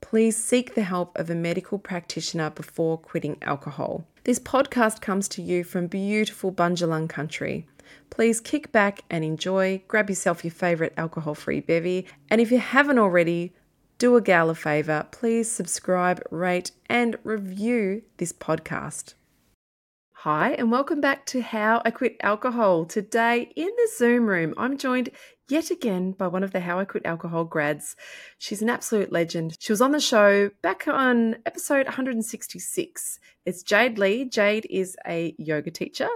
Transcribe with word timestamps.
please 0.00 0.36
seek 0.36 0.74
the 0.74 0.82
help 0.82 1.16
of 1.18 1.30
a 1.30 1.34
medical 1.34 1.78
practitioner 1.78 2.50
before 2.50 2.98
quitting 2.98 3.36
alcohol. 3.42 4.04
This 4.24 4.38
podcast 4.38 5.00
comes 5.00 5.28
to 5.28 5.42
you 5.42 5.64
from 5.64 5.86
beautiful 5.86 6.52
Bundjalung 6.52 7.08
country. 7.08 7.66
Please 8.10 8.40
kick 8.40 8.72
back 8.72 9.02
and 9.10 9.24
enjoy, 9.24 9.82
grab 9.88 10.08
yourself 10.08 10.44
your 10.44 10.50
favourite 10.50 10.92
alcohol 10.96 11.34
free 11.34 11.60
bevy, 11.60 12.06
and 12.30 12.40
if 12.40 12.50
you 12.50 12.58
haven't 12.58 12.98
already, 12.98 13.54
do 13.98 14.16
a 14.16 14.20
gal 14.20 14.50
a 14.50 14.54
favour, 14.54 15.06
please 15.10 15.50
subscribe, 15.50 16.22
rate, 16.30 16.70
and 16.86 17.16
review 17.24 18.02
this 18.18 18.32
podcast. 18.32 19.14
Hi, 20.22 20.52
and 20.52 20.70
welcome 20.70 21.00
back 21.00 21.26
to 21.26 21.42
How 21.42 21.80
I 21.84 21.90
Quit 21.90 22.16
Alcohol. 22.22 22.84
Today 22.84 23.52
in 23.56 23.66
the 23.68 23.88
Zoom 23.96 24.26
room, 24.26 24.52
I'm 24.56 24.76
joined 24.76 25.10
yet 25.50 25.70
again 25.70 26.12
by 26.12 26.26
one 26.26 26.42
of 26.42 26.52
the 26.52 26.60
How 26.60 26.78
I 26.78 26.84
Quit 26.84 27.06
Alcohol 27.06 27.44
grads. 27.44 27.96
She's 28.38 28.62
an 28.62 28.68
absolute 28.68 29.10
legend. 29.10 29.56
She 29.58 29.72
was 29.72 29.80
on 29.80 29.92
the 29.92 30.00
show 30.00 30.50
back 30.62 30.86
on 30.86 31.36
episode 31.46 31.86
166. 31.86 33.20
It's 33.46 33.62
Jade 33.62 33.98
Lee. 33.98 34.24
Jade 34.26 34.66
is 34.68 34.96
a 35.06 35.34
yoga 35.38 35.70
teacher. 35.70 36.08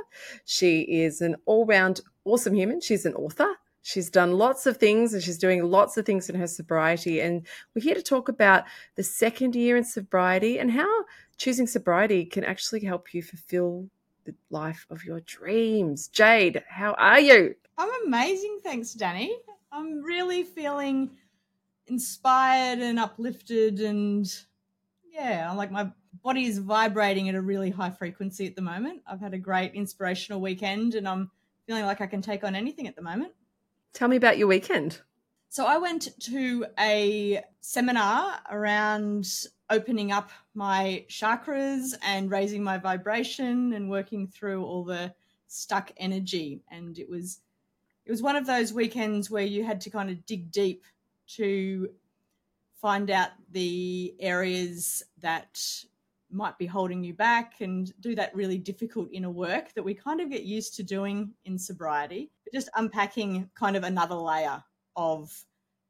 She 0.44 0.82
is 0.82 1.20
an 1.20 1.36
all 1.46 1.64
round 1.64 2.00
awesome 2.24 2.54
human. 2.54 2.80
She's 2.80 3.06
an 3.06 3.14
author. 3.14 3.48
She's 3.82 4.10
done 4.10 4.32
lots 4.32 4.66
of 4.66 4.76
things 4.76 5.12
and 5.12 5.22
she's 5.22 5.38
doing 5.38 5.64
lots 5.64 5.96
of 5.96 6.06
things 6.06 6.28
in 6.28 6.36
her 6.36 6.46
sobriety. 6.46 7.20
And 7.20 7.46
we're 7.74 7.82
here 7.82 7.94
to 7.94 8.02
talk 8.02 8.28
about 8.28 8.64
the 8.94 9.02
second 9.02 9.56
year 9.56 9.76
in 9.76 9.84
sobriety 9.84 10.58
and 10.58 10.70
how 10.70 10.88
choosing 11.36 11.66
sobriety 11.66 12.24
can 12.24 12.44
actually 12.44 12.84
help 12.84 13.12
you 13.12 13.22
fulfill 13.22 13.88
the 14.24 14.34
life 14.50 14.86
of 14.88 15.04
your 15.04 15.20
dreams. 15.20 16.06
Jade, 16.06 16.62
how 16.68 16.92
are 16.92 17.18
you? 17.18 17.56
I'm 17.78 17.90
amazing, 18.06 18.58
thanks, 18.62 18.94
Danni. 18.94 19.30
I'm 19.70 20.02
really 20.02 20.42
feeling 20.44 21.10
inspired 21.86 22.78
and 22.78 22.98
uplifted, 22.98 23.80
and 23.80 24.32
yeah, 25.10 25.48
I'm 25.50 25.56
like 25.56 25.70
my 25.70 25.90
body 26.22 26.44
is 26.44 26.58
vibrating 26.58 27.28
at 27.28 27.34
a 27.34 27.40
really 27.40 27.70
high 27.70 27.90
frequency 27.90 28.46
at 28.46 28.54
the 28.54 28.62
moment. 28.62 29.02
I've 29.06 29.20
had 29.20 29.34
a 29.34 29.38
great 29.38 29.74
inspirational 29.74 30.40
weekend, 30.40 30.94
and 30.94 31.08
I'm 31.08 31.30
feeling 31.66 31.84
like 31.84 32.00
I 32.00 32.06
can 32.06 32.22
take 32.22 32.44
on 32.44 32.54
anything 32.54 32.86
at 32.86 32.96
the 32.96 33.02
moment. 33.02 33.32
Tell 33.94 34.08
me 34.08 34.16
about 34.16 34.38
your 34.38 34.48
weekend. 34.48 35.00
So 35.48 35.66
I 35.66 35.76
went 35.76 36.08
to 36.20 36.64
a 36.78 37.42
seminar 37.60 38.40
around 38.50 39.28
opening 39.68 40.12
up 40.12 40.30
my 40.54 41.04
chakras 41.08 41.94
and 42.02 42.30
raising 42.30 42.62
my 42.64 42.78
vibration 42.78 43.74
and 43.74 43.90
working 43.90 44.26
through 44.26 44.64
all 44.64 44.84
the 44.84 45.14
stuck 45.46 45.92
energy 45.98 46.62
and 46.70 46.98
it 46.98 47.08
was 47.08 47.40
it 48.04 48.10
was 48.10 48.22
one 48.22 48.36
of 48.36 48.46
those 48.46 48.72
weekends 48.72 49.30
where 49.30 49.44
you 49.44 49.64
had 49.64 49.80
to 49.82 49.90
kind 49.90 50.10
of 50.10 50.24
dig 50.26 50.50
deep 50.50 50.84
to 51.36 51.88
find 52.80 53.10
out 53.10 53.30
the 53.52 54.14
areas 54.18 55.02
that 55.20 55.60
might 56.30 56.56
be 56.58 56.66
holding 56.66 57.04
you 57.04 57.12
back 57.12 57.60
and 57.60 57.92
do 58.00 58.14
that 58.14 58.34
really 58.34 58.58
difficult 58.58 59.08
inner 59.12 59.30
work 59.30 59.72
that 59.74 59.82
we 59.82 59.94
kind 59.94 60.20
of 60.20 60.30
get 60.30 60.44
used 60.44 60.74
to 60.74 60.82
doing 60.82 61.30
in 61.44 61.58
sobriety 61.58 62.30
but 62.44 62.54
just 62.54 62.70
unpacking 62.76 63.48
kind 63.54 63.76
of 63.76 63.84
another 63.84 64.14
layer 64.14 64.62
of 64.96 65.30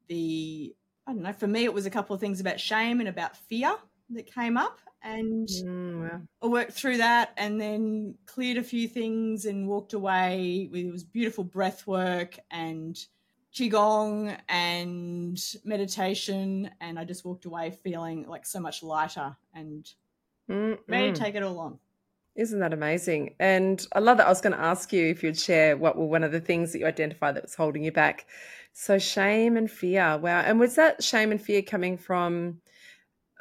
the 0.09 0.75
I 1.07 1.13
don't 1.13 1.23
know, 1.23 1.33
for 1.33 1.47
me, 1.47 1.65
it 1.65 1.75
was 1.75 1.87
a 1.87 1.91
couple 1.91 2.15
of 2.15 2.21
things 2.21 2.41
about 2.41 2.61
shame 2.61 3.01
and 3.01 3.09
about 3.09 3.37
fear 3.37 3.75
that 4.11 4.33
came 4.33 4.57
up. 4.57 4.79
And 5.05 5.49
mm, 5.49 6.27
I 6.43 6.47
worked 6.47 6.73
through 6.73 6.99
that 6.99 7.33
and 7.37 7.61
then 7.61 8.15
cleared 8.27 8.57
a 8.57 8.63
few 8.63 8.87
things 8.87 9.47
and 9.47 9.67
walked 9.67 9.95
away. 9.95 10.71
It 10.73 10.93
was 10.93 11.03
beautiful 11.03 11.43
breath 11.43 11.87
work 11.87 12.39
and 12.51 12.97
Qigong 13.53 14.37
and 14.49 15.39
meditation. 15.65 16.71
And 16.81 16.99
I 16.99 17.05
just 17.05 17.25
walked 17.25 17.47
away 17.47 17.73
feeling 17.83 18.27
like 18.29 18.47
so 18.47 18.61
much 18.61 18.83
lighter 18.83 19.37
and 19.53 19.91
Mm-mm. 20.49 20.79
ready 20.87 21.13
to 21.13 21.19
take 21.19 21.35
it 21.35 21.43
all 21.43 21.59
on. 21.59 21.79
Isn't 22.35 22.61
that 22.61 22.73
amazing? 22.73 23.35
And 23.41 23.85
I 23.95 23.99
love 23.99 24.17
that. 24.17 24.27
I 24.27 24.31
was 24.31 24.41
going 24.41 24.55
to 24.55 24.63
ask 24.63 24.93
you 24.93 25.07
if 25.07 25.23
you'd 25.23 25.39
share 25.39 25.77
what 25.77 25.99
were 25.99 26.07
one 26.07 26.25
of 26.25 26.33
the 26.33 26.41
things 26.41 26.73
that 26.73 26.79
you 26.79 26.87
identified 26.87 27.35
that 27.35 27.43
was 27.43 27.55
holding 27.55 27.85
you 27.85 27.93
back. 27.93 28.27
So 28.73 28.99
shame 28.99 29.59
and 29.59 29.71
fear. 29.71 30.17
Wow. 30.17 30.41
And 30.41 30.59
was 30.59 30.77
that 30.77 31.05
shame 31.05 31.31
and 31.31 31.43
fear 31.43 31.61
coming 31.61 31.99
from 31.99 32.62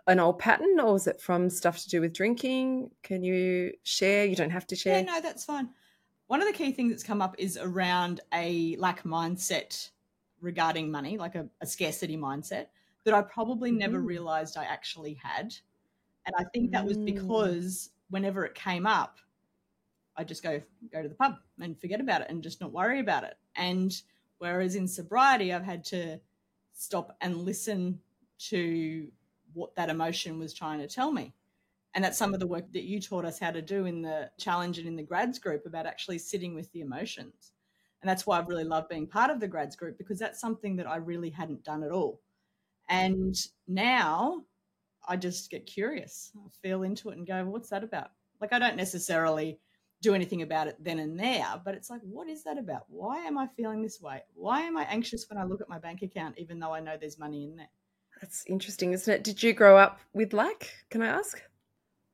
an 0.07 0.19
old 0.19 0.39
pattern 0.39 0.79
or 0.79 0.93
was 0.93 1.07
it 1.07 1.21
from 1.21 1.49
stuff 1.49 1.79
to 1.79 1.89
do 1.89 2.01
with 2.01 2.13
drinking? 2.13 2.91
Can 3.03 3.23
you 3.23 3.73
share? 3.83 4.25
You 4.25 4.35
don't 4.35 4.49
have 4.49 4.67
to 4.67 4.75
share. 4.75 4.99
Yeah, 4.99 5.05
no, 5.05 5.21
that's 5.21 5.45
fine. 5.45 5.69
One 6.27 6.41
of 6.41 6.47
the 6.47 6.53
key 6.53 6.71
things 6.71 6.91
that's 6.91 7.03
come 7.03 7.21
up 7.21 7.35
is 7.37 7.57
around 7.57 8.21
a 8.33 8.75
lack 8.77 9.03
mindset 9.03 9.89
regarding 10.39 10.89
money, 10.89 11.17
like 11.17 11.35
a, 11.35 11.47
a 11.61 11.65
scarcity 11.65 12.17
mindset 12.17 12.67
that 13.03 13.13
I 13.13 13.21
probably 13.21 13.69
mm-hmm. 13.69 13.79
never 13.79 13.99
realized 13.99 14.57
I 14.57 14.63
actually 14.63 15.15
had. 15.21 15.53
And 16.25 16.35
I 16.37 16.43
think 16.53 16.71
that 16.71 16.85
was 16.85 16.97
mm. 16.97 17.05
because 17.05 17.89
whenever 18.09 18.45
it 18.45 18.55
came 18.55 18.85
up, 18.85 19.17
I 20.15 20.23
just 20.23 20.43
go 20.43 20.61
go 20.91 21.01
to 21.01 21.09
the 21.09 21.15
pub 21.15 21.35
and 21.59 21.79
forget 21.79 22.01
about 22.01 22.21
it 22.21 22.27
and 22.29 22.43
just 22.43 22.61
not 22.61 22.71
worry 22.71 22.99
about 22.99 23.23
it. 23.23 23.35
And 23.55 23.91
whereas 24.37 24.75
in 24.75 24.87
sobriety, 24.87 25.53
I've 25.53 25.63
had 25.63 25.83
to 25.85 26.19
stop 26.73 27.15
and 27.21 27.37
listen 27.37 27.99
to 28.49 29.07
what 29.53 29.75
that 29.75 29.89
emotion 29.89 30.39
was 30.39 30.53
trying 30.53 30.79
to 30.79 30.87
tell 30.87 31.11
me. 31.11 31.33
And 31.93 32.03
that's 32.03 32.17
some 32.17 32.33
of 32.33 32.39
the 32.39 32.47
work 32.47 32.71
that 32.71 32.83
you 32.83 33.01
taught 33.01 33.25
us 33.25 33.39
how 33.39 33.51
to 33.51 33.61
do 33.61 33.85
in 33.85 34.01
the 34.01 34.29
challenge 34.39 34.77
and 34.77 34.87
in 34.87 34.95
the 34.95 35.03
grads 35.03 35.39
group 35.39 35.65
about 35.65 35.85
actually 35.85 36.19
sitting 36.19 36.55
with 36.55 36.71
the 36.71 36.81
emotions. 36.81 37.51
And 38.01 38.09
that's 38.09 38.25
why 38.25 38.39
I've 38.39 38.47
really 38.47 38.63
loved 38.63 38.89
being 38.89 39.07
part 39.07 39.29
of 39.29 39.39
the 39.39 39.47
grads 39.47 39.75
group 39.75 39.97
because 39.97 40.17
that's 40.17 40.39
something 40.39 40.77
that 40.77 40.87
I 40.87 40.95
really 40.95 41.29
hadn't 41.29 41.63
done 41.63 41.83
at 41.83 41.91
all. 41.91 42.21
And 42.89 43.35
now 43.67 44.43
I 45.07 45.17
just 45.17 45.49
get 45.49 45.65
curious. 45.65 46.31
I 46.35 46.49
feel 46.61 46.83
into 46.83 47.09
it 47.09 47.17
and 47.17 47.27
go, 47.27 47.43
what's 47.45 47.69
that 47.69 47.83
about? 47.83 48.11
Like, 48.39 48.53
I 48.53 48.59
don't 48.59 48.75
necessarily 48.75 49.59
do 50.01 50.15
anything 50.15 50.41
about 50.41 50.67
it 50.67 50.77
then 50.79 50.97
and 50.97 51.19
there, 51.19 51.61
but 51.63 51.75
it's 51.75 51.89
like, 51.89 52.01
what 52.01 52.27
is 52.27 52.43
that 52.43 52.57
about? 52.57 52.85
Why 52.87 53.19
am 53.19 53.37
I 53.37 53.47
feeling 53.55 53.83
this 53.83 54.01
way? 54.01 54.23
Why 54.33 54.61
am 54.61 54.75
I 54.75 54.83
anxious 54.85 55.27
when 55.29 55.37
I 55.37 55.43
look 55.43 55.61
at 55.61 55.69
my 55.69 55.77
bank 55.77 56.01
account, 56.01 56.39
even 56.39 56.59
though 56.59 56.73
I 56.73 56.79
know 56.79 56.97
there's 56.99 57.19
money 57.19 57.43
in 57.43 57.55
there? 57.55 57.69
That's 58.21 58.45
interesting, 58.47 58.93
isn't 58.93 59.11
it? 59.13 59.23
Did 59.23 59.41
you 59.41 59.51
grow 59.51 59.77
up 59.77 59.99
with 60.13 60.31
lack? 60.31 60.71
Can 60.89 61.01
I 61.01 61.07
ask? 61.07 61.41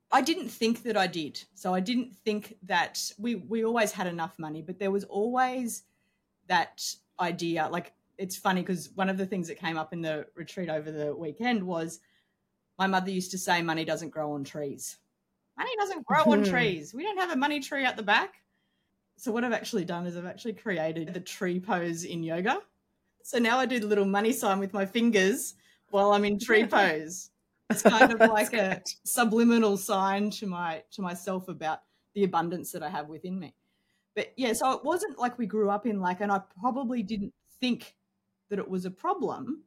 I 0.09 0.21
didn't 0.21 0.47
think 0.47 0.83
that 0.83 0.95
I 0.95 1.05
did. 1.05 1.43
So 1.53 1.73
I 1.73 1.81
didn't 1.81 2.15
think 2.15 2.55
that 2.63 3.11
we 3.19 3.35
we 3.35 3.65
always 3.65 3.91
had 3.91 4.07
enough 4.07 4.39
money, 4.39 4.61
but 4.61 4.79
there 4.79 4.91
was 4.91 5.03
always 5.03 5.83
that 6.47 6.81
idea. 7.19 7.67
Like 7.69 7.93
it's 8.17 8.37
funny 8.37 8.61
because 8.61 8.89
one 8.95 9.09
of 9.09 9.17
the 9.17 9.25
things 9.25 9.49
that 9.49 9.59
came 9.59 9.77
up 9.77 9.91
in 9.91 10.01
the 10.01 10.25
retreat 10.33 10.69
over 10.69 10.91
the 10.91 11.13
weekend 11.13 11.61
was 11.61 11.99
my 12.79 12.87
mother 12.87 13.11
used 13.11 13.31
to 13.31 13.37
say 13.37 13.61
money 13.61 13.83
doesn't 13.83 14.09
grow 14.09 14.31
on 14.31 14.45
trees. 14.45 14.97
Money 15.57 15.71
doesn't 15.77 16.05
grow 16.05 16.23
on 16.23 16.41
mm-hmm. 16.41 16.51
trees. 16.51 16.93
We 16.93 17.03
don't 17.03 17.17
have 17.17 17.31
a 17.31 17.35
money 17.35 17.59
tree 17.59 17.83
at 17.83 17.97
the 17.97 18.03
back. 18.03 18.35
So 19.17 19.31
what 19.31 19.43
I've 19.43 19.53
actually 19.53 19.83
done 19.83 20.05
is 20.05 20.15
I've 20.15 20.25
actually 20.25 20.53
created 20.53 21.13
the 21.13 21.19
tree 21.19 21.59
pose 21.59 22.03
in 22.05 22.23
yoga. 22.23 22.59
So 23.23 23.39
now 23.39 23.57
I 23.57 23.65
do 23.65 23.79
the 23.79 23.87
little 23.87 24.05
money 24.05 24.31
sign 24.31 24.59
with 24.59 24.73
my 24.73 24.85
fingers 24.85 25.55
while 25.89 26.11
I'm 26.11 26.25
in 26.25 26.39
tree 26.39 26.65
pose. 26.67 27.31
It's 27.69 27.81
kind 27.81 28.11
of 28.11 28.19
like 28.31 28.53
a 28.53 28.81
subliminal 29.03 29.77
sign 29.77 30.29
to 30.31 30.47
my 30.47 30.83
to 30.91 31.01
myself 31.01 31.47
about 31.47 31.81
the 32.13 32.23
abundance 32.23 32.71
that 32.71 32.83
I 32.83 32.89
have 32.89 33.09
within 33.09 33.39
me. 33.39 33.53
But 34.15 34.33
yeah, 34.35 34.53
so 34.53 34.71
it 34.71 34.83
wasn't 34.83 35.19
like 35.19 35.37
we 35.37 35.45
grew 35.45 35.69
up 35.69 35.85
in 35.85 35.99
like, 35.99 36.21
and 36.21 36.31
I 36.31 36.41
probably 36.59 37.03
didn't 37.03 37.33
think 37.59 37.95
that 38.49 38.59
it 38.59 38.67
was 38.67 38.85
a 38.85 38.91
problem. 38.91 39.63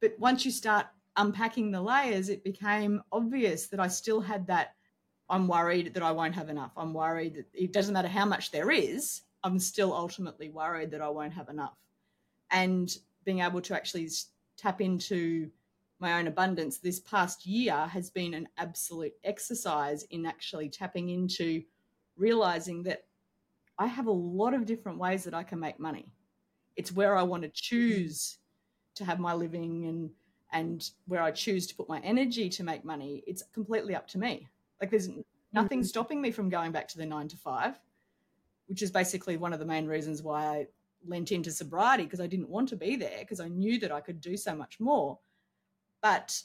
But 0.00 0.14
once 0.18 0.44
you 0.44 0.50
start 0.50 0.86
unpacking 1.16 1.70
the 1.70 1.80
layers, 1.80 2.28
it 2.28 2.44
became 2.44 3.02
obvious 3.10 3.66
that 3.68 3.80
I 3.80 3.88
still 3.88 4.20
had 4.20 4.46
that. 4.46 4.74
I'm 5.28 5.48
worried 5.48 5.94
that 5.94 6.02
I 6.04 6.12
won't 6.12 6.36
have 6.36 6.48
enough. 6.48 6.70
I'm 6.76 6.94
worried 6.94 7.34
that 7.34 7.46
it 7.52 7.72
doesn't 7.72 7.94
matter 7.94 8.06
how 8.06 8.26
much 8.26 8.52
there 8.52 8.70
is, 8.70 9.22
I'm 9.42 9.58
still 9.58 9.92
ultimately 9.92 10.50
worried 10.50 10.90
that 10.92 11.00
I 11.00 11.08
won't 11.08 11.32
have 11.32 11.48
enough. 11.48 11.76
And 12.50 12.96
being 13.24 13.40
able 13.40 13.60
to 13.62 13.74
actually 13.74 14.08
tap 14.56 14.80
into 14.80 15.50
my 15.98 16.18
own 16.18 16.26
abundance 16.26 16.78
this 16.78 17.00
past 17.00 17.46
year 17.46 17.74
has 17.86 18.10
been 18.10 18.34
an 18.34 18.48
absolute 18.58 19.14
exercise 19.24 20.02
in 20.10 20.26
actually 20.26 20.68
tapping 20.68 21.08
into 21.08 21.62
realizing 22.16 22.82
that 22.82 23.04
I 23.78 23.86
have 23.86 24.06
a 24.06 24.12
lot 24.12 24.54
of 24.54 24.66
different 24.66 24.98
ways 24.98 25.24
that 25.24 25.34
I 25.34 25.42
can 25.42 25.60
make 25.60 25.78
money. 25.78 26.12
It's 26.76 26.92
where 26.92 27.16
I 27.16 27.22
want 27.22 27.42
to 27.42 27.48
choose 27.48 28.38
to 28.96 29.04
have 29.04 29.20
my 29.20 29.34
living 29.34 29.86
and 29.86 30.10
and 30.52 30.90
where 31.06 31.22
I 31.22 31.32
choose 31.32 31.66
to 31.66 31.74
put 31.74 31.88
my 31.88 31.98
energy 32.00 32.48
to 32.50 32.62
make 32.62 32.84
money. 32.84 33.22
It's 33.26 33.42
completely 33.52 33.94
up 33.94 34.06
to 34.08 34.18
me. 34.18 34.46
Like 34.80 34.90
there's 34.90 35.08
nothing 35.52 35.80
mm-hmm. 35.80 35.86
stopping 35.86 36.20
me 36.20 36.30
from 36.30 36.48
going 36.48 36.72
back 36.72 36.86
to 36.88 36.98
the 36.98 37.04
9 37.04 37.28
to 37.28 37.36
5, 37.36 37.78
which 38.68 38.80
is 38.80 38.90
basically 38.90 39.36
one 39.36 39.52
of 39.52 39.58
the 39.58 39.64
main 39.64 39.86
reasons 39.86 40.22
why 40.22 40.46
I 40.46 40.66
lent 41.06 41.32
into 41.32 41.50
sobriety 41.50 42.04
because 42.04 42.20
I 42.20 42.26
didn't 42.26 42.48
want 42.48 42.68
to 42.70 42.76
be 42.76 42.96
there 42.96 43.18
because 43.20 43.40
I 43.40 43.48
knew 43.48 43.78
that 43.80 43.92
I 43.92 44.00
could 44.00 44.20
do 44.20 44.36
so 44.36 44.54
much 44.54 44.78
more 44.80 45.18
but 46.02 46.40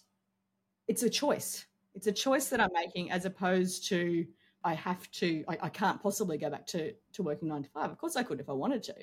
it's 0.87 1.03
a 1.03 1.09
choice. 1.09 1.65
It's 1.93 2.07
a 2.07 2.11
choice 2.11 2.49
that 2.49 2.59
I'm 2.59 2.71
making 2.73 3.11
as 3.11 3.25
opposed 3.25 3.87
to 3.89 4.25
I 4.63 4.73
have 4.73 5.09
to, 5.11 5.43
I, 5.47 5.57
I 5.61 5.69
can't 5.69 6.01
possibly 6.01 6.37
go 6.37 6.49
back 6.49 6.65
to, 6.67 6.93
to 7.13 7.23
working 7.23 7.47
nine 7.47 7.63
to 7.63 7.69
five. 7.69 7.91
Of 7.91 7.97
course, 7.97 8.15
I 8.15 8.23
could 8.23 8.39
if 8.39 8.49
I 8.49 8.53
wanted 8.53 8.81
to, 8.83 8.95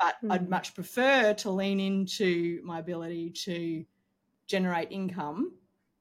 but 0.00 0.16
mm. 0.22 0.32
I'd 0.32 0.42
hmm. 0.42 0.50
much 0.50 0.74
prefer 0.74 1.34
to 1.34 1.50
lean 1.50 1.80
into 1.80 2.60
my 2.62 2.78
ability 2.78 3.30
to 3.44 3.84
generate 4.46 4.90
income 4.90 5.52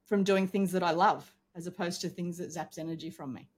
from 0.06 0.24
doing 0.24 0.48
things 0.48 0.72
that 0.74 0.84
I 0.84 0.92
love 0.92 1.34
as 1.56 1.68
opposed 1.68 2.02
to 2.02 2.10
things 2.10 2.38
that 2.40 2.50
zaps 2.50 2.78
energy 2.78 3.10
from 3.10 3.34
me. 3.34 3.50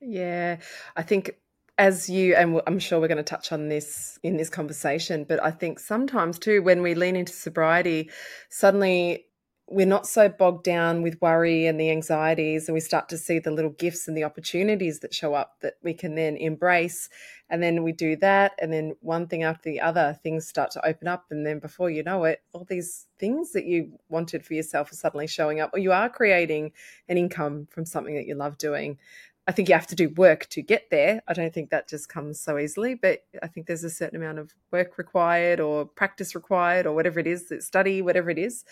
Yeah, 0.00 0.58
I 0.96 1.02
think 1.02 1.36
as 1.82 2.08
you 2.08 2.36
and 2.36 2.60
I'm 2.68 2.78
sure 2.78 3.00
we're 3.00 3.08
going 3.08 3.16
to 3.16 3.24
touch 3.24 3.50
on 3.50 3.68
this 3.68 4.16
in 4.22 4.36
this 4.36 4.48
conversation, 4.48 5.24
but 5.24 5.42
I 5.42 5.50
think 5.50 5.80
sometimes 5.80 6.38
too 6.38 6.62
when 6.62 6.80
we 6.80 6.94
lean 6.94 7.16
into 7.16 7.32
sobriety, 7.32 8.08
suddenly 8.50 9.26
we're 9.68 9.86
not 9.86 10.06
so 10.06 10.28
bogged 10.28 10.62
down 10.62 11.02
with 11.02 11.20
worry 11.20 11.66
and 11.66 11.80
the 11.80 11.90
anxieties 11.90 12.68
and 12.68 12.74
we 12.74 12.80
start 12.80 13.08
to 13.08 13.18
see 13.18 13.40
the 13.40 13.50
little 13.50 13.70
gifts 13.70 14.06
and 14.06 14.16
the 14.16 14.22
opportunities 14.22 15.00
that 15.00 15.12
show 15.14 15.34
up 15.34 15.56
that 15.62 15.74
we 15.82 15.92
can 15.92 16.14
then 16.14 16.36
embrace 16.36 17.08
and 17.50 17.62
then 17.62 17.82
we 17.82 17.90
do 17.90 18.14
that 18.16 18.52
and 18.60 18.72
then 18.72 18.94
one 19.00 19.26
thing 19.26 19.42
after 19.42 19.70
the 19.70 19.80
other 19.80 20.16
things 20.22 20.46
start 20.46 20.70
to 20.70 20.86
open 20.86 21.08
up 21.08 21.24
and 21.30 21.46
then 21.46 21.58
before 21.58 21.90
you 21.90 22.02
know 22.02 22.24
it 22.24 22.42
all 22.52 22.66
these 22.68 23.06
things 23.18 23.52
that 23.52 23.64
you 23.64 23.98
wanted 24.08 24.44
for 24.44 24.54
yourself 24.54 24.92
are 24.92 24.96
suddenly 24.96 25.26
showing 25.26 25.58
up 25.60 25.70
or 25.72 25.78
you 25.78 25.90
are 25.90 26.08
creating 26.08 26.70
an 27.08 27.16
income 27.16 27.66
from 27.70 27.86
something 27.86 28.14
that 28.14 28.26
you 28.26 28.34
love 28.34 28.58
doing 28.58 28.98
I 29.46 29.52
think 29.52 29.68
you 29.68 29.74
have 29.74 29.88
to 29.88 29.96
do 29.96 30.08
work 30.10 30.48
to 30.50 30.62
get 30.62 30.88
there. 30.90 31.20
I 31.26 31.32
don't 31.32 31.52
think 31.52 31.70
that 31.70 31.88
just 31.88 32.08
comes 32.08 32.40
so 32.40 32.58
easily, 32.58 32.94
but 32.94 33.24
I 33.42 33.48
think 33.48 33.66
there's 33.66 33.82
a 33.82 33.90
certain 33.90 34.22
amount 34.22 34.38
of 34.38 34.52
work 34.70 34.98
required 34.98 35.58
or 35.58 35.84
practice 35.84 36.34
required 36.34 36.86
or 36.86 36.94
whatever 36.94 37.18
it 37.18 37.26
is, 37.26 37.52
study, 37.58 38.02
whatever 38.02 38.30
it 38.30 38.38
is. 38.38 38.64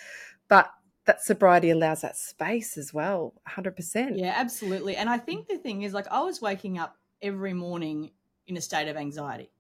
But 0.49 0.71
that 1.07 1.23
sobriety 1.23 1.71
allows 1.71 2.03
that 2.03 2.17
space 2.17 2.77
as 2.77 2.93
well 2.93 3.35
100% 3.49 4.13
yeah 4.15 4.35
absolutely 4.37 4.97
and 4.97 5.09
i 5.09 5.19
think 5.19 5.49
the 5.49 5.59
thing 5.59 5.83
is 5.83 5.93
like 5.93 6.07
i 6.09 6.21
was 6.21 6.41
waking 6.41 6.79
up 6.79 6.97
every 7.23 7.53
morning 7.53 8.11
in 8.47 8.57
a 8.57 8.61
state 8.61 8.87
of 8.87 8.97
anxiety 8.97 9.51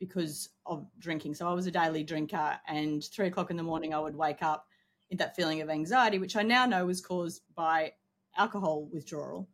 because 0.00 0.48
of 0.66 0.86
drinking 0.98 1.34
so 1.34 1.48
i 1.48 1.52
was 1.52 1.66
a 1.66 1.70
daily 1.70 2.02
drinker 2.02 2.58
and 2.66 3.04
three 3.04 3.26
o'clock 3.26 3.50
in 3.50 3.56
the 3.56 3.62
morning 3.62 3.94
i 3.94 3.98
would 3.98 4.16
wake 4.16 4.42
up 4.42 4.66
in 5.10 5.16
that 5.16 5.36
feeling 5.36 5.60
of 5.60 5.70
anxiety 5.70 6.18
which 6.18 6.36
i 6.36 6.42
now 6.42 6.66
know 6.66 6.84
was 6.86 7.00
caused 7.00 7.42
by 7.54 7.92
alcohol 8.36 8.88
withdrawal 8.92 9.48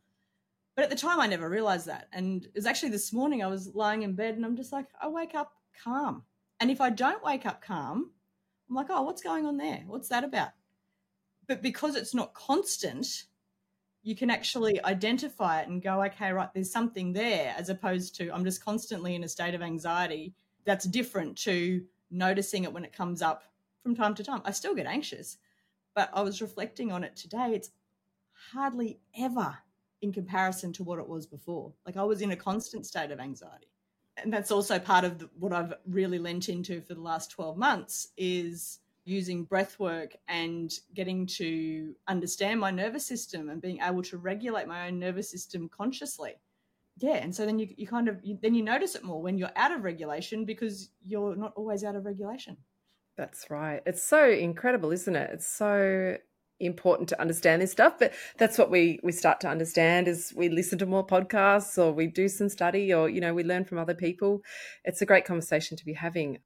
but 0.77 0.85
at 0.85 0.91
the 0.91 0.97
time 0.97 1.21
i 1.21 1.27
never 1.27 1.49
realized 1.49 1.87
that 1.87 2.09
and 2.13 2.45
it 2.45 2.55
was 2.55 2.67
actually 2.67 2.91
this 2.91 3.13
morning 3.13 3.43
i 3.43 3.47
was 3.47 3.75
lying 3.75 4.03
in 4.03 4.15
bed 4.15 4.35
and 4.35 4.45
i'm 4.45 4.57
just 4.57 4.73
like 4.73 4.87
i 5.01 5.09
wake 5.09 5.35
up 5.35 5.53
calm 5.83 6.23
and 6.61 6.71
if 6.71 6.81
i 6.81 6.91
don't 6.91 7.25
wake 7.25 7.47
up 7.47 7.63
calm 7.63 8.11
i'm 8.69 8.77
like 8.77 8.87
oh 8.91 9.03
what's 9.03 9.23
going 9.23 9.47
on 9.47 9.57
there 9.57 9.83
what's 9.87 10.09
that 10.09 10.25
about 10.25 10.51
but 11.47 11.63
because 11.63 11.97
it's 11.97 12.15
not 12.15 12.35
constant, 12.35 13.25
you 14.03 14.15
can 14.15 14.31
actually 14.31 14.83
identify 14.85 15.61
it 15.61 15.69
and 15.69 15.83
go, 15.83 16.03
okay, 16.05 16.33
right, 16.33 16.53
there's 16.55 16.71
something 16.71 17.13
there, 17.13 17.55
as 17.57 17.69
opposed 17.69 18.15
to 18.17 18.31
I'm 18.31 18.45
just 18.45 18.65
constantly 18.65 19.15
in 19.15 19.25
a 19.25 19.29
state 19.29 19.55
of 19.55 19.63
anxiety. 19.63 20.35
That's 20.65 20.85
different 20.87 21.37
to 21.39 21.83
noticing 22.11 22.65
it 22.65 22.73
when 22.73 22.85
it 22.85 22.93
comes 22.93 23.23
up 23.23 23.45
from 23.83 23.95
time 23.95 24.15
to 24.15 24.25
time. 24.25 24.43
I 24.45 24.51
still 24.53 24.75
get 24.75 24.87
anxious, 24.87 25.39
but 25.95 26.11
I 26.13 26.23
was 26.23 26.43
reflecting 26.43 26.93
on 26.93 27.05
it 27.05 27.17
today. 27.17 27.53
It's 27.55 27.71
hardly 28.53 29.01
ever 29.19 29.57
in 30.03 30.13
comparison 30.13 30.73
to 30.75 30.85
what 30.85 30.99
it 30.99 31.09
was 31.09 31.27
before. 31.27 31.73
Like 31.87 31.97
I 31.97 32.05
was 32.05 32.21
in 32.21 32.31
a 32.33 32.37
constant 32.37 32.87
state 32.87 33.11
of 33.11 33.21
anxiety. 33.21 33.69
And 34.17 34.33
that's 34.33 34.51
also 34.51 34.79
part 34.79 35.05
of 35.05 35.19
the, 35.19 35.31
what 35.39 35.53
I've 35.53 35.75
really 35.87 36.19
lent 36.19 36.49
into 36.49 36.81
for 36.81 36.95
the 36.95 37.01
last 37.01 37.31
12 37.33 37.57
months 37.57 38.09
is 38.17 38.79
using 39.05 39.45
breath 39.45 39.79
work 39.79 40.17
and 40.29 40.73
getting 40.95 41.27
to 41.27 41.95
understand 42.09 42.59
my 42.59 42.71
nervous 42.71 43.07
system 43.07 43.51
and 43.51 43.61
being 43.61 43.81
able 43.83 44.03
to 44.03 44.17
regulate 44.17 44.67
my 44.67 44.87
own 44.87 44.99
nervous 44.99 45.31
system 45.31 45.69
consciously 45.69 46.35
yeah 46.99 47.17
and 47.17 47.35
so 47.35 47.45
then 47.45 47.59
you, 47.59 47.69
you 47.77 47.87
kind 47.87 48.09
of 48.09 48.19
you, 48.23 48.39
then 48.43 48.55
you 48.55 48.63
notice 48.63 48.95
it 48.95 49.05
more 49.05 49.21
when 49.21 49.37
you're 49.37 49.51
out 49.57 49.73
of 49.73 49.85
regulation 49.85 50.45
because 50.45 50.91
you're 51.03 51.37
not 51.37 51.53
always 51.57 51.85
out 51.85 51.97
of 51.97 52.07
regulation 52.07 52.57
that's 53.17 53.51
right 53.51 53.83
it's 53.85 54.03
so 54.03 54.29
incredible 54.31 54.91
isn't 54.91 55.17
it 55.17 55.31
it's 55.33 55.47
so 55.47 56.17
important 56.61 57.09
to 57.09 57.21
understand 57.21 57.61
this 57.61 57.73
stuff 57.73 57.95
but 57.99 58.13
that's 58.39 58.57
what 58.57 58.71
we 58.71 58.99
we 59.03 59.11
start 59.11 59.41
to 59.41 59.49
understand 59.49 60.07
as 60.07 60.33
we 60.37 60.49
listen 60.49 60.79
to 60.79 60.87
more 60.87 61.07
podcasts 61.07 61.77
or 61.77 61.93
we 61.93 62.07
do 62.07 62.29
some 62.29 62.49
study 62.49 62.95
or 62.95 63.09
you 63.09 63.21
know 63.21 63.35
we 63.35 63.43
learn 63.43 63.65
from 63.65 63.79
other 63.79 63.95
people 63.95 64.41
it's 64.85 65.03
a 65.03 65.07
great 65.07 65.25
conversation 65.25 65.77
to 65.77 65.85
be 65.85 65.95
having 65.95 66.39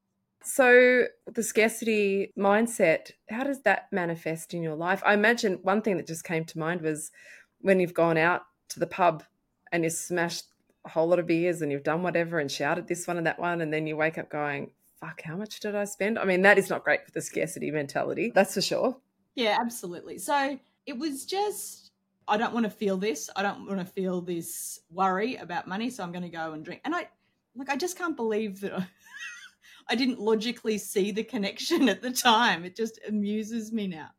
so, 0.43 1.03
the 1.33 1.43
scarcity 1.43 2.31
mindset, 2.37 3.11
how 3.29 3.43
does 3.43 3.61
that 3.63 3.87
manifest 3.91 4.53
in 4.53 4.63
your 4.63 4.75
life? 4.75 5.03
I 5.05 5.13
imagine 5.13 5.59
one 5.63 5.81
thing 5.81 5.97
that 5.97 6.07
just 6.07 6.23
came 6.23 6.45
to 6.45 6.59
mind 6.59 6.81
was 6.81 7.11
when 7.59 7.79
you've 7.79 7.93
gone 7.93 8.17
out 8.17 8.43
to 8.69 8.79
the 8.79 8.87
pub 8.87 9.23
and 9.71 9.83
you've 9.83 9.93
smashed 9.93 10.45
a 10.85 10.89
whole 10.89 11.07
lot 11.07 11.19
of 11.19 11.27
beers 11.27 11.61
and 11.61 11.71
you've 11.71 11.83
done 11.83 12.03
whatever 12.03 12.39
and 12.39 12.49
shouted 12.49 12.87
this 12.87 13.05
one 13.05 13.17
and 13.17 13.27
that 13.27 13.39
one, 13.39 13.59
and 13.59 13.73
then 13.73 13.85
you 13.85 13.97
wake 13.97 14.17
up 14.17 14.29
going, 14.29 14.71
fuck, 15.01 15.21
how 15.23 15.35
much 15.35 15.59
did 15.59 15.75
I 15.75 15.83
spend? 15.83 16.17
I 16.17 16.23
mean, 16.23 16.41
that 16.43 16.57
is 16.57 16.69
not 16.69 16.85
great 16.85 17.05
for 17.05 17.11
the 17.11 17.21
scarcity 17.21 17.69
mentality, 17.69 18.31
that's 18.33 18.53
for 18.53 18.61
sure. 18.61 18.97
Yeah, 19.39 19.57
absolutely. 19.59 20.17
So, 20.17 20.59
it 20.85 20.97
was 20.97 21.25
just, 21.25 21.91
I 22.27 22.37
don't 22.37 22.53
want 22.53 22.65
to 22.65 22.69
feel 22.69 22.97
this. 22.97 23.29
I 23.35 23.43
don't 23.43 23.67
want 23.67 23.79
to 23.79 23.85
feel 23.85 24.21
this 24.21 24.79
worry 24.89 25.35
about 25.35 25.67
money. 25.67 25.89
So, 25.89 26.03
I'm 26.03 26.11
going 26.11 26.23
to 26.23 26.29
go 26.29 26.53
and 26.53 26.63
drink. 26.63 26.81
And 26.85 26.95
I, 26.95 27.07
like, 27.55 27.69
I 27.69 27.75
just 27.75 27.97
can't 27.97 28.15
believe 28.15 28.61
that. 28.61 28.87
I 29.89 29.95
didn't 29.95 30.19
logically 30.19 30.77
see 30.77 31.11
the 31.11 31.23
connection 31.23 31.89
at 31.89 32.01
the 32.01 32.11
time. 32.11 32.63
It 32.63 32.75
just 32.75 32.99
amuses 33.07 33.71
me 33.71 33.87
now. 33.87 34.09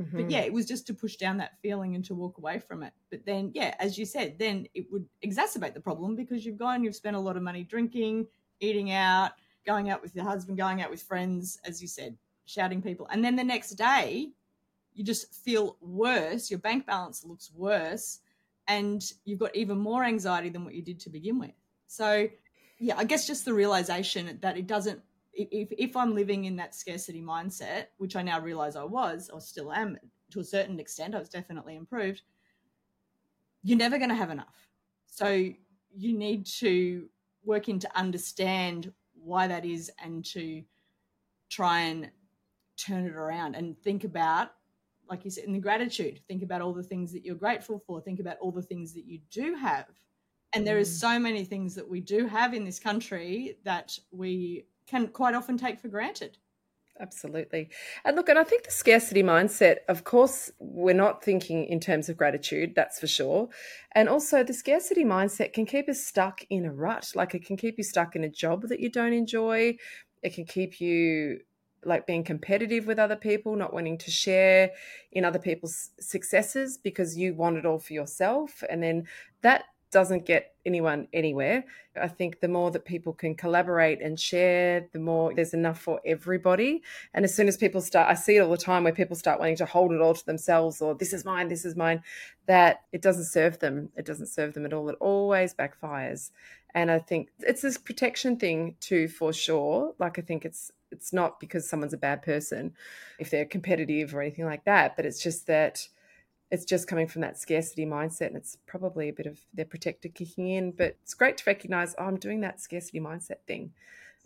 Mm-hmm. 0.00 0.16
But 0.16 0.30
yeah, 0.30 0.40
it 0.40 0.52
was 0.52 0.66
just 0.66 0.86
to 0.86 0.94
push 0.94 1.16
down 1.16 1.38
that 1.38 1.58
feeling 1.60 1.96
and 1.96 2.04
to 2.04 2.14
walk 2.14 2.38
away 2.38 2.60
from 2.60 2.84
it. 2.84 2.92
But 3.10 3.24
then, 3.26 3.50
yeah, 3.54 3.74
as 3.80 3.98
you 3.98 4.04
said, 4.04 4.38
then 4.38 4.68
it 4.74 4.86
would 4.92 5.06
exacerbate 5.24 5.74
the 5.74 5.80
problem 5.80 6.14
because 6.14 6.46
you've 6.46 6.56
gone, 6.56 6.84
you've 6.84 6.94
spent 6.94 7.16
a 7.16 7.20
lot 7.20 7.36
of 7.36 7.42
money 7.42 7.64
drinking, 7.64 8.26
eating 8.60 8.92
out, 8.92 9.32
going 9.66 9.90
out 9.90 10.00
with 10.00 10.14
your 10.14 10.24
husband, 10.24 10.56
going 10.56 10.80
out 10.82 10.90
with 10.90 11.02
friends, 11.02 11.58
as 11.64 11.82
you 11.82 11.88
said, 11.88 12.16
shouting 12.46 12.80
people. 12.80 13.08
And 13.10 13.24
then 13.24 13.34
the 13.34 13.42
next 13.42 13.70
day, 13.70 14.30
you 14.98 15.04
just 15.04 15.32
feel 15.32 15.76
worse. 15.80 16.50
Your 16.50 16.58
bank 16.58 16.84
balance 16.86 17.24
looks 17.24 17.52
worse. 17.54 18.18
And 18.66 19.02
you've 19.24 19.38
got 19.38 19.54
even 19.56 19.78
more 19.78 20.04
anxiety 20.04 20.50
than 20.50 20.64
what 20.64 20.74
you 20.74 20.82
did 20.82 21.00
to 21.00 21.10
begin 21.10 21.38
with. 21.38 21.52
So, 21.86 22.28
yeah, 22.78 22.96
I 22.98 23.04
guess 23.04 23.26
just 23.26 23.44
the 23.44 23.54
realization 23.54 24.38
that 24.42 24.58
it 24.58 24.66
doesn't 24.66 25.00
if 25.32 25.68
if 25.70 25.96
I'm 25.96 26.14
living 26.14 26.46
in 26.46 26.56
that 26.56 26.74
scarcity 26.74 27.22
mindset, 27.22 27.86
which 27.98 28.16
I 28.16 28.22
now 28.22 28.40
realize 28.40 28.76
I 28.76 28.84
was 28.84 29.30
or 29.32 29.40
still 29.40 29.72
am 29.72 29.96
to 30.32 30.40
a 30.40 30.44
certain 30.44 30.80
extent, 30.80 31.14
I 31.14 31.18
was 31.20 31.28
definitely 31.28 31.76
improved. 31.76 32.22
you're 33.62 33.78
never 33.78 33.98
going 33.98 34.10
to 34.10 34.16
have 34.16 34.30
enough. 34.30 34.68
So 35.06 35.50
you 35.96 36.18
need 36.18 36.46
to 36.58 37.08
work 37.44 37.68
in 37.68 37.78
to 37.80 37.98
understand 37.98 38.92
why 39.14 39.46
that 39.46 39.64
is 39.64 39.90
and 40.02 40.24
to 40.24 40.62
try 41.50 41.80
and 41.80 42.10
turn 42.76 43.06
it 43.06 43.14
around 43.14 43.56
and 43.56 43.78
think 43.78 44.04
about 44.04 44.50
like 45.08 45.24
you 45.24 45.30
said 45.30 45.44
in 45.44 45.52
the 45.52 45.58
gratitude 45.58 46.20
think 46.28 46.42
about 46.42 46.60
all 46.60 46.72
the 46.72 46.82
things 46.82 47.12
that 47.12 47.24
you're 47.24 47.34
grateful 47.34 47.82
for 47.86 48.00
think 48.00 48.20
about 48.20 48.36
all 48.40 48.52
the 48.52 48.62
things 48.62 48.92
that 48.94 49.04
you 49.04 49.20
do 49.30 49.54
have 49.54 49.86
and 50.54 50.66
there 50.66 50.78
is 50.78 50.90
mm. 50.90 51.00
so 51.00 51.18
many 51.18 51.44
things 51.44 51.74
that 51.74 51.88
we 51.88 52.00
do 52.00 52.26
have 52.26 52.54
in 52.54 52.64
this 52.64 52.78
country 52.78 53.58
that 53.64 53.98
we 54.10 54.64
can 54.86 55.08
quite 55.08 55.34
often 55.34 55.56
take 55.56 55.78
for 55.80 55.88
granted 55.88 56.38
absolutely. 57.00 57.70
And 58.04 58.16
look, 58.16 58.28
and 58.28 58.38
I 58.38 58.42
think 58.42 58.64
the 58.64 58.72
scarcity 58.72 59.22
mindset, 59.22 59.76
of 59.88 60.02
course, 60.02 60.50
we're 60.58 60.94
not 60.94 61.22
thinking 61.22 61.64
in 61.66 61.78
terms 61.78 62.08
of 62.08 62.16
gratitude, 62.16 62.72
that's 62.74 62.98
for 62.98 63.06
sure. 63.06 63.48
And 63.92 64.08
also, 64.08 64.42
the 64.42 64.52
scarcity 64.52 65.04
mindset 65.04 65.52
can 65.52 65.64
keep 65.64 65.88
us 65.88 66.04
stuck 66.04 66.40
in 66.50 66.64
a 66.64 66.72
rut. 66.72 67.12
Like 67.14 67.36
it 67.36 67.44
can 67.44 67.56
keep 67.56 67.78
you 67.78 67.84
stuck 67.84 68.16
in 68.16 68.24
a 68.24 68.28
job 68.28 68.62
that 68.62 68.80
you 68.80 68.90
don't 68.90 69.12
enjoy, 69.12 69.76
it 70.22 70.34
can 70.34 70.44
keep 70.44 70.80
you 70.80 71.40
like 71.84 72.06
being 72.06 72.24
competitive 72.24 72.86
with 72.86 72.98
other 72.98 73.16
people, 73.16 73.56
not 73.56 73.72
wanting 73.72 73.98
to 73.98 74.10
share 74.10 74.70
in 75.12 75.24
other 75.24 75.38
people's 75.38 75.90
successes 76.00 76.76
because 76.76 77.16
you 77.16 77.34
want 77.34 77.56
it 77.56 77.66
all 77.66 77.78
for 77.78 77.92
yourself. 77.92 78.62
And 78.68 78.82
then 78.82 79.06
that 79.42 79.64
doesn't 79.90 80.26
get 80.26 80.54
anyone 80.66 81.08
anywhere. 81.12 81.64
I 82.00 82.08
think 82.08 82.40
the 82.40 82.48
more 82.48 82.70
that 82.70 82.84
people 82.84 83.12
can 83.12 83.34
collaborate 83.34 84.02
and 84.02 84.18
share, 84.20 84.86
the 84.92 84.98
more 84.98 85.32
there's 85.34 85.54
enough 85.54 85.80
for 85.80 86.00
everybody. 86.04 86.82
And 87.14 87.24
as 87.24 87.34
soon 87.34 87.48
as 87.48 87.56
people 87.56 87.80
start, 87.80 88.08
I 88.08 88.14
see 88.14 88.36
it 88.36 88.40
all 88.40 88.50
the 88.50 88.58
time 88.58 88.84
where 88.84 88.92
people 88.92 89.16
start 89.16 89.40
wanting 89.40 89.56
to 89.56 89.66
hold 89.66 89.92
it 89.92 90.00
all 90.00 90.14
to 90.14 90.26
themselves 90.26 90.80
or 90.80 90.94
this 90.94 91.12
is 91.12 91.24
mine, 91.24 91.48
this 91.48 91.64
is 91.64 91.76
mine, 91.76 92.02
that 92.46 92.82
it 92.92 93.02
doesn't 93.02 93.24
serve 93.24 93.58
them. 93.58 93.90
It 93.96 94.04
doesn't 94.04 94.26
serve 94.26 94.54
them 94.54 94.66
at 94.66 94.72
all. 94.72 94.88
It 94.88 94.96
always 95.00 95.54
backfires. 95.54 96.30
And 96.74 96.90
I 96.90 96.98
think 96.98 97.30
it's 97.40 97.62
this 97.62 97.78
protection 97.78 98.36
thing 98.36 98.76
too, 98.80 99.08
for 99.08 99.32
sure. 99.32 99.94
Like 99.98 100.18
I 100.18 100.22
think 100.22 100.44
it's 100.44 100.70
it's 100.90 101.12
not 101.12 101.40
because 101.40 101.68
someone's 101.68 101.94
a 101.94 101.98
bad 101.98 102.22
person 102.22 102.74
if 103.18 103.30
they're 103.30 103.44
competitive 103.44 104.14
or 104.14 104.20
anything 104.20 104.44
like 104.44 104.64
that, 104.64 104.96
but 104.96 105.06
it's 105.06 105.22
just 105.22 105.46
that 105.46 105.86
it's 106.50 106.64
just 106.64 106.88
coming 106.88 107.06
from 107.06 107.22
that 107.22 107.38
scarcity 107.38 107.84
mindset 107.84 108.28
and 108.28 108.36
it's 108.36 108.56
probably 108.66 109.08
a 109.08 109.12
bit 109.12 109.26
of 109.26 109.38
their 109.52 109.66
protector 109.66 110.08
kicking 110.08 110.48
in 110.48 110.70
but 110.70 110.96
it's 111.02 111.14
great 111.14 111.36
to 111.36 111.44
recognize 111.46 111.94
oh, 111.98 112.04
i'm 112.04 112.16
doing 112.16 112.40
that 112.40 112.60
scarcity 112.60 113.00
mindset 113.00 113.40
thing. 113.46 113.70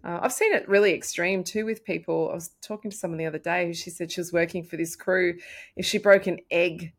Uh, 0.05 0.21
i've 0.23 0.33
seen 0.33 0.53
it 0.53 0.69
really 0.69 0.95
extreme 0.95 1.43
too 1.45 1.65
with 1.65 1.85
people. 1.85 2.29
I 2.31 2.35
was 2.35 2.51
talking 2.61 2.91
to 2.91 2.97
someone 2.97 3.19
the 3.19 3.27
other 3.27 3.39
day 3.39 3.67
who 3.67 3.75
she 3.75 3.91
said 3.91 4.11
she 4.11 4.21
was 4.21 4.33
working 4.33 4.63
for 4.65 4.77
this 4.77 4.97
crew 4.97 5.37
if 5.77 5.87
she 5.87 5.99
broke 5.99 6.27
an 6.27 6.39
egg 6.51 6.93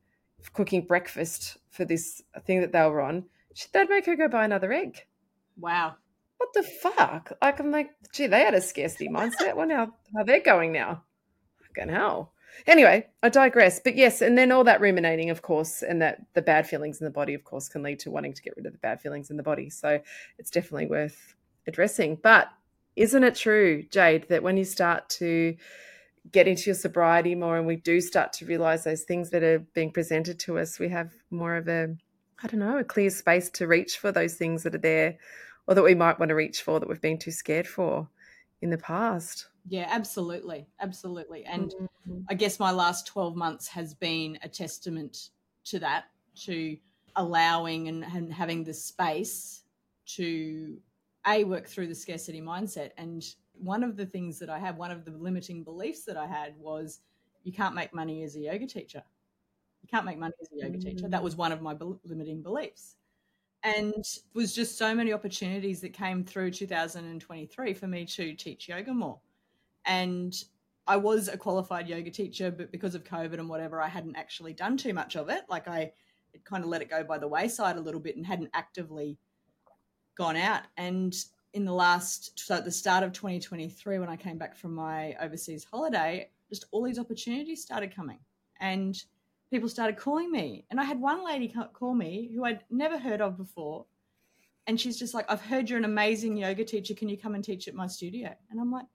cooking 0.54 0.86
breakfast 0.86 1.58
for 1.70 1.86
this 1.86 2.22
thing 2.46 2.62
that 2.62 2.74
they 2.74 2.82
were 2.82 3.02
on. 3.02 3.26
They'd 3.72 3.90
make 3.90 4.06
her 4.08 4.16
go 4.16 4.28
buy 4.28 4.46
another 4.46 4.74
egg. 4.74 5.06
Wow 5.58 5.96
what 6.44 6.54
the 6.54 6.64
fuck 6.64 7.32
like 7.42 7.60
i'm 7.60 7.72
like 7.72 7.92
gee 8.12 8.28
they 8.28 8.42
had 8.42 8.54
a 8.54 8.62
scarcity 8.62 9.08
mindset 9.08 9.56
well 9.56 9.68
now 9.68 9.94
how 10.16 10.24
they're 10.24 10.42
going 10.42 10.72
now 10.72 11.02
fucking 11.62 11.90
hell 11.90 12.34
Anyway, 12.68 13.08
I 13.24 13.30
digress. 13.30 13.80
But 13.84 13.96
yes, 13.96 14.22
and 14.22 14.38
then 14.38 14.52
all 14.52 14.64
that 14.64 14.80
ruminating, 14.80 15.32
of 15.32 15.42
course, 15.42 15.82
and 15.82 16.02
that 16.04 16.22
the 16.34 16.42
bad 16.42 16.68
feelings 16.68 17.02
in 17.02 17.06
the 17.06 17.12
body, 17.12 17.34
of 17.34 17.44
course, 17.44 17.68
can 17.68 17.82
lead 17.82 18.00
to 18.00 18.12
wanting 18.12 18.34
to 18.34 18.42
get 18.42 18.56
rid 18.56 18.68
of 18.68 18.74
the 18.74 18.78
bad 18.78 19.02
feelings 19.02 19.32
in 19.32 19.38
the 19.38 19.44
body. 19.44 19.72
So 19.72 20.00
it's 20.38 20.52
definitely 20.52 20.86
worth 20.86 21.36
addressing. 21.68 22.20
But 22.22 22.50
isn't 22.96 23.24
it 23.24 23.36
true, 23.36 23.84
Jade, 23.90 24.28
that 24.30 24.44
when 24.44 24.58
you 24.58 24.66
start 24.66 25.10
to 25.10 25.56
get 26.32 26.48
into 26.48 26.68
your 26.68 26.76
sobriety 26.76 27.36
more 27.36 27.58
and 27.58 27.66
we 27.66 27.76
do 27.76 28.00
start 28.00 28.32
to 28.34 28.46
realize 28.46 28.84
those 28.84 29.04
things 29.04 29.32
that 29.32 29.44
are 29.44 29.60
being 29.74 29.92
presented 29.92 30.40
to 30.42 30.60
us, 30.60 30.80
we 30.80 30.90
have 30.90 31.12
more 31.32 31.56
of 31.56 31.68
a, 31.68 31.96
I 32.44 32.48
don't 32.48 32.60
know, 32.60 32.78
a 32.78 32.84
clear 32.84 33.10
space 33.10 33.50
to 33.52 33.68
reach 33.68 33.98
for 33.98 34.12
those 34.12 34.36
things 34.36 34.64
that 34.64 34.76
are 34.76 34.80
there 34.80 35.18
or 35.68 35.76
that 35.76 35.84
we 35.84 35.96
might 35.96 36.20
want 36.20 36.30
to 36.30 36.36
reach 36.36 36.62
for 36.62 36.80
that 36.80 36.90
we've 36.90 37.02
been 37.02 37.18
too 37.18 37.32
scared 37.32 37.68
for 37.68 38.08
in 38.62 38.70
the 38.70 38.78
past. 38.78 39.48
Yeah, 39.68 39.88
absolutely. 39.90 40.68
Absolutely. 40.80 41.46
And 41.46 41.72
mm-hmm. 41.72 42.22
I 42.30 42.34
guess 42.34 42.60
my 42.60 42.72
last 42.72 43.08
12 43.08 43.36
months 43.36 43.68
has 43.70 43.94
been 43.94 44.38
a 44.44 44.50
testament 44.50 45.30
to 45.66 45.80
that, 45.80 46.06
to 46.46 46.78
allowing 47.16 47.88
and, 47.88 48.04
and 48.04 48.34
having 48.34 48.64
the 48.64 48.74
space 48.74 49.64
to 50.06 50.78
a 51.28 51.44
work 51.44 51.68
through 51.68 51.88
the 51.88 51.96
scarcity 51.96 52.42
mindset 52.42 52.92
and 52.98 53.24
one 53.54 53.84
of 53.84 53.96
the 53.96 54.06
things 54.06 54.40
that 54.40 54.50
i 54.50 54.60
had 54.60 54.78
one 54.78 54.92
of 54.92 55.06
the 55.06 55.12
limiting 55.12 55.64
beliefs 55.64 56.04
that 56.04 56.18
i 56.18 56.26
had 56.26 56.54
was 56.58 57.00
you 57.44 57.52
can't 57.52 57.76
make 57.76 57.94
money 57.94 58.24
as 58.24 58.36
a 58.36 58.40
yoga 58.40 58.68
teacher 58.68 59.04
you 59.82 59.88
can't 59.88 60.06
make 60.06 60.18
money 60.18 60.34
as 60.42 60.50
a 60.52 60.66
yoga 60.66 60.78
mm-hmm. 60.78 60.90
teacher 60.90 61.08
that 61.08 61.22
mm. 61.22 61.24
was 61.24 61.36
one 61.36 61.52
of 61.52 61.62
my 61.62 61.74
be- 61.74 61.96
limiting 62.04 62.42
beliefs 62.42 62.96
and 63.64 64.04
was 64.34 64.54
just 64.54 64.78
so 64.78 64.94
many 64.94 65.14
opportunities 65.14 65.82
that 65.82 65.94
came 65.94 66.24
through 66.24 66.52
2023 66.52 67.74
for 67.74 67.88
me 67.88 68.06
to 68.06 68.34
teach 68.34 68.68
yoga 68.68 68.94
more 68.94 69.20
and 69.86 70.44
I 70.86 70.98
was 70.98 71.28
a 71.30 71.38
qualified 71.38 71.88
yoga 71.88 72.12
teacher, 72.12 72.52
but 72.52 72.72
because 72.72 72.94
of 72.96 73.04
COVID 73.04 73.40
and 73.40 73.48
whatever, 73.48 73.82
I 73.82 73.88
hadn't 73.88 74.18
actually 74.18 74.54
done 74.54 74.76
too 74.76 74.94
much 74.94 75.16
of 75.16 75.30
it. 75.30 75.44
Like 75.50 75.68
I 75.68 75.94
had 76.34 76.44
kind 76.44 76.64
of 76.64 76.70
let 76.70 76.82
it 76.82 76.90
go 76.90 77.04
by 77.04 77.18
the 77.18 77.28
wayside 77.28 77.78
a 77.78 77.82
little 77.82 78.02
bit 78.02 78.18
and 78.18 78.26
hadn't 78.26 78.50
actively 78.54 79.18
gone 80.16 80.36
out. 80.36 80.64
And 80.76 81.16
in 81.54 81.64
the 81.64 81.74
last, 81.74 82.38
so 82.38 82.56
at 82.56 82.66
the 82.66 82.72
start 82.72 83.04
of 83.04 83.14
2023, 83.14 84.00
when 84.00 84.10
I 84.10 84.18
came 84.18 84.38
back 84.38 84.58
from 84.58 84.76
my 84.76 85.16
overseas 85.22 85.66
holiday, 85.70 86.30
just 86.50 86.66
all 86.72 86.84
these 86.84 87.00
opportunities 87.00 87.62
started 87.62 87.96
coming 87.96 88.20
and 88.60 89.02
people 89.54 89.70
started 89.70 89.98
calling 89.98 90.32
me. 90.32 90.66
And 90.72 90.80
I 90.80 90.84
had 90.84 91.00
one 91.00 91.24
lady 91.24 91.54
call 91.74 91.94
me 91.94 92.32
who 92.34 92.44
I'd 92.44 92.64
never 92.72 92.98
heard 92.98 93.22
of 93.22 93.38
before. 93.38 93.86
And 94.66 94.80
she's 94.80 94.98
just 94.98 95.14
like, 95.14 95.30
I've 95.30 95.42
heard 95.42 95.70
you're 95.70 95.78
an 95.78 95.86
amazing 95.86 96.38
yoga 96.38 96.64
teacher. 96.64 96.96
Can 96.96 97.08
you 97.08 97.18
come 97.18 97.36
and 97.36 97.44
teach 97.44 97.68
at 97.68 97.76
my 97.76 97.86
studio? 97.86 98.34
And 98.50 98.60
I'm 98.60 98.72
like, 98.72 98.86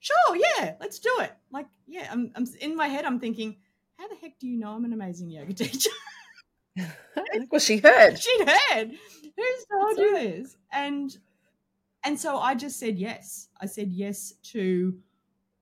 sure, 0.00 0.36
yeah, 0.36 0.74
let's 0.80 0.98
do 0.98 1.10
it. 1.20 1.32
Like, 1.50 1.66
yeah, 1.86 2.08
I'm, 2.10 2.30
I'm 2.34 2.46
in 2.60 2.76
my 2.76 2.88
head, 2.88 3.06
I'm 3.06 3.18
thinking, 3.18 3.56
how 3.98 4.06
the 4.08 4.16
heck 4.16 4.38
do 4.38 4.46
you 4.46 4.58
know 4.58 4.72
I'm 4.72 4.84
an 4.84 4.92
amazing 4.92 5.30
yoga 5.30 5.54
teacher? 5.54 5.90
well, 7.50 7.58
she 7.58 7.78
heard. 7.78 8.18
She'd 8.18 8.48
heard. 8.48 8.90
Who's 8.90 9.66
told 9.70 9.98
you 9.98 10.12
this? 10.14 10.56
And 10.72 11.16
and 12.04 12.20
so 12.20 12.38
I 12.38 12.54
just 12.54 12.78
said 12.78 12.98
yes. 12.98 13.48
I 13.60 13.66
said 13.66 13.90
yes 13.90 14.34
to 14.52 14.98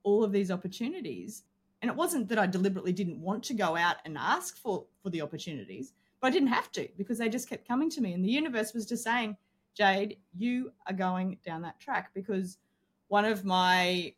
all 0.03 0.25
of 0.25 0.33
these 0.33 0.51
opportunities. 0.51 1.45
And 1.85 1.91
it 1.91 1.97
wasn't 1.99 2.31
that 2.31 2.39
I 2.39 2.47
deliberately 2.47 2.95
didn't 2.95 3.21
want 3.21 3.43
to 3.45 3.53
go 3.53 3.77
out 3.77 3.97
and 4.07 4.17
ask 4.17 4.57
for 4.57 4.87
for 5.03 5.11
the 5.11 5.21
opportunities, 5.21 5.93
but 6.19 6.29
I 6.29 6.31
didn't 6.31 6.49
have 6.49 6.73
to 6.73 6.89
because 6.97 7.19
they 7.19 7.29
just 7.29 7.47
kept 7.47 7.69
coming 7.69 7.91
to 7.91 8.01
me. 8.01 8.15
And 8.15 8.25
the 8.25 8.31
universe 8.31 8.73
was 8.73 8.87
just 8.87 9.05
saying, 9.05 9.37
Jade, 9.75 10.17
you 10.35 10.73
are 10.87 10.95
going 10.95 11.37
down 11.45 11.61
that 11.61 11.79
track 11.79 12.13
because 12.15 12.57
one 13.09 13.27
of 13.27 13.45
my 13.45 14.15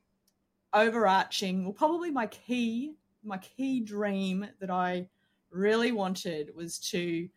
overarching, 0.73 1.64
well, 1.64 1.73
probably 1.73 2.12
my 2.12 2.28
key, 2.28 2.94
my 3.25 3.38
key 3.38 3.80
dream 3.80 4.46
that 4.61 4.70
I 4.70 5.08
really 5.50 5.90
wanted 5.90 6.54
was 6.54 6.78
to 6.90 7.28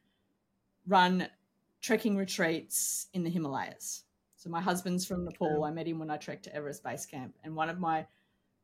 run 0.86 1.28
trekking 1.82 2.16
retreats 2.16 3.08
in 3.16 3.24
the 3.24 3.32
Himalayas. 3.32 4.04
So 4.36 4.52
my 4.52 4.62
husband's 4.62 5.08
from 5.08 5.26
Nepal. 5.26 5.64
I 5.64 5.72
met 5.72 5.88
him 5.88 5.98
when 5.98 6.12
I 6.12 6.18
trekked 6.18 6.44
to 6.44 6.56
Everest 6.56 6.84
Base 6.84 7.08
Camp, 7.08 7.34
and 7.44 7.56
one 7.56 7.68
of 7.68 7.80
my, 7.80 8.06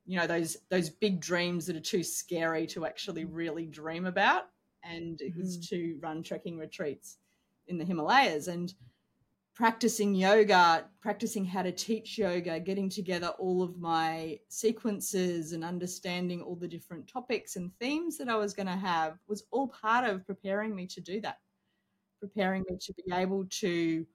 you 0.06 0.20
know, 0.20 0.28
those 0.28 0.58
those 0.70 0.90
big 0.90 1.20
dreams 1.20 1.66
that 1.66 1.76
are 1.76 1.82
too 1.82 2.04
scary 2.04 2.68
to 2.68 2.86
actually 2.86 3.26
really 3.26 3.66
dream 3.66 4.06
about, 4.06 4.44
and 4.84 5.20
it 5.22 5.36
was 5.36 5.58
mm-hmm. 5.58 5.76
to 5.76 6.00
run 6.02 6.24
trekking 6.24 6.58
retreats 6.58 7.18
in 7.68 7.78
the 7.78 7.86
Himalayas. 7.86 8.48
And 8.48 8.74
practicing 9.56 10.14
yoga, 10.14 10.86
practicing 11.00 11.46
how 11.46 11.64
to 11.64 11.72
teach 11.72 12.18
yoga, 12.18 12.60
getting 12.60 12.90
together 12.90 13.30
all 13.40 13.64
of 13.64 13.80
my 13.80 14.38
sequences 14.50 15.54
and 15.54 15.64
understanding 15.64 16.42
all 16.42 16.58
the 16.58 16.68
different 16.68 17.08
topics 17.08 17.56
and 17.56 17.72
themes 17.80 18.18
that 18.18 18.28
I 18.28 18.36
was 18.36 18.54
going 18.54 18.68
to 18.68 18.74
have 18.74 19.18
was 19.28 19.46
all 19.52 19.70
part 19.70 20.08
of 20.08 20.28
preparing 20.28 20.76
me 20.76 20.86
to 20.88 21.00
do 21.00 21.22
that, 21.22 21.38
preparing 22.20 22.66
me 22.70 22.78
to 22.82 22.94
be 22.94 23.14
able 23.14 23.46
to 23.62 24.06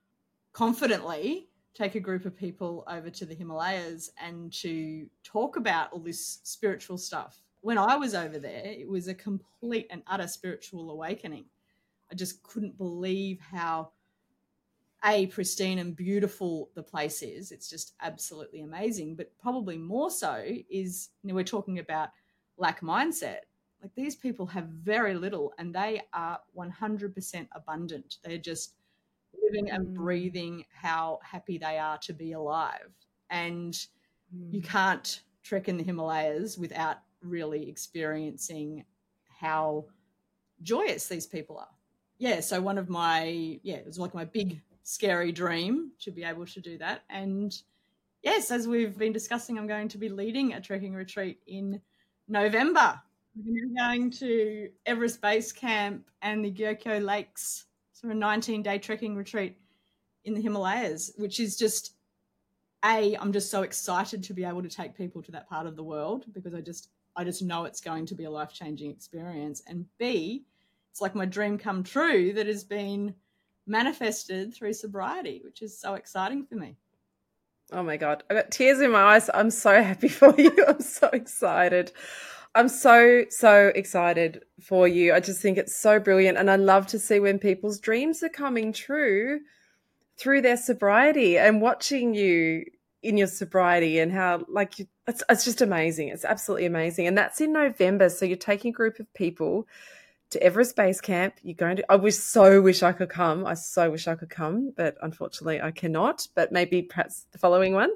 confidently 0.53 1.49
take 1.73 1.95
a 1.95 1.99
group 1.99 2.25
of 2.25 2.35
people 2.35 2.83
over 2.87 3.09
to 3.09 3.25
the 3.25 3.33
Himalayas 3.33 4.11
and 4.21 4.51
to 4.53 5.07
talk 5.23 5.55
about 5.55 5.91
all 5.93 5.99
this 5.99 6.39
spiritual 6.43 6.97
stuff. 6.97 7.39
When 7.61 7.77
I 7.77 7.95
was 7.95 8.13
over 8.13 8.39
there, 8.39 8.65
it 8.65 8.87
was 8.87 9.07
a 9.07 9.13
complete 9.13 9.87
and 9.89 10.01
utter 10.07 10.27
spiritual 10.27 10.91
awakening. 10.91 11.45
I 12.11 12.15
just 12.15 12.43
couldn't 12.43 12.77
believe 12.77 13.39
how 13.39 13.91
a 15.03 15.27
pristine 15.27 15.79
and 15.79 15.95
beautiful 15.95 16.69
the 16.75 16.83
place 16.83 17.23
is 17.23 17.51
it's 17.51 17.69
just 17.69 17.95
absolutely 18.01 18.61
amazing 18.61 19.15
but 19.15 19.31
probably 19.39 19.77
more 19.77 20.11
so 20.11 20.43
is 20.69 21.09
you 21.23 21.29
know, 21.29 21.35
we're 21.35 21.43
talking 21.43 21.79
about 21.79 22.09
lack 22.57 22.81
mindset 22.81 23.39
like 23.81 23.93
these 23.95 24.15
people 24.15 24.45
have 24.45 24.65
very 24.65 25.15
little 25.15 25.53
and 25.57 25.73
they 25.73 26.01
are 26.13 26.39
100% 26.55 27.47
abundant 27.53 28.17
they're 28.23 28.37
just 28.37 28.75
living 29.51 29.69
and 29.69 29.87
mm. 29.87 29.93
breathing 29.93 30.65
how 30.73 31.19
happy 31.23 31.57
they 31.57 31.77
are 31.77 31.97
to 31.97 32.13
be 32.13 32.33
alive 32.33 32.89
and 33.29 33.73
mm. 33.73 34.53
you 34.53 34.61
can't 34.61 35.21
trek 35.43 35.67
in 35.67 35.77
the 35.77 35.83
himalayas 35.83 36.57
without 36.57 36.97
really 37.21 37.69
experiencing 37.69 38.85
how 39.39 39.85
joyous 40.61 41.07
these 41.07 41.25
people 41.25 41.57
are 41.57 41.67
yeah, 42.21 42.39
so 42.39 42.61
one 42.61 42.77
of 42.77 42.87
my 42.87 43.59
yeah, 43.63 43.77
it 43.77 43.87
was 43.87 43.97
like 43.97 44.13
my 44.13 44.25
big 44.25 44.61
scary 44.83 45.31
dream 45.31 45.89
to 46.01 46.11
be 46.11 46.23
able 46.23 46.45
to 46.45 46.61
do 46.61 46.77
that. 46.77 47.01
And 47.09 47.51
yes, 48.21 48.51
as 48.51 48.67
we've 48.67 48.95
been 48.95 49.11
discussing, 49.11 49.57
I'm 49.57 49.65
going 49.65 49.87
to 49.87 49.97
be 49.97 50.07
leading 50.07 50.53
a 50.53 50.61
trekking 50.61 50.93
retreat 50.93 51.39
in 51.47 51.81
November. 52.27 53.01
We're 53.35 53.73
going 53.75 54.11
to 54.11 54.69
Everest 54.85 55.19
Base 55.19 55.51
Camp 55.51 56.11
and 56.21 56.45
the 56.45 56.51
Gokyo 56.51 57.03
Lakes 57.03 57.65
a 58.09 58.15
19 58.15 58.63
day 58.63 58.79
trekking 58.79 59.15
retreat 59.15 59.57
in 60.25 60.33
the 60.33 60.41
Himalayas, 60.41 61.11
which 61.17 61.39
is 61.39 61.55
just 61.55 61.95
a 62.83 63.15
i'm 63.17 63.31
just 63.31 63.51
so 63.51 63.61
excited 63.61 64.23
to 64.23 64.33
be 64.33 64.43
able 64.43 64.61
to 64.61 64.69
take 64.69 64.95
people 64.95 65.21
to 65.21 65.31
that 65.31 65.47
part 65.47 65.67
of 65.67 65.75
the 65.75 65.83
world 65.83 66.25
because 66.33 66.53
i 66.53 66.61
just 66.61 66.89
i 67.15 67.23
just 67.23 67.41
know 67.41 67.65
it's 67.65 67.81
going 67.81 68.05
to 68.05 68.15
be 68.15 68.25
a 68.25 68.31
life 68.31 68.51
changing 68.53 68.89
experience. 68.89 69.61
And 69.67 69.85
b 69.97 70.45
it's 70.89 71.01
like 71.01 71.15
my 71.15 71.25
dream 71.25 71.57
come 71.57 71.83
true 71.83 72.33
that 72.33 72.47
has 72.47 72.63
been 72.63 73.13
manifested 73.67 74.53
through 74.53 74.73
sobriety 74.73 75.41
which 75.43 75.61
is 75.61 75.77
so 75.77 75.93
exciting 75.93 76.45
for 76.45 76.55
me. 76.55 76.75
Oh 77.71 77.83
my 77.83 77.97
god. 77.97 78.23
I've 78.29 78.37
got 78.37 78.51
tears 78.51 78.81
in 78.81 78.91
my 78.91 79.01
eyes. 79.01 79.29
I'm 79.33 79.51
so 79.51 79.81
happy 79.81 80.07
for 80.09 80.33
you. 80.37 80.53
I'm 80.67 80.81
so 80.81 81.07
excited 81.07 81.91
i'm 82.55 82.69
so 82.69 83.25
so 83.29 83.71
excited 83.75 84.43
for 84.61 84.87
you. 84.87 85.13
I 85.13 85.19
just 85.19 85.41
think 85.41 85.57
it's 85.57 85.75
so 85.75 85.99
brilliant 85.99 86.37
and 86.37 86.49
i 86.51 86.55
love 86.55 86.87
to 86.87 86.99
see 86.99 87.19
when 87.19 87.39
people's 87.39 87.79
dreams 87.79 88.21
are 88.23 88.29
coming 88.29 88.73
true 88.73 89.39
through 90.17 90.41
their 90.41 90.57
sobriety 90.57 91.37
and 91.37 91.61
watching 91.61 92.13
you 92.13 92.65
in 93.01 93.17
your 93.17 93.27
sobriety 93.27 93.97
and 93.97 94.11
how 94.11 94.45
like 94.47 94.77
you, 94.77 94.85
it's, 95.07 95.23
it's 95.27 95.43
just 95.43 95.61
amazing. 95.61 96.09
It's 96.09 96.23
absolutely 96.23 96.67
amazing. 96.67 97.07
And 97.07 97.17
that's 97.17 97.41
in 97.41 97.53
november 97.53 98.09
so 98.09 98.25
you're 98.25 98.37
taking 98.37 98.69
a 98.69 98.73
group 98.73 98.99
of 98.99 99.11
people 99.13 99.67
to 100.31 100.41
everest 100.41 100.75
base 100.75 100.99
camp 100.99 101.35
you're 101.43 101.53
going 101.53 101.75
to 101.75 101.91
i 101.91 101.95
wish 101.95 102.15
so 102.15 102.61
wish 102.61 102.81
i 102.81 102.91
could 102.91 103.09
come 103.09 103.45
i 103.45 103.53
so 103.53 103.89
wish 103.91 104.07
i 104.07 104.15
could 104.15 104.29
come 104.29 104.73
but 104.75 104.97
unfortunately 105.01 105.61
i 105.61 105.69
cannot 105.69 106.27
but 106.35 106.51
maybe 106.51 106.81
perhaps 106.81 107.27
the 107.31 107.37
following 107.37 107.73
one 107.73 107.91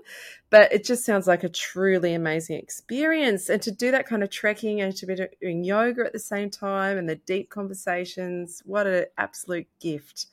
but 0.50 0.72
it 0.72 0.84
just 0.84 1.04
sounds 1.04 1.28
like 1.28 1.44
a 1.44 1.50
truly 1.50 2.14
amazing 2.14 2.58
experience 2.58 3.50
and 3.50 3.62
to 3.62 3.72
do 3.72 3.90
that 3.90 4.06
kind 4.06 4.22
of 4.22 4.30
trekking 4.30 4.82
and 4.82 4.96
to 4.96 5.06
be 5.06 5.16
doing 5.42 5.64
yoga 5.64 6.06
at 6.06 6.14
the 6.14 6.20
same 6.20 6.50
time 6.50 6.98
and 6.98 7.10
the 7.10 7.16
deep 7.16 7.50
conversations 7.50 8.62
what 8.66 8.86
an 8.86 9.06
absolute 9.18 9.68
gift 9.80 10.28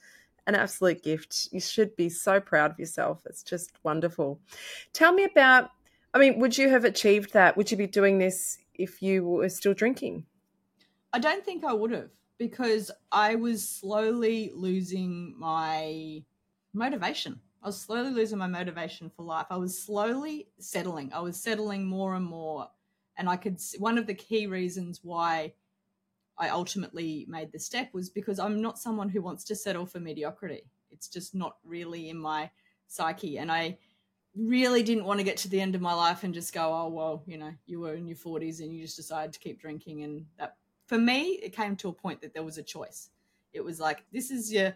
an 0.46 0.54
absolute 0.54 1.02
gift. 1.02 1.48
You 1.52 1.60
should 1.60 1.94
be 1.96 2.08
so 2.08 2.40
proud 2.40 2.72
of 2.72 2.78
yourself. 2.78 3.20
It's 3.26 3.42
just 3.42 3.72
wonderful. 3.82 4.40
Tell 4.92 5.12
me 5.12 5.24
about, 5.24 5.70
I 6.14 6.18
mean, 6.18 6.40
would 6.40 6.58
you 6.58 6.68
have 6.68 6.84
achieved 6.84 7.32
that? 7.34 7.56
Would 7.56 7.70
you 7.70 7.76
be 7.76 7.86
doing 7.86 8.18
this 8.18 8.58
if 8.74 9.02
you 9.02 9.24
were 9.24 9.48
still 9.48 9.74
drinking? 9.74 10.26
I 11.12 11.18
don't 11.18 11.44
think 11.44 11.64
I 11.64 11.72
would 11.72 11.90
have 11.90 12.10
because 12.38 12.90
I 13.10 13.34
was 13.34 13.68
slowly 13.68 14.50
losing 14.54 15.34
my 15.38 16.24
motivation. 16.72 17.40
I 17.62 17.66
was 17.66 17.80
slowly 17.80 18.10
losing 18.10 18.38
my 18.38 18.46
motivation 18.46 19.10
for 19.14 19.22
life. 19.22 19.46
I 19.50 19.56
was 19.56 19.80
slowly 19.80 20.48
settling. 20.58 21.12
I 21.12 21.20
was 21.20 21.36
settling 21.36 21.86
more 21.86 22.14
and 22.14 22.24
more. 22.24 22.68
And 23.16 23.28
I 23.28 23.36
could, 23.36 23.60
one 23.78 23.98
of 23.98 24.06
the 24.06 24.14
key 24.14 24.46
reasons 24.46 25.00
why 25.02 25.52
I 26.38 26.48
ultimately 26.48 27.26
made 27.28 27.52
the 27.52 27.60
step 27.60 27.90
was 27.92 28.08
because 28.08 28.38
I'm 28.38 28.62
not 28.62 28.78
someone 28.78 29.08
who 29.08 29.22
wants 29.22 29.44
to 29.44 29.54
settle 29.54 29.86
for 29.86 30.00
mediocrity. 30.00 30.62
It's 30.90 31.08
just 31.08 31.34
not 31.34 31.56
really 31.62 32.08
in 32.08 32.18
my 32.18 32.50
psyche. 32.88 33.38
And 33.38 33.52
I 33.52 33.78
really 34.34 34.82
didn't 34.82 35.04
want 35.04 35.20
to 35.20 35.24
get 35.24 35.36
to 35.36 35.48
the 35.48 35.60
end 35.60 35.74
of 35.74 35.82
my 35.82 35.92
life 35.92 36.24
and 36.24 36.32
just 36.32 36.54
go, 36.54 36.72
oh, 36.72 36.88
well, 36.88 37.22
you 37.26 37.36
know, 37.36 37.52
you 37.66 37.80
were 37.80 37.94
in 37.94 38.08
your 38.08 38.16
40s 38.16 38.60
and 38.60 38.74
you 38.74 38.82
just 38.82 38.96
decided 38.96 39.32
to 39.34 39.38
keep 39.38 39.60
drinking. 39.60 40.02
And 40.02 40.24
that, 40.38 40.56
for 40.92 40.98
me, 40.98 41.40
it 41.42 41.56
came 41.56 41.74
to 41.76 41.88
a 41.88 41.92
point 41.94 42.20
that 42.20 42.34
there 42.34 42.42
was 42.42 42.58
a 42.58 42.62
choice. 42.62 43.08
It 43.54 43.64
was 43.64 43.80
like, 43.80 44.04
this 44.12 44.30
is 44.30 44.52
your 44.52 44.74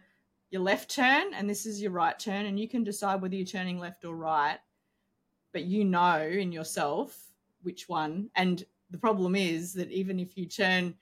your 0.50 0.62
left 0.62 0.90
turn 0.90 1.34
and 1.34 1.50
this 1.50 1.66
is 1.66 1.82
your 1.82 1.90
right 1.90 2.18
turn 2.18 2.46
and 2.46 2.58
you 2.58 2.66
can 2.66 2.82
decide 2.82 3.20
whether 3.20 3.34
you're 3.34 3.44
turning 3.44 3.78
left 3.78 4.02
or 4.02 4.16
right 4.16 4.58
but 5.52 5.64
you 5.64 5.84
know 5.84 6.22
in 6.22 6.52
yourself 6.52 7.20
which 7.64 7.86
one 7.88 8.30
and 8.34 8.64
the 8.90 8.96
problem 8.96 9.34
is 9.34 9.74
that 9.74 9.90
even 9.90 10.18
if 10.18 10.38
you 10.38 10.46
turn 10.46 10.94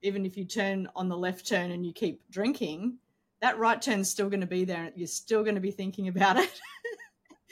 even 0.00 0.24
if 0.24 0.38
you 0.38 0.44
turn 0.46 0.88
on 0.96 1.06
the 1.06 1.18
left 1.18 1.46
turn 1.46 1.72
and 1.72 1.84
you 1.84 1.92
keep 1.92 2.22
drinking, 2.30 2.96
that 3.42 3.58
right 3.58 3.82
turn's 3.82 4.08
still 4.08 4.30
going 4.30 4.40
to 4.40 4.46
be 4.46 4.64
there. 4.64 4.90
You're 4.96 5.06
still 5.06 5.42
going 5.42 5.56
to 5.56 5.60
be 5.60 5.70
thinking 5.70 6.08
about 6.08 6.38
it. 6.38 6.60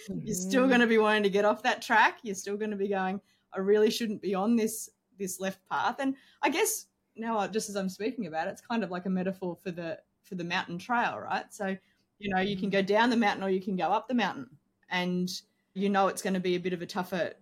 mm-hmm. 0.09 0.21
You're 0.25 0.35
still 0.35 0.69
going 0.69 0.81
to 0.81 0.87
be 0.87 0.97
wanting 0.97 1.25
to 1.25 1.31
get 1.31 1.45
off 1.45 1.65
that 1.65 1.83
track. 1.83 2.21
You're 2.23 2.35
still 2.35 2.57
going 2.57 2.71
to 2.71 2.79
be 2.79 2.89
going, 2.89 3.21
I 3.53 3.59
really 3.59 3.91
shouldn't 3.91 4.23
be 4.23 4.35
on 4.35 4.57
this 4.57 4.89
this 5.19 5.39
left 5.39 5.61
path. 5.69 5.97
And 5.99 6.17
I 6.43 6.49
guess 6.49 6.87
now, 7.21 7.47
just 7.47 7.69
as 7.69 7.77
I'm 7.77 7.89
speaking 7.89 8.27
about 8.27 8.49
it, 8.49 8.51
it's 8.51 8.61
kind 8.61 8.83
of 8.83 8.91
like 8.91 9.07
a 9.07 9.11
metaphor 9.11 9.57
for 9.63 9.71
the 9.71 9.99
for 10.25 10.35
the 10.35 10.45
mountain 10.45 10.79
trail, 10.79 11.19
right? 11.19 11.53
So, 11.53 11.77
you 12.19 12.35
know, 12.35 12.41
you 12.41 12.57
can 12.57 12.67
mm-hmm. 12.67 12.79
go 12.79 12.83
down 12.83 13.11
the 13.11 13.17
mountain 13.17 13.43
or 13.45 13.51
you 13.51 13.61
can 13.61 13.77
go 13.77 13.89
up 13.89 14.09
the 14.09 14.15
mountain, 14.15 14.49
and 14.91 15.31
you 15.75 15.89
know 15.89 16.09
it's 16.09 16.23
going 16.23 16.35
to 16.35 16.41
be 16.41 16.57
a 16.57 16.61
bit 16.61 16.73
of 16.73 16.83
a 16.83 16.87
tougher 16.87 17.35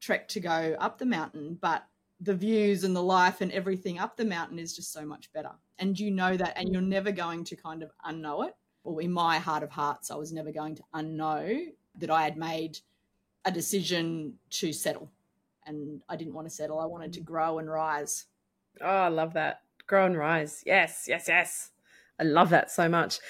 trek 0.00 0.28
to 0.28 0.40
go 0.40 0.76
up 0.78 0.98
the 0.98 1.06
mountain, 1.06 1.58
but 1.60 1.84
the 2.20 2.34
views 2.34 2.84
and 2.84 2.96
the 2.96 3.02
life 3.02 3.40
and 3.40 3.52
everything 3.52 3.98
up 3.98 4.16
the 4.16 4.24
mountain 4.24 4.58
is 4.58 4.74
just 4.74 4.92
so 4.92 5.04
much 5.04 5.32
better. 5.32 5.50
And 5.78 5.98
you 5.98 6.10
know 6.10 6.36
that, 6.36 6.56
and 6.56 6.72
you're 6.72 6.80
never 6.80 7.12
going 7.12 7.44
to 7.44 7.56
kind 7.56 7.82
of 7.82 7.90
unknow 8.06 8.48
it. 8.48 8.54
Or 8.84 9.02
in 9.02 9.12
my 9.12 9.38
heart 9.38 9.62
of 9.62 9.70
hearts, 9.70 10.10
I 10.10 10.14
was 10.14 10.32
never 10.32 10.52
going 10.52 10.76
to 10.76 10.82
unknow 10.94 11.66
that 11.98 12.10
I 12.10 12.22
had 12.22 12.36
made 12.36 12.78
a 13.44 13.50
decision 13.50 14.34
to 14.50 14.72
settle. 14.72 15.10
And 15.66 16.02
I 16.08 16.16
didn't 16.16 16.34
want 16.34 16.46
to 16.48 16.54
settle. 16.54 16.78
I 16.78 16.86
wanted 16.86 17.12
to 17.14 17.20
grow 17.20 17.58
and 17.58 17.68
rise. 17.68 18.26
Oh, 18.80 18.86
I 18.86 19.08
love 19.08 19.34
that. 19.34 19.60
Grow 19.86 20.06
and 20.06 20.16
rise. 20.16 20.62
Yes, 20.66 21.06
yes, 21.08 21.26
yes. 21.28 21.70
I 22.18 22.24
love 22.24 22.50
that 22.50 22.70
so 22.70 22.88
much 22.88 23.20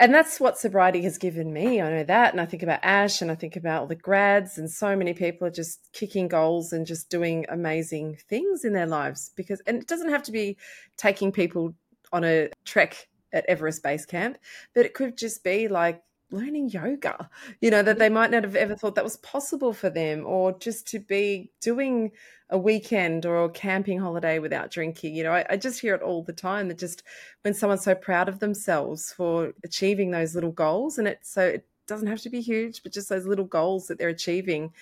and 0.00 0.12
that's 0.12 0.40
what 0.40 0.58
sobriety 0.58 1.02
has 1.02 1.18
given 1.18 1.52
me. 1.52 1.80
I 1.80 1.88
know 1.88 2.04
that. 2.04 2.32
And 2.32 2.40
I 2.40 2.46
think 2.46 2.62
about 2.62 2.80
Ash 2.82 3.22
and 3.22 3.30
I 3.30 3.36
think 3.36 3.54
about 3.54 3.82
all 3.82 3.86
the 3.86 3.94
grads, 3.94 4.58
and 4.58 4.68
so 4.68 4.96
many 4.96 5.14
people 5.14 5.46
are 5.46 5.52
just 5.52 5.88
kicking 5.92 6.26
goals 6.26 6.72
and 6.72 6.86
just 6.86 7.10
doing 7.10 7.46
amazing 7.48 8.18
things 8.28 8.64
in 8.64 8.72
their 8.72 8.86
lives. 8.86 9.30
Because, 9.36 9.60
and 9.66 9.80
it 9.80 9.86
doesn't 9.86 10.10
have 10.10 10.24
to 10.24 10.32
be 10.32 10.56
taking 10.96 11.30
people 11.30 11.74
on 12.12 12.24
a 12.24 12.50
trek 12.64 13.08
at 13.32 13.46
Everest 13.46 13.82
Base 13.82 14.04
Camp, 14.04 14.38
but 14.74 14.84
it 14.84 14.94
could 14.94 15.16
just 15.16 15.44
be 15.44 15.68
like 15.68 16.02
learning 16.34 16.68
yoga, 16.68 17.30
you 17.60 17.70
know, 17.70 17.82
that 17.82 17.98
they 17.98 18.08
might 18.08 18.30
not 18.30 18.44
have 18.44 18.56
ever 18.56 18.74
thought 18.74 18.94
that 18.96 19.04
was 19.04 19.16
possible 19.18 19.72
for 19.72 19.88
them, 19.88 20.26
or 20.26 20.58
just 20.58 20.86
to 20.88 20.98
be 20.98 21.50
doing 21.60 22.10
a 22.50 22.58
weekend 22.58 23.24
or 23.24 23.44
a 23.44 23.50
camping 23.50 23.98
holiday 23.98 24.38
without 24.38 24.70
drinking. 24.70 25.14
You 25.14 25.24
know, 25.24 25.32
I, 25.32 25.46
I, 25.50 25.56
just 25.56 25.80
hear 25.80 25.94
it 25.94 26.02
all 26.02 26.22
the 26.22 26.32
time 26.32 26.68
that 26.68 26.78
just 26.78 27.02
when 27.42 27.54
someone's 27.54 27.84
so 27.84 27.94
proud 27.94 28.28
of 28.28 28.38
themselves 28.38 29.12
for 29.12 29.52
achieving 29.64 30.10
those 30.10 30.34
little 30.34 30.52
goals, 30.52 30.98
and 30.98 31.08
it's 31.08 31.32
so 31.32 31.42
it 31.46 31.66
doesn't 31.86 32.08
have 32.08 32.20
to 32.22 32.30
be 32.30 32.40
huge, 32.40 32.82
but 32.82 32.92
just 32.92 33.08
those 33.08 33.26
little 33.26 33.44
goals 33.44 33.86
that 33.86 33.98
they're 33.98 34.08
achieving. 34.08 34.72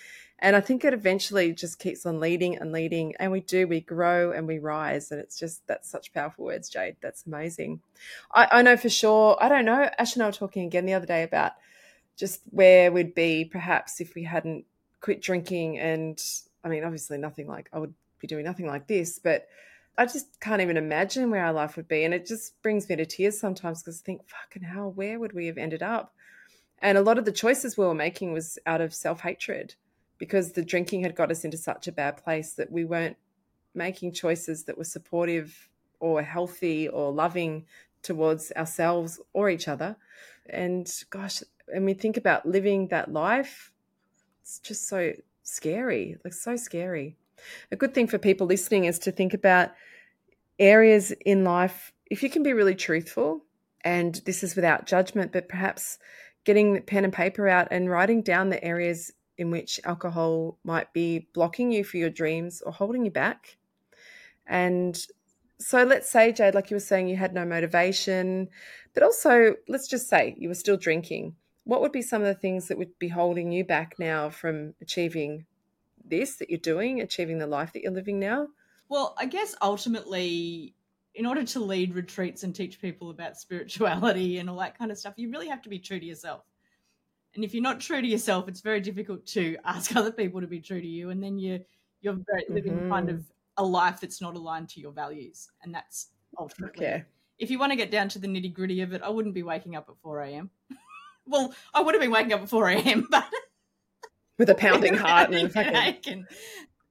And 0.42 0.56
I 0.56 0.60
think 0.60 0.84
it 0.84 0.92
eventually 0.92 1.52
just 1.52 1.78
keeps 1.78 2.04
on 2.04 2.18
leading 2.18 2.56
and 2.58 2.72
leading. 2.72 3.14
And 3.20 3.30
we 3.30 3.40
do, 3.40 3.68
we 3.68 3.80
grow 3.80 4.32
and 4.32 4.48
we 4.48 4.58
rise. 4.58 5.12
And 5.12 5.20
it's 5.20 5.38
just, 5.38 5.64
that's 5.68 5.88
such 5.88 6.12
powerful 6.12 6.44
words, 6.44 6.68
Jade. 6.68 6.96
That's 7.00 7.24
amazing. 7.26 7.80
I, 8.34 8.48
I 8.50 8.62
know 8.62 8.76
for 8.76 8.88
sure, 8.88 9.38
I 9.40 9.48
don't 9.48 9.64
know. 9.64 9.88
Ash 9.98 10.14
and 10.16 10.22
I 10.24 10.26
were 10.26 10.32
talking 10.32 10.66
again 10.66 10.84
the 10.84 10.94
other 10.94 11.06
day 11.06 11.22
about 11.22 11.52
just 12.16 12.40
where 12.50 12.90
we'd 12.90 13.14
be 13.14 13.44
perhaps 13.44 14.00
if 14.00 14.16
we 14.16 14.24
hadn't 14.24 14.64
quit 15.00 15.22
drinking. 15.22 15.78
And 15.78 16.20
I 16.64 16.68
mean, 16.68 16.82
obviously, 16.82 17.18
nothing 17.18 17.46
like 17.46 17.68
I 17.72 17.78
would 17.78 17.94
be 18.18 18.26
doing 18.26 18.44
nothing 18.44 18.66
like 18.66 18.88
this, 18.88 19.20
but 19.20 19.46
I 19.96 20.06
just 20.06 20.40
can't 20.40 20.60
even 20.60 20.76
imagine 20.76 21.30
where 21.30 21.44
our 21.44 21.52
life 21.52 21.76
would 21.76 21.86
be. 21.86 22.02
And 22.02 22.12
it 22.12 22.26
just 22.26 22.60
brings 22.62 22.88
me 22.88 22.96
to 22.96 23.06
tears 23.06 23.38
sometimes 23.38 23.80
because 23.80 24.00
I 24.00 24.04
think, 24.04 24.22
fucking 24.26 24.64
hell, 24.64 24.90
where 24.90 25.20
would 25.20 25.34
we 25.34 25.46
have 25.46 25.56
ended 25.58 25.84
up? 25.84 26.12
And 26.80 26.98
a 26.98 27.02
lot 27.02 27.18
of 27.18 27.26
the 27.26 27.30
choices 27.30 27.78
we 27.78 27.86
were 27.86 27.94
making 27.94 28.32
was 28.32 28.58
out 28.66 28.80
of 28.80 28.92
self 28.92 29.20
hatred 29.20 29.76
because 30.22 30.52
the 30.52 30.64
drinking 30.64 31.02
had 31.02 31.16
got 31.16 31.32
us 31.32 31.44
into 31.44 31.56
such 31.56 31.88
a 31.88 31.92
bad 31.92 32.16
place 32.16 32.52
that 32.52 32.70
we 32.70 32.84
weren't 32.84 33.16
making 33.74 34.12
choices 34.12 34.62
that 34.62 34.78
were 34.78 34.84
supportive 34.84 35.68
or 35.98 36.22
healthy 36.22 36.86
or 36.86 37.10
loving 37.10 37.66
towards 38.04 38.52
ourselves 38.52 39.18
or 39.32 39.50
each 39.50 39.66
other. 39.66 39.96
And 40.48 40.88
gosh, 41.10 41.42
and 41.66 41.84
we 41.84 41.94
think 41.94 42.16
about 42.16 42.46
living 42.46 42.86
that 42.86 43.12
life, 43.12 43.72
it's 44.42 44.60
just 44.60 44.86
so 44.86 45.12
scary, 45.42 46.16
like 46.22 46.34
so 46.34 46.54
scary. 46.54 47.16
A 47.72 47.76
good 47.76 47.92
thing 47.92 48.06
for 48.06 48.18
people 48.18 48.46
listening 48.46 48.84
is 48.84 49.00
to 49.00 49.10
think 49.10 49.34
about 49.34 49.72
areas 50.56 51.10
in 51.26 51.42
life, 51.42 51.92
if 52.06 52.22
you 52.22 52.30
can 52.30 52.44
be 52.44 52.52
really 52.52 52.76
truthful, 52.76 53.42
and 53.84 54.14
this 54.24 54.44
is 54.44 54.54
without 54.54 54.86
judgment, 54.86 55.32
but 55.32 55.48
perhaps 55.48 55.98
getting 56.44 56.80
pen 56.82 57.02
and 57.02 57.12
paper 57.12 57.48
out 57.48 57.66
and 57.72 57.90
writing 57.90 58.22
down 58.22 58.50
the 58.50 58.62
areas 58.62 59.10
in 59.42 59.50
which 59.50 59.78
alcohol 59.84 60.58
might 60.64 60.92
be 60.94 61.28
blocking 61.34 61.70
you 61.70 61.84
for 61.84 61.98
your 61.98 62.08
dreams 62.08 62.62
or 62.62 62.72
holding 62.72 63.04
you 63.04 63.10
back. 63.10 63.58
And 64.46 64.96
so 65.58 65.84
let's 65.84 66.10
say, 66.10 66.32
Jade, 66.32 66.54
like 66.54 66.70
you 66.70 66.76
were 66.76 66.80
saying, 66.80 67.08
you 67.08 67.16
had 67.16 67.34
no 67.34 67.44
motivation, 67.44 68.48
but 68.94 69.02
also 69.02 69.56
let's 69.68 69.88
just 69.88 70.08
say 70.08 70.34
you 70.38 70.48
were 70.48 70.54
still 70.54 70.78
drinking. 70.78 71.36
What 71.64 71.80
would 71.82 71.92
be 71.92 72.02
some 72.02 72.22
of 72.22 72.28
the 72.28 72.34
things 72.34 72.68
that 72.68 72.78
would 72.78 72.98
be 72.98 73.08
holding 73.08 73.52
you 73.52 73.64
back 73.64 73.96
now 73.98 74.30
from 74.30 74.74
achieving 74.80 75.44
this 76.04 76.36
that 76.36 76.50
you're 76.50 76.58
doing, 76.58 77.00
achieving 77.00 77.38
the 77.38 77.46
life 77.46 77.72
that 77.74 77.82
you're 77.82 77.92
living 77.92 78.18
now? 78.18 78.48
Well, 78.88 79.14
I 79.18 79.26
guess 79.26 79.54
ultimately 79.60 80.74
in 81.14 81.26
order 81.26 81.44
to 81.44 81.60
lead 81.60 81.94
retreats 81.94 82.42
and 82.42 82.54
teach 82.54 82.80
people 82.80 83.10
about 83.10 83.36
spirituality 83.36 84.38
and 84.38 84.48
all 84.48 84.58
that 84.58 84.78
kind 84.78 84.90
of 84.90 84.98
stuff, 84.98 85.14
you 85.16 85.30
really 85.30 85.48
have 85.48 85.62
to 85.62 85.68
be 85.68 85.78
true 85.78 86.00
to 86.00 86.06
yourself. 86.06 86.42
And 87.34 87.44
if 87.44 87.54
you're 87.54 87.62
not 87.62 87.80
true 87.80 88.02
to 88.02 88.06
yourself, 88.06 88.48
it's 88.48 88.60
very 88.60 88.80
difficult 88.80 89.24
to 89.28 89.56
ask 89.64 89.94
other 89.96 90.12
people 90.12 90.40
to 90.40 90.46
be 90.46 90.60
true 90.60 90.80
to 90.80 90.86
you. 90.86 91.10
And 91.10 91.22
then 91.22 91.38
you 91.38 91.60
you're 92.00 92.18
living 92.48 92.72
mm-hmm. 92.72 92.90
kind 92.90 93.08
of 93.08 93.24
a 93.56 93.64
life 93.64 94.00
that's 94.00 94.20
not 94.20 94.34
aligned 94.34 94.68
to 94.70 94.80
your 94.80 94.92
values. 94.92 95.50
And 95.62 95.74
that's 95.74 96.08
ultimately 96.38 96.86
okay. 96.86 97.04
if 97.38 97.50
you 97.50 97.58
want 97.58 97.70
to 97.72 97.76
get 97.76 97.90
down 97.90 98.08
to 98.10 98.18
the 98.18 98.26
nitty 98.26 98.52
gritty 98.52 98.80
of 98.80 98.92
it, 98.92 99.02
I 99.02 99.08
wouldn't 99.08 99.34
be 99.34 99.42
waking 99.42 99.76
up 99.76 99.88
at 99.88 99.96
4 100.02 100.22
a.m. 100.22 100.50
well, 101.26 101.54
I 101.72 101.80
would 101.80 101.94
have 101.94 102.02
been 102.02 102.10
waking 102.10 102.32
up 102.32 102.42
at 102.42 102.48
4 102.48 102.68
a.m., 102.70 103.06
but 103.10 103.26
with 104.38 104.50
a 104.50 104.54
pounding 104.54 104.94
heart 104.96 105.32
and 105.32 105.52
fucking 105.52 106.26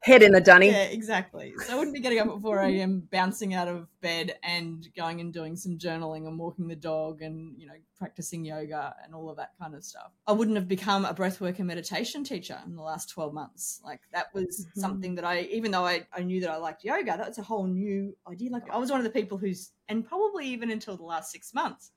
head 0.01 0.23
in 0.23 0.31
the 0.31 0.41
dunny. 0.41 0.67
Yeah, 0.67 0.83
exactly. 0.83 1.53
So 1.65 1.73
I 1.73 1.75
wouldn't 1.77 1.93
be 1.93 2.01
getting 2.01 2.19
up 2.19 2.27
at 2.27 2.41
4 2.41 2.59
a.m., 2.59 3.07
bouncing 3.11 3.53
out 3.53 3.67
of 3.67 3.87
bed 4.01 4.35
and 4.43 4.87
going 4.95 5.21
and 5.21 5.31
doing 5.31 5.55
some 5.55 5.77
journaling 5.77 6.27
and 6.27 6.39
walking 6.39 6.67
the 6.67 6.75
dog 6.75 7.21
and, 7.21 7.55
you 7.59 7.67
know, 7.67 7.75
practicing 7.97 8.43
yoga 8.43 8.95
and 9.03 9.13
all 9.13 9.29
of 9.29 9.37
that 9.37 9.51
kind 9.59 9.75
of 9.75 9.83
stuff. 9.83 10.11
I 10.25 10.31
wouldn't 10.31 10.57
have 10.57 10.67
become 10.67 11.05
a 11.05 11.13
breathwork 11.13 11.59
and 11.59 11.67
meditation 11.67 12.23
teacher 12.23 12.57
in 12.65 12.75
the 12.75 12.81
last 12.81 13.09
12 13.09 13.31
months. 13.31 13.79
Like 13.85 14.01
that 14.11 14.33
was 14.33 14.65
mm-hmm. 14.65 14.79
something 14.79 15.15
that 15.15 15.23
I, 15.23 15.41
even 15.51 15.69
though 15.69 15.85
I, 15.85 16.07
I 16.11 16.23
knew 16.23 16.41
that 16.41 16.49
I 16.49 16.57
liked 16.57 16.83
yoga, 16.83 17.15
that's 17.17 17.37
a 17.37 17.43
whole 17.43 17.67
new 17.67 18.17
idea. 18.27 18.49
Like 18.49 18.69
I 18.71 18.77
was 18.77 18.89
one 18.89 18.99
of 18.99 19.03
the 19.03 19.11
people 19.11 19.37
who's, 19.37 19.71
and 19.87 20.05
probably 20.05 20.47
even 20.47 20.71
until 20.71 20.97
the 20.97 21.03
last 21.03 21.31
six 21.31 21.53
months, 21.53 21.91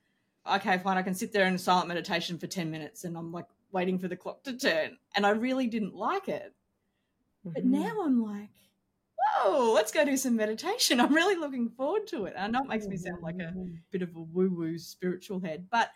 okay, 0.53 0.77
fine, 0.77 0.99
I 0.99 1.03
can 1.03 1.15
sit 1.15 1.33
there 1.33 1.47
in 1.47 1.57
silent 1.57 1.89
meditation 1.89 2.39
for 2.39 2.47
10 2.47 2.71
minutes 2.71 3.05
and 3.05 3.17
I'm 3.17 3.33
like 3.33 3.47
waiting 3.73 3.99
for 3.99 4.09
the 4.09 4.17
clock 4.17 4.43
to 4.45 4.59
turn. 4.59 4.99
And 5.17 5.25
I 5.25 5.31
really 5.31 5.69
didn't 5.69 5.95
like 5.95 6.29
it 6.29 6.53
but 7.45 7.65
mm-hmm. 7.65 7.83
now 7.83 8.03
I'm 8.03 8.23
like, 8.23 8.51
whoa, 9.19 9.73
let's 9.73 9.93
go 9.93 10.05
do 10.05 10.17
some 10.17 10.37
meditation. 10.37 11.01
I'm 11.01 11.15
really 11.15 11.37
looking 11.37 11.69
forward 11.69 12.07
to 12.09 12.25
it. 12.25 12.35
I 12.39 12.47
know 12.47 12.63
it 12.63 12.69
makes 12.69 12.87
me 12.87 12.97
sound 12.97 13.23
like 13.23 13.37
a 13.37 13.53
mm-hmm. 13.53 13.75
bit 13.91 14.03
of 14.03 14.15
a 14.17 14.21
woo 14.21 14.51
woo 14.51 14.79
spiritual 14.79 15.41
head, 15.41 15.67
but 15.71 15.91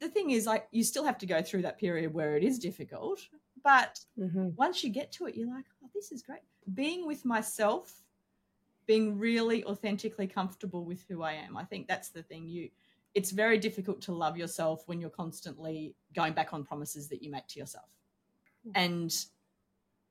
the 0.00 0.08
thing 0.08 0.30
is, 0.30 0.46
like, 0.46 0.68
you 0.70 0.84
still 0.84 1.04
have 1.04 1.18
to 1.18 1.26
go 1.26 1.42
through 1.42 1.62
that 1.62 1.78
period 1.78 2.14
where 2.14 2.36
it 2.36 2.44
is 2.44 2.58
difficult. 2.58 3.20
But 3.64 3.98
mm-hmm. 4.18 4.50
once 4.56 4.84
you 4.84 4.90
get 4.90 5.10
to 5.12 5.26
it, 5.26 5.34
you're 5.34 5.52
like, 5.52 5.64
oh, 5.82 5.90
this 5.94 6.12
is 6.12 6.22
great. 6.22 6.40
Being 6.74 7.06
with 7.06 7.24
myself, 7.24 8.02
being 8.86 9.18
really 9.18 9.64
authentically 9.64 10.26
comfortable 10.26 10.84
with 10.84 11.04
who 11.08 11.22
I 11.22 11.32
am. 11.32 11.56
I 11.56 11.64
think 11.64 11.88
that's 11.88 12.10
the 12.10 12.22
thing. 12.22 12.48
You, 12.48 12.70
it's 13.14 13.30
very 13.30 13.58
difficult 13.58 14.00
to 14.02 14.12
love 14.12 14.36
yourself 14.36 14.84
when 14.86 15.00
you're 15.00 15.10
constantly 15.10 15.94
going 16.14 16.32
back 16.32 16.52
on 16.52 16.64
promises 16.64 17.08
that 17.08 17.22
you 17.22 17.30
make 17.30 17.46
to 17.48 17.58
yourself. 17.58 17.88
Hmm. 18.64 18.70
And 18.74 19.24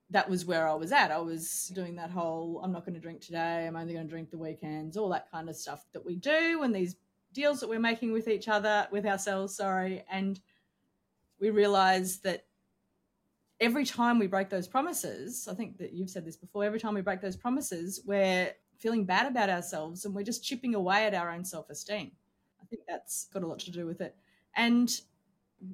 that 0.10 0.30
was 0.30 0.46
where 0.46 0.67
I 0.67 0.74
was 0.74 0.91
at. 0.91 1.12
I 1.12 1.20
was 1.20 1.72
doing 1.74 1.96
that 1.96 2.10
whole 2.10 2.62
I'm 2.63 2.72
not 2.72 2.86
going 2.86 2.96
to 2.96 3.00
drink 3.00 3.22
today, 3.22 3.67
I'm 3.67 3.76
only 3.76 3.93
going 3.93 4.06
to 4.06 4.12
drink 4.12 4.32
the 4.32 4.38
weekends, 4.38 4.98
all 4.98 5.10
that 5.10 5.30
kind 5.32 5.50
of 5.50 5.56
stuff 5.56 5.86
that 5.93 6.06
we 6.06 6.15
do 6.15 6.63
and 6.63 6.74
these 6.74 6.96
deals 7.34 7.60
that 7.60 7.70
we're 7.70 7.80
making 7.80 8.13
with 8.13 8.28
each 8.28 8.48
other, 8.48 8.88
with 8.91 9.06
ourselves, 9.06 9.56
sorry. 9.56 10.04
And 10.10 10.39
we 11.39 11.50
realize 11.50 12.20
that 12.20 12.46
every 13.60 13.86
time 13.86 14.20
we 14.20 14.28
break 14.28 14.50
those 14.50 14.67
promises, 14.67 15.48
I 15.50 15.54
think 15.54 15.78
that 15.78 15.93
you've 15.93 16.10
said 16.10 16.26
this 16.26 16.38
before, 16.38 16.63
every 16.63 16.80
time 16.80 16.93
we 16.93 17.02
break 17.02 17.22
those 17.22 17.36
promises, 17.36 18.02
we're 18.06 18.54
feeling 18.80 19.06
bad 19.06 19.28
about 19.28 19.50
ourselves 19.50 20.06
and 20.06 20.13
we're 20.13 20.24
just 20.24 20.43
chipping 20.43 20.76
away 20.76 21.06
at 21.06 21.13
our 21.13 21.32
own 21.32 21.43
self 21.43 21.70
esteem. 21.70 22.12
I 22.62 22.65
think 22.65 22.84
that's 22.88 23.28
got 23.34 23.43
a 23.43 23.48
lot 23.48 23.60
to 23.60 23.72
do 23.72 23.86
with 23.86 24.02
it. 24.02 24.15
And 24.56 24.89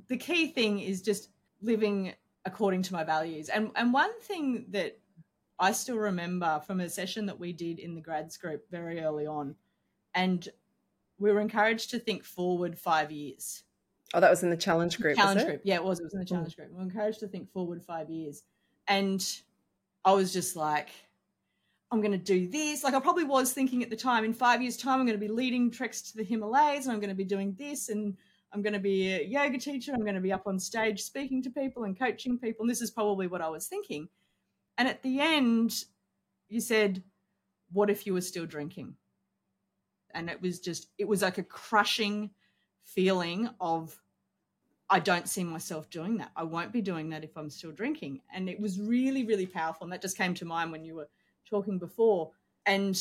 the 0.08 0.18
key 0.18 0.48
thing 0.48 0.80
is 0.80 1.02
just 1.02 1.30
living 1.62 2.14
according 2.46 2.82
to 2.84 2.94
my 2.94 3.04
values. 3.04 3.50
And 3.50 3.72
and 3.76 3.94
one 3.94 4.20
thing 4.22 4.66
that 4.70 5.00
I 5.60 5.72
still 5.72 5.98
remember 5.98 6.62
from 6.66 6.80
a 6.80 6.90
session 6.90 7.26
that 7.28 7.40
we 7.40 7.54
did 7.54 7.80
in 7.80 7.96
the 7.96 8.02
grads 8.02 8.38
group 8.38 8.70
very 8.70 9.02
early 9.02 9.28
on, 9.28 9.56
and 10.14 10.48
we 11.20 11.32
were 11.32 11.40
encouraged 11.40 11.92
to 11.92 12.00
think 12.00 12.24
forward 12.24 12.78
five 12.78 13.12
years. 13.12 13.64
Oh, 14.14 14.20
that 14.20 14.30
was 14.30 14.44
in 14.44 14.50
the 14.50 14.58
challenge 14.58 15.00
group. 15.00 15.18
Challenge 15.18 15.46
group, 15.46 15.62
yeah, 15.64 15.76
it 15.76 15.84
was. 15.84 16.00
It 16.00 16.04
was 16.04 16.14
in 16.14 16.20
the 16.20 16.26
challenge 16.26 16.54
mm. 16.54 16.58
group. 16.58 16.70
We 16.72 16.78
were 16.78 16.84
encouraged 16.84 17.20
to 17.22 17.28
think 17.28 17.52
forward 17.52 17.84
five 17.84 18.10
years, 18.10 18.44
and 18.88 19.26
I 20.06 20.14
was 20.14 20.34
just 20.34 20.56
like, 20.56 20.90
I'm 21.92 22.02
going 22.02 22.12
to 22.12 22.18
do 22.18 22.48
this. 22.48 22.84
Like 22.84 22.94
I 22.94 23.00
probably 23.00 23.24
was 23.24 23.54
thinking 23.54 23.84
at 23.84 23.90
the 23.90 23.96
time, 23.96 24.26
in 24.26 24.34
five 24.34 24.62
years' 24.62 24.78
time, 24.78 25.00
I'm 25.00 25.06
going 25.06 25.20
to 25.20 25.26
be 25.26 25.32
leading 25.32 25.72
treks 25.72 26.02
to 26.12 26.18
the 26.18 26.24
Himalayas, 26.24 26.86
and 26.86 26.94
I'm 26.94 27.00
going 27.00 27.10
to 27.10 27.16
be 27.16 27.24
doing 27.24 27.56
this, 27.58 27.90
and 27.90 28.18
I'm 28.54 28.62
going 28.62 28.74
to 28.74 28.80
be 28.80 29.12
a 29.12 29.24
yoga 29.24 29.58
teacher. 29.58 29.94
I'm 29.94 30.02
going 30.04 30.16
to 30.16 30.22
be 30.22 30.32
up 30.32 30.46
on 30.46 30.60
stage 30.60 31.02
speaking 31.02 31.42
to 31.44 31.50
people 31.50 31.84
and 31.84 31.98
coaching 31.98 32.38
people. 32.38 32.64
And 32.64 32.70
this 32.70 32.82
is 32.82 32.92
probably 32.92 33.28
what 33.28 33.42
I 33.42 33.50
was 33.50 33.68
thinking. 33.68 34.08
And 34.78 34.88
at 34.88 35.02
the 35.02 35.20
end, 35.20 35.86
you 36.50 36.62
said, 36.62 37.04
What 37.72 37.90
if 37.90 38.06
you 38.06 38.14
were 38.14 38.22
still 38.22 38.46
drinking? 38.46 38.96
And 40.14 40.30
it 40.30 40.40
was 40.42 40.60
just, 40.60 40.90
it 41.00 41.08
was 41.08 41.24
like 41.24 41.40
a 41.40 41.44
crushing 41.44 42.30
feeling 42.84 43.50
of, 43.60 44.00
I 44.90 45.00
don't 45.00 45.28
see 45.28 45.44
myself 45.44 45.90
doing 45.90 46.18
that. 46.18 46.32
I 46.36 46.44
won't 46.44 46.72
be 46.72 46.82
doing 46.82 47.10
that 47.10 47.24
if 47.24 47.36
I'm 47.36 47.50
still 47.50 47.72
drinking. 47.72 48.22
And 48.32 48.48
it 48.48 48.60
was 48.60 48.80
really, 48.80 49.26
really 49.26 49.48
powerful. 49.48 49.86
And 49.86 49.94
that 49.94 50.04
just 50.04 50.18
came 50.18 50.36
to 50.36 50.46
mind 50.46 50.72
when 50.72 50.86
you 50.86 50.94
were 50.94 51.10
talking 51.50 51.80
before. 51.80 52.32
And 52.68 53.00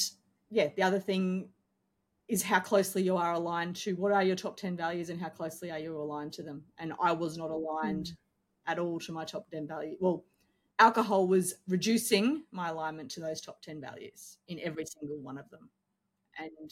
yeah, 0.49 0.69
the 0.75 0.83
other 0.83 1.01
thing 1.01 1.51
is 2.33 2.43
how 2.43 2.59
closely 2.59 3.03
you 3.03 3.15
are 3.15 3.35
aligned 3.35 3.77
to 3.77 3.93
what 3.97 4.11
are 4.11 4.23
your 4.23 4.35
top 4.35 4.57
10 4.57 4.75
values 4.75 5.11
and 5.11 5.21
how 5.21 5.29
closely 5.29 5.71
are 5.71 5.79
you 5.79 5.95
aligned 5.95 6.33
to 6.33 6.43
them. 6.43 6.63
And 6.79 6.95
I 7.01 7.13
was 7.13 7.37
not 7.37 7.51
aligned 7.51 8.07
mm. 8.07 8.17
at 8.67 8.79
all 8.79 8.99
to 9.01 9.13
my 9.13 9.27
top 9.27 9.51
10 9.51 9.69
values. 9.69 9.99
Well, 10.01 10.25
alcohol 10.79 11.29
was 11.29 11.57
reducing 11.69 12.45
my 12.51 12.71
alignment 12.71 13.11
to 13.13 13.21
those 13.21 13.43
top 13.43 13.61
10 13.61 13.83
values 13.83 14.39
in 14.49 14.59
every 14.61 14.87
single 14.87 15.19
one 15.19 15.37
of 15.37 15.51
them. 15.51 15.69
And 16.39 16.71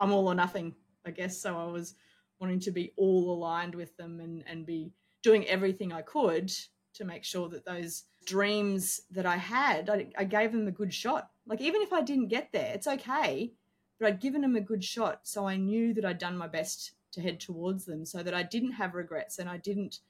I'm 0.00 0.10
all 0.10 0.26
or 0.26 0.34
nothing, 0.34 0.74
I 1.04 1.10
guess. 1.10 1.38
So 1.38 1.54
I 1.54 1.66
was 1.66 1.94
wanting 2.40 2.60
to 2.60 2.70
be 2.70 2.94
all 2.96 3.30
aligned 3.30 3.74
with 3.74 3.94
them 3.98 4.20
and, 4.20 4.42
and 4.46 4.64
be 4.64 4.90
doing 5.22 5.46
everything 5.48 5.92
I 5.92 6.00
could 6.00 6.50
to 6.94 7.04
make 7.04 7.24
sure 7.24 7.50
that 7.50 7.66
those 7.66 8.04
dreams 8.24 9.02
that 9.10 9.26
I 9.26 9.36
had, 9.36 9.90
I, 9.90 10.06
I 10.16 10.24
gave 10.24 10.52
them 10.52 10.66
a 10.66 10.72
good 10.72 10.94
shot. 10.94 11.28
Like, 11.46 11.60
even 11.60 11.82
if 11.82 11.92
I 11.92 12.00
didn't 12.00 12.28
get 12.28 12.52
there, 12.52 12.72
it's 12.74 12.86
okay 12.86 13.52
but 13.98 14.08
I'd 14.08 14.20
given 14.20 14.42
them 14.42 14.56
a 14.56 14.60
good 14.60 14.84
shot. 14.84 15.20
So 15.24 15.46
I 15.46 15.56
knew 15.56 15.94
that 15.94 16.04
I'd 16.04 16.18
done 16.18 16.36
my 16.36 16.48
best 16.48 16.92
to 17.12 17.20
head 17.20 17.40
towards 17.40 17.84
them 17.84 18.04
so 18.04 18.22
that 18.22 18.34
I 18.34 18.42
didn't 18.42 18.72
have 18.72 18.94
regrets 18.94 19.38
and 19.38 19.48
I 19.48 19.56
didn't 19.56 20.00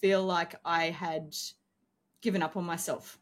feel 0.00 0.24
like 0.24 0.56
I 0.64 0.86
had 0.86 1.34
given 2.20 2.42
up 2.42 2.56
on 2.56 2.64
myself. 2.64 3.18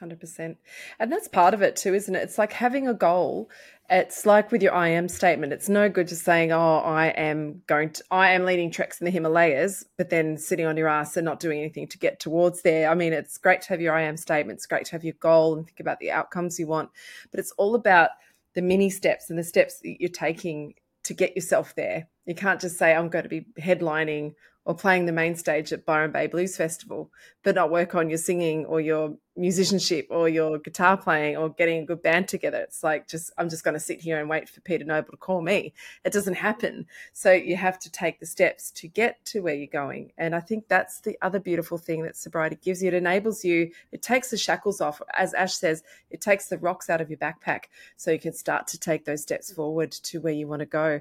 100%. 0.00 0.56
And 0.98 1.12
that's 1.12 1.28
part 1.28 1.54
of 1.54 1.62
it 1.62 1.76
too, 1.76 1.94
isn't 1.94 2.14
it? 2.14 2.22
It's 2.22 2.38
like 2.38 2.52
having 2.52 2.88
a 2.88 2.94
goal. 2.94 3.50
It's 3.88 4.24
like 4.26 4.50
with 4.50 4.62
your 4.62 4.74
I 4.74 4.88
am 4.88 5.06
statement. 5.08 5.52
It's 5.52 5.68
no 5.68 5.88
good 5.88 6.08
just 6.08 6.24
saying, 6.24 6.50
oh, 6.50 6.78
I 6.78 7.08
am 7.08 7.62
going 7.66 7.90
to, 7.90 8.04
I 8.10 8.32
am 8.32 8.44
leading 8.44 8.70
treks 8.70 9.00
in 9.00 9.04
the 9.04 9.10
Himalayas, 9.10 9.84
but 9.96 10.10
then 10.10 10.38
sitting 10.38 10.66
on 10.66 10.76
your 10.76 10.88
ass 10.88 11.16
and 11.16 11.24
not 11.24 11.40
doing 11.40 11.58
anything 11.60 11.86
to 11.88 11.98
get 11.98 12.18
towards 12.18 12.62
there. 12.62 12.88
I 12.88 12.94
mean, 12.94 13.12
it's 13.12 13.38
great 13.38 13.62
to 13.62 13.68
have 13.68 13.80
your 13.80 13.94
I 13.94 14.02
am 14.02 14.16
statement. 14.16 14.56
It's 14.56 14.66
great 14.66 14.86
to 14.86 14.92
have 14.92 15.04
your 15.04 15.14
goal 15.20 15.54
and 15.54 15.66
think 15.66 15.80
about 15.80 16.00
the 16.00 16.10
outcomes 16.10 16.58
you 16.58 16.66
want, 16.66 16.90
but 17.30 17.38
it's 17.38 17.52
all 17.52 17.74
about 17.74 18.10
the 18.54 18.62
mini 18.62 18.90
steps 18.90 19.30
and 19.30 19.38
the 19.38 19.44
steps 19.44 19.78
that 19.80 19.96
you're 20.00 20.10
taking 20.10 20.74
to 21.04 21.14
get 21.14 21.34
yourself 21.34 21.74
there. 21.74 22.08
You 22.26 22.34
can't 22.34 22.60
just 22.60 22.78
say, 22.78 22.94
I'm 22.94 23.08
going 23.08 23.24
to 23.24 23.28
be 23.28 23.46
headlining 23.60 24.34
or 24.64 24.74
playing 24.74 25.06
the 25.06 25.12
main 25.12 25.34
stage 25.34 25.72
at 25.72 25.84
Byron 25.84 26.12
Bay 26.12 26.26
Blues 26.26 26.56
Festival, 26.56 27.10
but 27.42 27.54
not 27.54 27.70
work 27.70 27.94
on 27.94 28.08
your 28.08 28.18
singing 28.18 28.64
or 28.66 28.80
your 28.80 29.16
musicianship 29.36 30.06
or 30.10 30.28
your 30.28 30.58
guitar 30.58 30.96
playing 30.96 31.36
or 31.36 31.48
getting 31.48 31.82
a 31.82 31.86
good 31.86 32.02
band 32.02 32.28
together. 32.28 32.58
It's 32.58 32.84
like 32.84 33.08
just 33.08 33.32
I'm 33.38 33.48
just 33.48 33.64
going 33.64 33.74
to 33.74 33.80
sit 33.80 34.00
here 34.00 34.20
and 34.20 34.28
wait 34.28 34.48
for 34.48 34.60
Peter 34.60 34.84
Noble 34.84 35.10
to 35.10 35.16
call 35.16 35.42
me. 35.42 35.72
It 36.04 36.12
doesn't 36.12 36.34
happen. 36.34 36.86
So 37.12 37.32
you 37.32 37.56
have 37.56 37.78
to 37.80 37.90
take 37.90 38.20
the 38.20 38.26
steps 38.26 38.70
to 38.72 38.88
get 38.88 39.24
to 39.26 39.40
where 39.40 39.54
you're 39.54 39.66
going. 39.66 40.12
And 40.16 40.34
I 40.34 40.40
think 40.40 40.68
that's 40.68 41.00
the 41.00 41.18
other 41.22 41.40
beautiful 41.40 41.78
thing 41.78 42.02
that 42.02 42.16
sobriety 42.16 42.58
gives 42.62 42.82
you. 42.82 42.88
It 42.88 42.94
enables 42.94 43.44
you, 43.44 43.72
it 43.90 44.02
takes 44.02 44.30
the 44.30 44.36
shackles 44.36 44.80
off. 44.80 45.02
As 45.14 45.34
Ash 45.34 45.54
says, 45.54 45.82
it 46.10 46.20
takes 46.20 46.46
the 46.46 46.58
rocks 46.58 46.88
out 46.88 47.00
of 47.00 47.10
your 47.10 47.18
backpack 47.18 47.64
so 47.96 48.12
you 48.12 48.20
can 48.20 48.32
start 48.32 48.68
to 48.68 48.78
take 48.78 49.04
those 49.04 49.22
steps 49.22 49.52
forward 49.52 49.90
to 49.92 50.20
where 50.20 50.32
you 50.32 50.46
want 50.46 50.60
to 50.60 50.66
go 50.66 51.00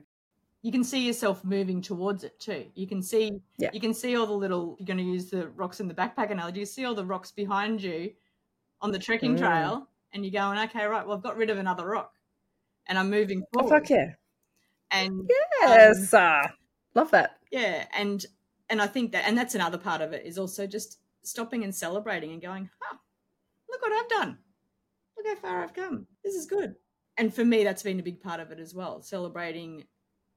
you 0.62 0.72
can 0.72 0.84
see 0.84 1.06
yourself 1.06 1.44
moving 1.44 1.82
towards 1.82 2.24
it 2.24 2.40
too. 2.40 2.66
You 2.76 2.88
can 2.88 3.02
see 3.02 3.42
yeah. 3.58 3.72
you 3.74 3.80
can 3.80 3.94
see 3.94 4.16
all 4.16 4.28
the 4.28 4.34
little 4.34 4.76
you're 4.80 4.86
going 4.86 4.98
to 4.98 5.04
use 5.04 5.30
the 5.30 5.48
rocks 5.50 5.80
in 5.80 5.88
the 5.88 5.94
backpack 5.94 6.32
analogy. 6.32 6.60
You 6.60 6.66
see 6.66 6.86
all 6.86 6.96
the 6.96 7.06
rocks 7.06 7.32
behind 7.32 7.82
you 7.82 8.12
on 8.82 8.92
the 8.92 9.00
trekking 9.00 9.36
mm. 9.36 9.40
trail 9.40 9.88
and 10.14 10.26
you're 10.26 10.32
going, 10.32 10.60
okay, 10.70 10.86
right, 10.86 11.06
well 11.06 11.18
I've 11.18 11.24
got 11.24 11.38
rid 11.38 11.50
of 11.50 11.58
another 11.58 11.88
rock 11.88 12.14
and 12.88 12.98
I'm 12.98 13.10
moving 13.10 13.44
forward. 13.54 13.68
Oh 13.68 13.80
fuck 13.80 13.90
yeah. 13.90 14.14
And 14.92 15.30
yes, 15.62 16.14
um, 16.14 16.42
love 16.96 17.12
that. 17.12 17.38
Yeah, 17.52 17.86
and 17.94 18.26
and 18.70 18.82
I 18.82 18.88
think 18.88 19.14
that 19.14 19.26
and 19.26 19.38
that's 19.38 19.56
another 19.56 19.78
part 19.78 20.02
of 20.02 20.14
it 20.14 20.26
is 20.26 20.38
also 20.38 20.68
just 20.68 21.00
stopping 21.24 21.64
and 21.64 21.74
celebrating 21.74 22.32
and 22.32 22.42
going, 22.42 22.70
huh, 22.80 22.98
look 23.70 23.82
what 23.82 23.94
I've 23.94 24.10
done. 24.10 24.38
Look 25.18 25.28
how 25.28 25.36
far 25.36 25.64
I've 25.64 25.74
come. 25.74 26.08
This 26.24 26.36
is 26.36 26.46
good. 26.46 26.76
And 27.18 27.34
for 27.34 27.46
me, 27.46 27.64
that's 27.64 27.84
been 27.84 28.00
a 28.00 28.04
big 28.04 28.22
part 28.22 28.40
of 28.40 28.52
it 28.52 28.60
as 28.60 28.74
well. 28.74 29.02
Celebrating 29.02 29.86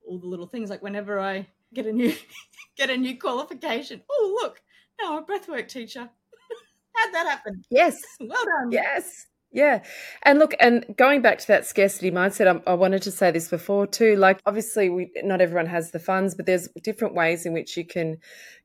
all 0.07 0.19
the 0.19 0.27
little 0.27 0.47
things. 0.47 0.71
Like 0.71 0.83
whenever 0.83 1.19
I 1.19 1.47
get 1.73 1.87
a 1.87 1.93
new 1.93 2.15
get 2.77 2.91
a 2.91 2.97
new 2.97 3.19
qualification, 3.19 4.03
oh 4.11 4.39
look, 4.43 4.63
now 5.01 5.17
I'm 5.17 5.23
a 5.23 5.27
breathwork 5.27 5.69
teacher. 5.69 6.09
How'd 6.97 7.15
that 7.15 7.27
happen? 7.27 7.63
Yes. 7.71 8.01
Well 8.21 8.45
done. 8.45 8.71
Yes. 8.71 9.27
Yeah. 9.55 9.85
And 10.25 10.41
look, 10.41 10.53
and 10.59 10.85
going 10.97 11.23
back 11.23 11.39
to 11.39 11.47
that 11.47 11.65
scarcity 11.65 12.11
mindset, 12.11 12.49
I, 12.67 12.73
I, 12.73 12.75
wanted 12.75 13.03
to 13.03 13.13
say 13.13 13.31
this 13.31 13.49
before 13.49 13.87
too. 13.87 14.17
Like, 14.17 14.41
obviously, 14.47 14.91
we, 14.91 15.13
not 15.23 15.41
everyone 15.41 15.67
has 15.67 15.93
the 15.93 16.01
funds, 16.01 16.35
but 16.35 16.45
there's 16.45 16.69
different 16.83 17.15
ways 17.15 17.47
in 17.47 17.53
which 17.53 17.77
you 17.77 17.87
can 17.87 18.19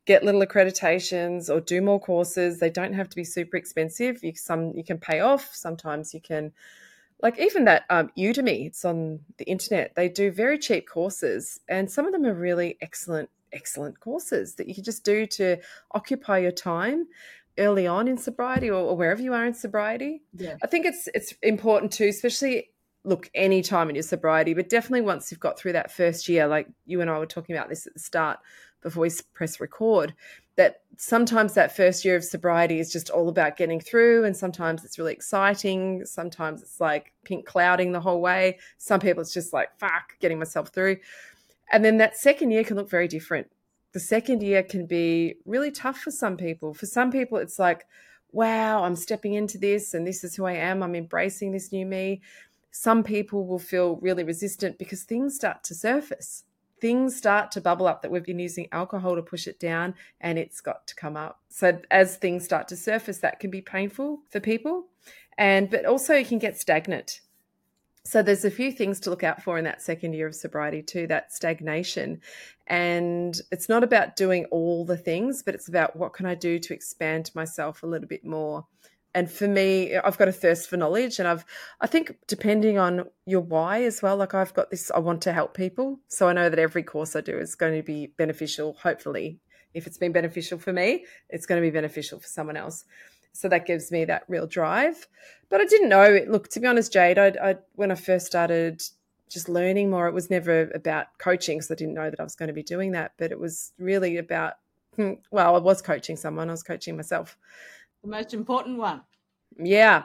get 0.07 0.23
little 0.23 0.41
accreditations 0.41 1.47
or 1.47 1.61
do 1.61 1.79
more 1.79 1.99
courses. 1.99 2.59
They 2.59 2.71
don't 2.71 2.93
have 2.93 3.07
to 3.09 3.15
be 3.15 3.23
super 3.23 3.55
expensive. 3.55 4.23
You, 4.23 4.33
some 4.35 4.73
you 4.75 4.83
can 4.83 4.97
pay 4.97 5.19
off. 5.19 5.53
Sometimes 5.53 6.11
you 6.11 6.21
can, 6.21 6.53
like, 7.21 7.39
even 7.39 7.65
that 7.65 7.83
um, 7.89 8.11
Udemy, 8.17 8.67
it's 8.67 8.85
on 8.85 9.19
the 9.37 9.45
internet. 9.45 9.93
They 9.95 10.09
do 10.09 10.31
very 10.31 10.57
cheap 10.57 10.87
courses, 10.87 11.59
and 11.67 11.89
some 11.89 12.05
of 12.05 12.11
them 12.11 12.25
are 12.25 12.33
really 12.33 12.77
excellent 12.81 13.29
excellent 13.51 13.99
courses 13.99 14.55
that 14.55 14.67
you 14.67 14.75
can 14.75 14.83
just 14.83 15.03
do 15.03 15.25
to 15.25 15.57
occupy 15.91 16.37
your 16.37 16.51
time 16.51 17.07
early 17.57 17.87
on 17.87 18.07
in 18.07 18.17
sobriety 18.17 18.69
or, 18.69 18.79
or 18.79 18.95
wherever 18.95 19.21
you 19.21 19.33
are 19.33 19.45
in 19.45 19.53
sobriety. 19.53 20.21
Yeah. 20.35 20.55
I 20.63 20.67
think 20.67 20.85
it's 20.85 21.09
it's 21.13 21.33
important 21.41 21.91
too, 21.91 22.07
especially 22.07 22.69
look 23.03 23.29
any 23.33 23.61
time 23.61 23.89
in 23.89 23.95
your 23.95 24.03
sobriety, 24.03 24.53
but 24.53 24.69
definitely 24.69 25.01
once 25.01 25.31
you've 25.31 25.39
got 25.39 25.57
through 25.57 25.73
that 25.73 25.91
first 25.91 26.27
year, 26.27 26.47
like 26.47 26.67
you 26.85 27.01
and 27.01 27.09
I 27.09 27.17
were 27.17 27.25
talking 27.25 27.55
about 27.55 27.69
this 27.69 27.87
at 27.87 27.93
the 27.93 27.99
start 27.99 28.39
before 28.81 29.01
we 29.01 29.11
press 29.33 29.59
record, 29.59 30.13
that 30.55 30.81
sometimes 30.97 31.53
that 31.53 31.75
first 31.75 32.03
year 32.03 32.15
of 32.15 32.23
sobriety 32.23 32.79
is 32.79 32.91
just 32.91 33.09
all 33.09 33.29
about 33.29 33.57
getting 33.57 33.79
through, 33.79 34.25
and 34.25 34.35
sometimes 34.35 34.83
it's 34.83 34.97
really 34.97 35.13
exciting. 35.13 36.05
Sometimes 36.05 36.61
it's 36.61 36.79
like 36.79 37.13
pink 37.23 37.45
clouding 37.45 37.91
the 37.91 38.01
whole 38.01 38.21
way. 38.21 38.59
Some 38.77 38.99
people 38.99 39.21
it's 39.21 39.33
just 39.33 39.53
like 39.53 39.77
fuck, 39.79 40.13
getting 40.19 40.39
myself 40.39 40.69
through. 40.69 40.97
And 41.71 41.85
then 41.85 41.97
that 41.97 42.17
second 42.17 42.51
year 42.51 42.63
can 42.63 42.77
look 42.77 42.89
very 42.89 43.07
different 43.07 43.51
the 43.93 43.99
second 43.99 44.43
year 44.43 44.63
can 44.63 44.85
be 44.85 45.35
really 45.45 45.71
tough 45.71 45.97
for 45.97 46.11
some 46.11 46.37
people. 46.37 46.73
For 46.73 46.85
some 46.85 47.11
people, 47.11 47.37
it's 47.37 47.57
like, 47.57 47.85
wow, 48.31 48.83
I'm 48.83 48.95
stepping 48.95 49.33
into 49.33 49.57
this 49.57 49.93
and 49.93 50.05
this 50.05 50.23
is 50.23 50.35
who 50.35 50.45
I 50.45 50.53
am. 50.53 50.83
I'm 50.83 50.95
embracing 50.95 51.51
this 51.51 51.71
new 51.71 51.85
me. 51.85 52.21
Some 52.71 53.03
people 53.03 53.47
will 53.47 53.59
feel 53.59 53.95
really 53.97 54.23
resistant 54.23 54.77
because 54.77 55.03
things 55.03 55.35
start 55.35 55.63
to 55.65 55.75
surface. 55.75 56.43
Things 56.81 57.15
start 57.15 57.51
to 57.51 57.61
bubble 57.61 57.87
up 57.87 58.01
that 58.01 58.11
we've 58.11 58.25
been 58.25 58.39
using 58.39 58.67
alcohol 58.71 59.15
to 59.15 59.21
push 59.21 59.47
it 59.47 59.59
down 59.59 59.95
and 60.21 60.37
it's 60.37 60.61
got 60.61 60.87
to 60.87 60.95
come 60.95 61.17
up. 61.17 61.41
So 61.49 61.79
as 61.91 62.17
things 62.17 62.45
start 62.45 62.67
to 62.69 62.77
surface, 62.77 63.19
that 63.19 63.39
can 63.39 63.49
be 63.49 63.61
painful 63.61 64.21
for 64.29 64.39
people. 64.39 64.87
And 65.37 65.69
but 65.69 65.85
also 65.85 66.15
it 66.15 66.27
can 66.27 66.39
get 66.39 66.59
stagnant 66.59 67.21
so 68.09 68.23
there's 68.23 68.45
a 68.45 68.49
few 68.49 68.71
things 68.71 68.99
to 69.01 69.11
look 69.11 69.23
out 69.23 69.43
for 69.43 69.59
in 69.59 69.65
that 69.65 69.83
second 69.83 70.13
year 70.13 70.25
of 70.25 70.33
sobriety 70.33 70.81
too, 70.81 71.05
that 71.07 71.31
stagnation. 71.31 72.21
And 72.65 73.39
it's 73.51 73.69
not 73.69 73.83
about 73.83 74.15
doing 74.15 74.45
all 74.45 74.85
the 74.85 74.97
things, 74.97 75.43
but 75.43 75.53
it's 75.53 75.67
about 75.67 75.95
what 75.95 76.13
can 76.13 76.25
I 76.25 76.33
do 76.33 76.57
to 76.57 76.73
expand 76.73 77.29
myself 77.35 77.83
a 77.83 77.85
little 77.85 78.07
bit 78.07 78.25
more. 78.25 78.65
And 79.15 79.29
for 79.29 79.47
me, 79.47 79.97
I've 79.97 80.17
got 80.17 80.27
a 80.27 80.31
thirst 80.31 80.69
for 80.69 80.77
knowledge 80.77 81.19
and 81.19 81.27
I've 81.27 81.43
I 81.81 81.87
think 81.87 82.17
depending 82.27 82.77
on 82.77 83.05
your 83.25 83.41
why 83.41 83.83
as 83.83 84.01
well, 84.01 84.17
like 84.17 84.33
I've 84.33 84.53
got 84.53 84.69
this 84.69 84.91
I 84.91 84.99
want 84.99 85.21
to 85.23 85.33
help 85.33 85.55
people. 85.55 85.99
So 86.07 86.27
I 86.27 86.33
know 86.33 86.49
that 86.49 86.59
every 86.59 86.83
course 86.83 87.15
I 87.15 87.21
do 87.21 87.37
is 87.37 87.55
going 87.55 87.75
to 87.75 87.83
be 87.83 88.07
beneficial, 88.17 88.73
hopefully. 88.73 89.39
If 89.73 89.87
it's 89.87 89.97
been 89.97 90.11
beneficial 90.11 90.57
for 90.57 90.73
me, 90.73 91.05
it's 91.29 91.45
going 91.45 91.61
to 91.61 91.65
be 91.67 91.71
beneficial 91.71 92.19
for 92.19 92.27
someone 92.27 92.57
else. 92.57 92.85
So 93.33 93.47
that 93.49 93.65
gives 93.65 93.91
me 93.91 94.05
that 94.05 94.23
real 94.27 94.47
drive. 94.47 95.07
But 95.49 95.61
I 95.61 95.65
didn't 95.65 95.89
know. 95.89 96.19
Look, 96.27 96.49
to 96.49 96.59
be 96.59 96.67
honest, 96.67 96.93
Jade, 96.93 97.17
I, 97.17 97.33
I 97.41 97.55
when 97.75 97.91
I 97.91 97.95
first 97.95 98.25
started 98.25 98.81
just 99.29 99.47
learning 99.47 99.89
more, 99.89 100.07
it 100.07 100.13
was 100.13 100.29
never 100.29 100.71
about 100.73 101.17
coaching 101.19 101.61
so 101.61 101.73
I 101.73 101.77
didn't 101.77 101.93
know 101.93 102.09
that 102.09 102.19
I 102.19 102.23
was 102.23 102.35
going 102.35 102.47
to 102.47 102.53
be 102.53 102.63
doing 102.63 102.91
that. 102.91 103.13
But 103.17 103.31
it 103.31 103.39
was 103.39 103.71
really 103.77 104.17
about, 104.17 104.55
hmm, 104.95 105.13
well, 105.31 105.55
I 105.55 105.59
was 105.59 105.81
coaching 105.81 106.17
someone, 106.17 106.49
I 106.49 106.53
was 106.53 106.63
coaching 106.63 106.97
myself. 106.97 107.37
The 108.03 108.09
most 108.09 108.33
important 108.33 108.77
one. 108.77 109.01
Yeah. 109.57 110.03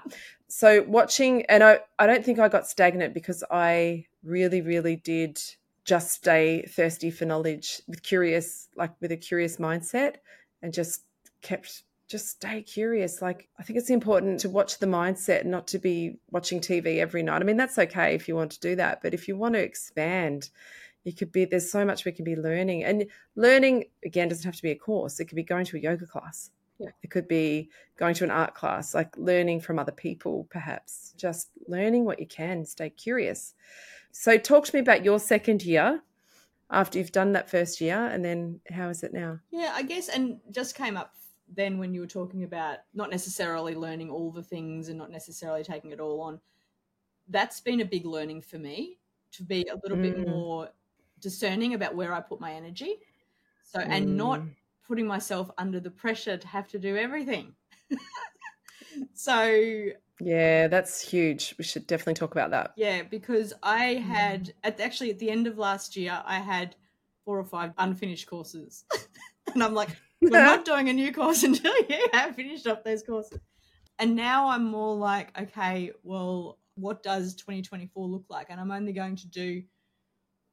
So 0.49 0.83
watching, 0.83 1.45
and 1.47 1.63
I, 1.63 1.81
I 1.99 2.07
don't 2.07 2.25
think 2.25 2.39
I 2.39 2.49
got 2.49 2.67
stagnant 2.67 3.15
because 3.15 3.45
I 3.51 4.07
really, 4.23 4.61
really 4.61 4.97
did 4.97 5.41
just 5.85 6.11
stay 6.11 6.63
thirsty 6.63 7.11
for 7.11 7.25
knowledge 7.25 7.83
with 7.87 8.03
curious, 8.03 8.69
like 8.77 8.93
with 9.01 9.13
a 9.13 9.17
curious 9.17 9.59
mindset 9.59 10.17
and 10.63 10.73
just 10.73 11.03
kept 11.43 11.83
just 12.09 12.29
stay 12.29 12.63
curious. 12.63 13.23
Like, 13.23 13.49
I 13.59 13.63
think 13.63 13.79
it's 13.79 13.91
important 13.91 14.41
to 14.41 14.51
watch 14.51 14.79
the 14.79 14.87
mindset, 14.87 15.45
not 15.45 15.67
to 15.69 15.79
be 15.79 16.19
watching 16.31 16.61
TV 16.61 16.99
every 16.99 17.23
night. 17.23 17.41
I 17.41 17.45
mean, 17.45 17.57
that's 17.57 17.79
okay 17.79 18.15
if 18.15 18.29
you 18.29 18.37
want 18.37 18.53
to 18.53 18.61
do 18.61 18.77
that. 18.77 19.01
But 19.03 19.15
if 19.15 19.27
you 19.27 19.37
want 19.37 19.55
to 19.55 19.61
expand, 19.61 20.51
you 21.05 21.13
could 21.13 21.33
be, 21.33 21.45
there's 21.45 21.71
so 21.71 21.85
much 21.85 22.05
we 22.05 22.13
can 22.13 22.25
be 22.25 22.37
learning. 22.37 22.85
And 22.85 23.07
learning, 23.37 23.87
again, 24.05 24.29
doesn't 24.29 24.45
have 24.45 24.57
to 24.57 24.63
be 24.63 24.71
a 24.71 24.77
course, 24.77 25.19
it 25.19 25.27
could 25.27 25.37
be 25.37 25.43
going 25.43 25.65
to 25.67 25.77
a 25.77 25.81
yoga 25.81 26.07
class. 26.07 26.51
Yeah. 26.79 26.91
It 27.03 27.11
could 27.11 27.29
be 27.29 27.71
going 27.97 28.15
to 28.15 28.25
an 28.25 28.31
art 28.31 28.55
class, 28.55 28.95
like 28.95 29.17
learning 29.17 29.61
from 29.61 29.79
other 29.79 29.93
people, 29.93 30.47
perhaps. 30.51 31.15
Just 31.17 31.51
learning 31.69 32.05
what 32.05 32.19
you 32.19 32.27
can, 32.27 32.65
stay 32.65 32.91
curious. 32.91 33.55
So, 34.11 34.39
talk 34.39 34.67
to 34.67 34.75
me 34.75 34.81
about 34.81 35.05
your 35.05 35.19
second 35.19 35.65
year 35.65 36.03
after 36.71 36.99
you've 36.99 37.13
done 37.13 37.33
that 37.33 37.51
first 37.51 37.81
year, 37.81 38.07
and 38.07 38.25
then 38.25 38.61
how 38.71 38.89
is 38.89 39.03
it 39.03 39.13
now? 39.13 39.39
Yeah, 39.51 39.73
I 39.75 39.83
guess, 39.83 40.09
and 40.09 40.41
just 40.51 40.75
came 40.75 40.97
up 40.97 41.15
then 41.55 41.79
when 41.79 41.93
you 41.93 42.01
were 42.01 42.07
talking 42.07 42.45
about 42.45 42.79
not 42.95 43.11
necessarily 43.11 43.75
learning 43.75 44.11
all 44.11 44.31
the 44.31 44.43
things 44.43 44.89
and 44.89 44.99
not 44.99 45.11
necessarily 45.11 45.63
taking 45.63 45.91
it 45.91 46.01
all 46.01 46.21
on, 46.23 46.41
that's 47.29 47.61
been 47.61 47.81
a 47.81 47.85
big 47.85 48.07
learning 48.07 48.43
for 48.43 48.59
me 48.59 48.99
to 49.33 49.43
be 49.43 49.67
a 49.71 49.77
little 49.83 49.99
mm. 49.99 50.03
bit 50.03 50.29
more 50.29 50.69
discerning 51.21 51.75
about 51.75 51.95
where 51.95 52.13
I 52.13 52.21
put 52.21 52.41
my 52.41 52.53
energy. 52.53 52.97
So, 53.63 53.79
mm. 53.79 53.89
and 53.89 54.17
not 54.17 54.41
mm. 54.41 54.51
Putting 54.87 55.07
myself 55.07 55.51
under 55.59 55.81
the 55.81 55.91
pressure 55.91 56.37
to 56.37 56.47
have 56.47 56.69
to 56.69 56.79
do 56.79 56.97
everything. 56.97 57.55
so, 59.15 59.87
yeah, 60.21 60.69
that's 60.69 61.01
huge. 61.01 61.55
We 61.59 61.65
should 61.65 61.87
definitely 61.87 62.15
talk 62.15 62.33
about 62.33 62.51
that. 62.51 62.73
Yeah, 62.77 63.03
because 63.03 63.53
I 63.63 63.95
had 63.95 64.47
mm. 64.47 64.53
at 64.63 64.81
actually 64.81 65.11
at 65.11 65.19
the 65.19 65.31
end 65.31 65.47
of 65.47 65.59
last 65.59 65.97
year, 65.97 66.23
I 66.25 66.39
had 66.39 66.77
four 67.25 67.39
or 67.39 67.45
five 67.45 67.73
unfinished 67.79 68.29
courses. 68.29 68.85
and 69.55 69.63
I'm 69.63 69.75
like, 69.75 69.91
we're 70.21 70.31
not 70.31 70.65
doing 70.65 70.89
a 70.89 70.93
new 70.93 71.13
course 71.13 71.43
until 71.43 71.75
you 71.89 72.07
have 72.13 72.37
finished 72.37 72.67
off 72.67 72.85
those 72.85 73.03
courses. 73.03 73.39
And 73.99 74.17
now 74.17 74.49
I'm 74.49 74.65
more 74.65 74.95
like, 74.95 75.37
okay, 75.39 75.93
well, 76.03 76.59
what 76.75 77.03
does 77.03 77.35
2024 77.35 78.09
look 78.09 78.25
like? 78.29 78.49
And 78.51 78.61
I'm 78.61 78.73
only 78.73 78.93
going 78.93 79.17
to 79.17 79.29
do 79.29 79.63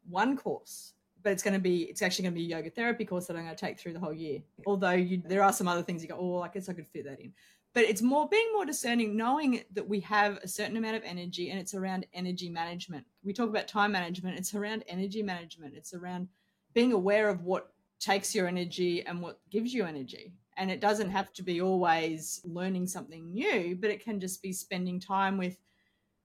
one 0.08 0.38
course, 0.38 0.94
but 1.24 1.32
it's 1.32 1.44
going 1.44 1.54
to 1.54 1.60
be, 1.60 1.84
it's 1.84 2.02
actually 2.02 2.24
going 2.24 2.34
to 2.34 2.40
be 2.40 2.46
a 2.46 2.58
yoga 2.58 2.70
therapy 2.70 3.06
course 3.06 3.28
that 3.28 3.36
I'm 3.36 3.44
going 3.44 3.56
to 3.56 3.60
take 3.60 3.80
through 3.80 3.94
the 3.94 4.00
whole 4.00 4.14
year. 4.14 4.40
Although 4.66 4.92
you, 4.92 5.22
there 5.26 5.44
are 5.44 5.54
some 5.54 5.68
other 5.68 5.84
things 5.84 6.02
you 6.02 6.10
go, 6.10 6.18
oh, 6.20 6.42
I 6.42 6.48
guess 6.50 6.70
I 6.70 6.74
could 6.74 6.88
fit 6.88 7.06
that 7.06 7.20
in. 7.20 7.34
But 7.74 7.86
it's 7.86 8.02
more 8.02 8.28
being 8.28 8.50
more 8.54 8.66
discerning, 8.66 9.16
knowing 9.16 9.64
that 9.74 9.88
we 9.88 10.02
have 10.02 10.38
a 10.38 10.48
certain 10.48 10.76
amount 10.76 10.98
of 10.98 11.04
energy 11.06 11.52
and 11.52 11.60
it's 11.60 11.74
around 11.74 12.06
energy 12.14 12.50
management. 12.50 13.06
We 13.24 13.32
talk 13.32 13.50
about 13.50 13.68
time 13.68 13.94
management, 13.94 14.38
it's 14.38 14.54
around 14.54 14.84
energy 14.88 15.24
management, 15.24 15.76
it's 15.76 15.94
around 15.94 16.28
being 16.74 16.92
aware 16.92 17.30
of 17.30 17.44
what 17.44 17.72
takes 18.00 18.36
your 18.36 18.48
energy 18.48 19.06
and 19.06 19.22
what 19.22 19.40
gives 19.50 19.74
you 19.74 19.86
energy. 19.86 20.34
And 20.58 20.70
it 20.70 20.82
doesn't 20.82 21.12
have 21.12 21.32
to 21.34 21.44
be 21.44 21.62
always 21.62 22.42
learning 22.44 22.88
something 22.88 23.32
new, 23.32 23.78
but 23.80 23.90
it 23.90 24.04
can 24.04 24.20
just 24.20 24.42
be 24.42 24.52
spending 24.52 25.00
time 25.00 25.38
with 25.38 25.58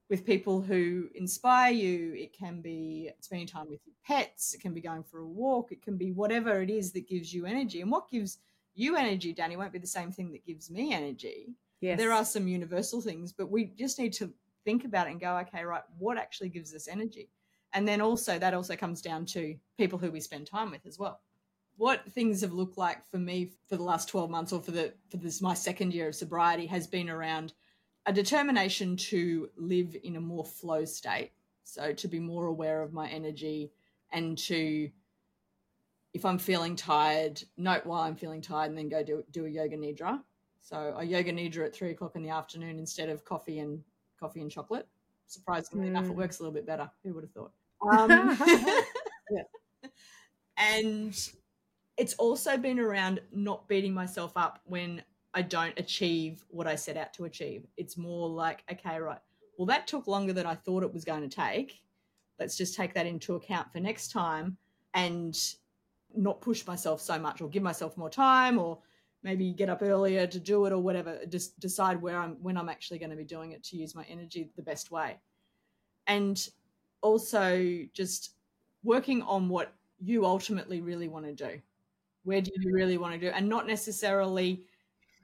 with 0.09 0.25
people 0.25 0.61
who 0.61 1.09
inspire 1.15 1.73
you. 1.73 2.15
It 2.15 2.33
can 2.33 2.61
be 2.61 3.11
spending 3.21 3.47
time 3.47 3.69
with 3.69 3.81
your 3.85 3.95
pets. 4.05 4.55
It 4.55 4.61
can 4.61 4.73
be 4.73 4.81
going 4.81 5.03
for 5.03 5.21
a 5.21 5.27
walk. 5.27 5.73
It 5.73 5.83
can 5.83 5.97
be 5.97 6.13
whatever 6.13 6.63
it 6.63 6.71
is 6.71 6.93
that 6.93 7.09
gives 7.09 7.33
you 7.35 7.47
energy. 7.47 7.81
And 7.81 7.91
what 7.91 8.11
gives 8.11 8.39
you 8.75 8.97
energy, 8.97 9.35
Danni, 9.35 9.57
won't 9.57 9.73
be 9.73 9.79
the 9.79 9.87
same 9.87 10.13
thing 10.13 10.31
that 10.33 10.47
gives 10.47 10.71
me 10.71 10.93
energy. 10.93 11.55
Yes. 11.81 11.99
There 11.99 12.13
are 12.13 12.25
some 12.25 12.47
universal 12.49 13.01
things, 13.01 13.33
but 13.33 13.51
we 13.51 13.65
just 13.65 13.99
need 13.99 14.13
to 14.15 14.33
think 14.65 14.85
about 14.85 15.09
it 15.09 15.13
and 15.13 15.21
go, 15.21 15.37
okay, 15.39 15.65
right, 15.65 15.83
what 15.99 16.19
actually 16.19 16.49
gives 16.49 16.75
us 16.75 16.89
energy? 16.89 17.31
And 17.73 17.87
then 17.87 18.01
also 18.01 18.39
that 18.39 18.55
also 18.55 18.77
comes 18.77 19.03
down 19.03 19.27
to 19.27 19.57
people 19.77 19.99
who 19.99 20.11
we 20.11 20.21
spend 20.21 20.47
time 20.47 20.71
with 20.71 20.87
as 20.87 20.99
well 20.99 21.21
what 21.77 22.11
things 22.13 22.41
have 22.41 22.53
looked 22.53 22.79
like 22.79 23.07
for 23.11 23.19
me 23.19 23.53
for 23.69 23.77
the 23.77 23.83
last 23.83 24.09
12 24.09 24.31
months 24.31 24.53
or 24.53 24.61
for 24.61 24.71
the 24.71 24.93
for 25.11 25.19
this 25.19 25.43
my 25.43 25.55
second 25.55 25.93
year 25.93 26.09
of 26.09 26.15
sobriety 26.15 26.67
has 26.67 26.87
been 26.87 27.11
around 27.11 27.53
a 28.07 28.13
determination 28.13 28.97
to 28.97 29.51
live 29.57 29.97
in 30.05 30.17
a 30.17 30.21
more 30.21 30.45
flow 30.45 30.85
state 30.85 31.33
so 31.65 31.93
to 31.93 32.09
be 32.09 32.21
more 32.21 32.47
aware 32.47 32.83
of 32.83 32.93
my 32.93 33.09
energy 33.09 33.73
and 34.13 34.39
to 34.39 34.89
if 36.15 36.25
i'm 36.25 36.39
feeling 36.39 36.77
tired 36.77 37.43
note 37.57 37.85
why 37.85 38.07
i'm 38.07 38.17
feeling 38.17 38.41
tired 38.41 38.71
and 38.71 38.79
then 38.79 38.89
go 38.89 39.03
do, 39.03 39.25
do 39.33 39.45
a 39.45 39.49
yoga 39.49 39.77
nidra 39.77 40.21
so 40.61 40.95
a 40.97 41.05
yoga 41.05 41.33
nidra 41.33 41.67
at 41.67 41.75
three 41.75 41.91
o'clock 41.91 42.15
in 42.15 42.23
the 42.23 42.31
afternoon 42.31 42.79
instead 42.79 43.09
of 43.09 43.25
coffee 43.25 43.59
and 43.59 43.83
coffee 44.19 44.41
and 44.41 44.51
chocolate 44.51 44.87
surprisingly 45.27 45.87
mm. 45.87 45.91
enough 45.91 46.05
it 46.05 46.11
hmm. 46.11 46.19
works 46.19 46.39
a 46.39 46.43
little 46.43 46.55
bit 46.55 46.67
better 46.67 46.89
who 47.03 47.13
would 47.13 47.25
have 47.25 47.33
thought 47.33 47.53
um, 47.91 48.39
yeah. 49.31 49.89
and 50.57 51.31
it's 51.97 52.15
also 52.15 52.57
been 52.57 52.79
around 52.79 53.21
not 53.33 53.69
beating 53.69 53.93
myself 53.93 54.33
up 54.37 54.61
when 54.65 55.03
I 55.37 55.43
don't 55.43 55.79
achieve 55.79 56.43
what 56.49 56.67
I 56.67 56.75
set 56.75 56.97
out 56.97 57.13
to 57.15 57.27
achieve. 57.27 57.67
It's 57.77 57.99
more 57.99 58.27
like, 58.27 58.65
okay, 58.73 58.99
right, 58.99 59.19
well, 59.59 59.67
that 59.67 59.87
took 59.87 60.07
longer 60.07 60.33
than 60.33 60.47
I 60.47 60.55
thought 60.55 60.83
it 60.83 60.93
was 60.93 61.05
going 61.05 61.29
to 61.29 61.29
take. 61.29 61.83
Let's 62.41 62.57
just 62.57 62.75
take 62.75 62.95
that 62.95 63.07
into 63.07 63.35
account 63.35 63.71
for 63.71 63.79
next 63.79 64.13
time 64.13 64.57
and 64.95 65.39
not 66.17 66.41
push 66.41 66.67
myself 66.67 67.03
so 67.03 67.19
much 67.19 67.43
or 67.43 67.51
give 67.51 67.63
myself 67.63 67.99
more 67.99 68.09
time 68.09 68.59
or 68.59 68.79
maybe 69.23 69.53
get 69.53 69.69
up 69.69 69.83
earlier 69.83 70.27
to 70.27 70.41
do 70.41 70.65
it 70.65 70.73
or 70.73 70.79
whatever 70.79 71.19
just 71.29 71.59
decide 71.59 72.01
where 72.01 72.19
i'm 72.19 72.37
when 72.43 72.57
i'm 72.57 72.69
actually 72.69 72.99
going 72.99 73.11
to 73.11 73.17
be 73.17 73.25
doing 73.25 73.53
it 73.53 73.63
to 73.63 73.77
use 73.77 73.95
my 73.95 74.05
energy 74.05 74.49
the 74.57 74.63
best 74.63 74.91
way 74.91 75.19
and 76.07 76.49
also 77.03 77.81
just 77.93 78.37
working 78.85 79.21
on 79.23 79.49
what 79.49 79.75
you 80.01 80.25
ultimately 80.25 80.81
really 80.81 81.09
want 81.09 81.27
to 81.27 81.35
do 81.35 81.61
where 82.23 82.41
do 82.41 82.51
you 82.55 82.73
really 82.73 82.99
want 82.99 83.13
to 83.13 83.19
do 83.19 83.29
and 83.29 83.49
not 83.49 83.67
necessarily 83.67 84.65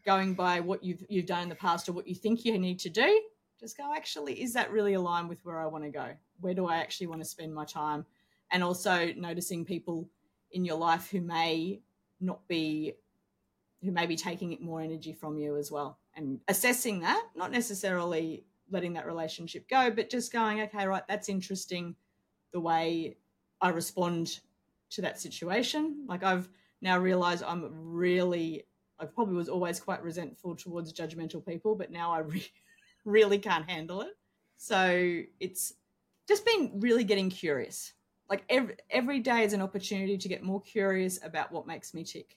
going 0.04 0.34
by 0.34 0.60
what 0.60 0.82
you've 0.82 1.04
you've 1.08 1.26
done 1.26 1.42
in 1.42 1.48
the 1.48 1.54
past 1.54 1.88
or 1.88 1.92
what 1.92 2.06
you 2.06 2.14
think 2.14 2.44
you 2.44 2.58
need 2.58 2.78
to 2.80 2.90
do 2.90 3.20
just 3.62 3.76
go 3.76 3.94
actually 3.94 4.42
is 4.42 4.52
that 4.52 4.72
really 4.72 4.94
aligned 4.94 5.28
with 5.28 5.44
where 5.44 5.60
i 5.60 5.66
want 5.66 5.84
to 5.84 5.90
go? 5.90 6.08
Where 6.40 6.52
do 6.52 6.66
i 6.66 6.78
actually 6.78 7.06
want 7.06 7.22
to 7.22 7.28
spend 7.28 7.54
my 7.54 7.64
time? 7.64 8.04
And 8.50 8.62
also 8.62 9.12
noticing 9.16 9.64
people 9.64 10.10
in 10.50 10.64
your 10.64 10.76
life 10.76 11.08
who 11.10 11.20
may 11.20 11.80
not 12.20 12.46
be 12.48 12.94
who 13.82 13.92
may 13.92 14.06
be 14.06 14.16
taking 14.16 14.56
more 14.60 14.80
energy 14.80 15.12
from 15.12 15.38
you 15.38 15.56
as 15.56 15.70
well. 15.70 15.98
And 16.16 16.40
assessing 16.48 17.00
that 17.00 17.22
not 17.36 17.52
necessarily 17.52 18.44
letting 18.70 18.94
that 18.94 19.06
relationship 19.06 19.68
go 19.68 19.90
but 19.90 20.10
just 20.10 20.32
going 20.32 20.62
okay 20.62 20.86
right 20.86 21.06
that's 21.06 21.28
interesting 21.28 21.94
the 22.52 22.60
way 22.60 23.16
i 23.60 23.68
respond 23.68 24.40
to 24.90 25.02
that 25.02 25.20
situation. 25.20 26.04
Like 26.08 26.24
i've 26.24 26.48
now 26.80 26.98
realized 26.98 27.44
i'm 27.44 27.70
really 27.72 28.64
i 29.02 29.04
probably 29.04 29.34
was 29.34 29.48
always 29.48 29.80
quite 29.80 30.02
resentful 30.02 30.56
towards 30.56 30.92
judgmental 30.92 31.44
people 31.44 31.74
but 31.74 31.90
now 31.90 32.12
i 32.12 32.20
re- 32.20 32.52
really 33.04 33.38
can't 33.38 33.68
handle 33.68 34.02
it. 34.02 34.16
So 34.56 35.22
it's 35.40 35.74
just 36.28 36.44
been 36.46 36.72
really 36.76 37.04
getting 37.04 37.30
curious. 37.30 37.92
Like 38.30 38.44
every 38.48 38.76
every 38.90 39.20
day 39.20 39.44
is 39.44 39.52
an 39.52 39.62
opportunity 39.62 40.16
to 40.16 40.28
get 40.28 40.42
more 40.42 40.62
curious 40.62 41.18
about 41.24 41.52
what 41.52 41.66
makes 41.66 41.92
me 41.94 42.04
tick. 42.04 42.36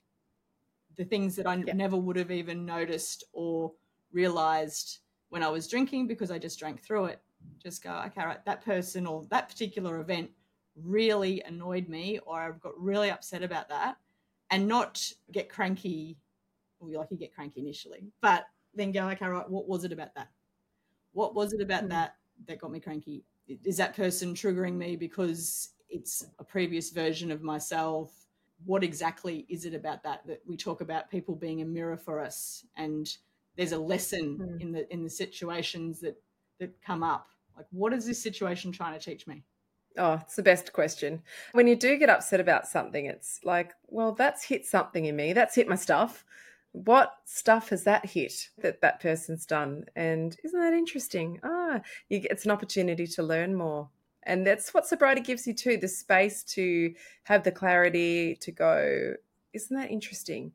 The 0.98 1.06
things 1.06 1.36
that 1.36 1.48
i 1.48 1.56
yeah. 1.56 1.74
never 1.74 1.98
would 1.98 2.16
have 2.16 2.32
even 2.32 2.66
noticed 2.66 3.24
or 3.34 3.72
realized 4.12 5.00
when 5.30 5.44
i 5.44 5.50
was 5.50 5.68
drinking 5.68 6.08
because 6.08 6.32
i 6.32 6.40
just 6.40 6.60
drank 6.60 6.84
through 6.84 7.06
it. 7.06 7.22
Just 7.62 7.84
go 7.84 8.02
okay 8.08 8.26
right 8.26 8.46
that 8.46 8.66
person 8.66 9.06
or 9.06 9.26
that 9.30 9.50
particular 9.50 10.00
event 10.00 10.30
really 10.76 11.42
annoyed 11.44 11.88
me 11.88 12.20
or 12.26 12.42
i 12.42 12.52
got 12.52 12.78
really 12.78 13.10
upset 13.10 13.44
about 13.44 13.70
that 13.70 13.98
and 14.52 14.68
not 14.68 15.10
get 15.32 15.48
cranky 15.48 16.18
well 16.80 17.00
like 17.00 17.08
you 17.12 17.18
get 17.18 17.34
cranky 17.34 17.60
initially 17.60 18.12
but 18.22 18.46
then 18.76 18.92
go 18.92 19.08
okay 19.10 19.26
right 19.26 19.50
what 19.50 19.68
was 19.68 19.84
it 19.84 19.92
about 19.92 20.14
that? 20.16 20.30
What 21.14 21.34
was 21.34 21.54
it 21.54 21.62
about 21.62 21.82
mm-hmm. 21.82 21.90
that 21.90 22.16
that 22.48 22.60
got 22.60 22.72
me 22.72 22.80
cranky? 22.80 23.24
Is 23.48 23.78
that 23.78 23.96
person 23.96 24.34
triggering 24.34 24.76
me 24.76 24.96
because 24.96 25.70
it's 25.90 26.26
a 26.40 26.44
previous 26.44 26.92
version 26.92 27.32
of 27.32 27.42
myself? 27.42 28.12
What 28.66 28.84
exactly 28.84 29.46
is 29.50 29.66
it 29.66 29.74
about 29.74 30.04
that 30.04 30.26
that 30.28 30.42
we 30.46 30.58
talk 30.58 30.82
about 30.82 31.10
people 31.10 31.36
being 31.36 31.62
a 31.62 31.66
mirror 31.66 31.98
for 31.98 32.20
us 32.20 32.66
and 32.76 33.10
there's 33.56 33.72
a 33.72 33.80
lesson 33.80 34.38
mm. 34.38 34.62
in 34.62 34.72
the 34.72 34.92
in 34.94 35.04
the 35.04 35.10
situations 35.10 36.00
that 36.02 36.22
that 36.60 36.82
come 36.82 37.04
up? 37.04 37.28
Like 37.56 37.68
what 37.72 37.94
is 37.94 38.06
this 38.06 38.22
situation 38.22 38.72
trying 38.72 38.98
to 38.98 39.04
teach 39.04 39.26
me? 39.28 39.44
Oh 39.98 40.20
it's 40.22 40.36
the 40.36 40.44
best 40.44 40.74
question. 40.74 41.22
When 41.54 41.68
you 41.68 41.78
do 41.78 41.98
get 41.98 42.10
upset 42.10 42.42
about 42.42 42.68
something 42.68 43.06
it's 43.06 43.40
like 43.44 43.74
well 43.88 44.12
that's 44.12 44.44
hit 44.44 44.66
something 44.66 45.06
in 45.06 45.16
me. 45.16 45.32
That's 45.32 45.56
hit 45.56 45.70
my 45.70 45.76
stuff 45.76 46.26
what 46.84 47.14
stuff 47.24 47.70
has 47.70 47.86
that 47.86 48.06
hit 48.06 48.50
that 48.62 48.82
that 48.82 49.00
person's 49.00 49.46
done? 49.46 49.86
And 49.96 50.36
isn't 50.44 50.60
that 50.60 50.74
interesting? 50.74 51.40
Ah 51.44 51.82
you, 52.10 52.22
it's 52.30 52.46
an 52.46 52.52
opportunity 52.52 53.08
to 53.08 53.24
learn 53.24 53.56
more. 53.56 53.90
And 54.24 54.46
that's 54.46 54.74
what 54.74 54.88
sobriety 54.88 55.22
gives 55.22 55.48
you 55.48 55.54
too 55.54 55.78
the 55.78 55.88
space 55.88 56.44
to 56.56 56.94
have 57.24 57.44
the 57.44 57.52
clarity 57.52 58.36
to 58.42 58.52
go 58.52 59.14
isn't 59.54 59.78
that 59.78 59.92
interesting? 59.92 60.52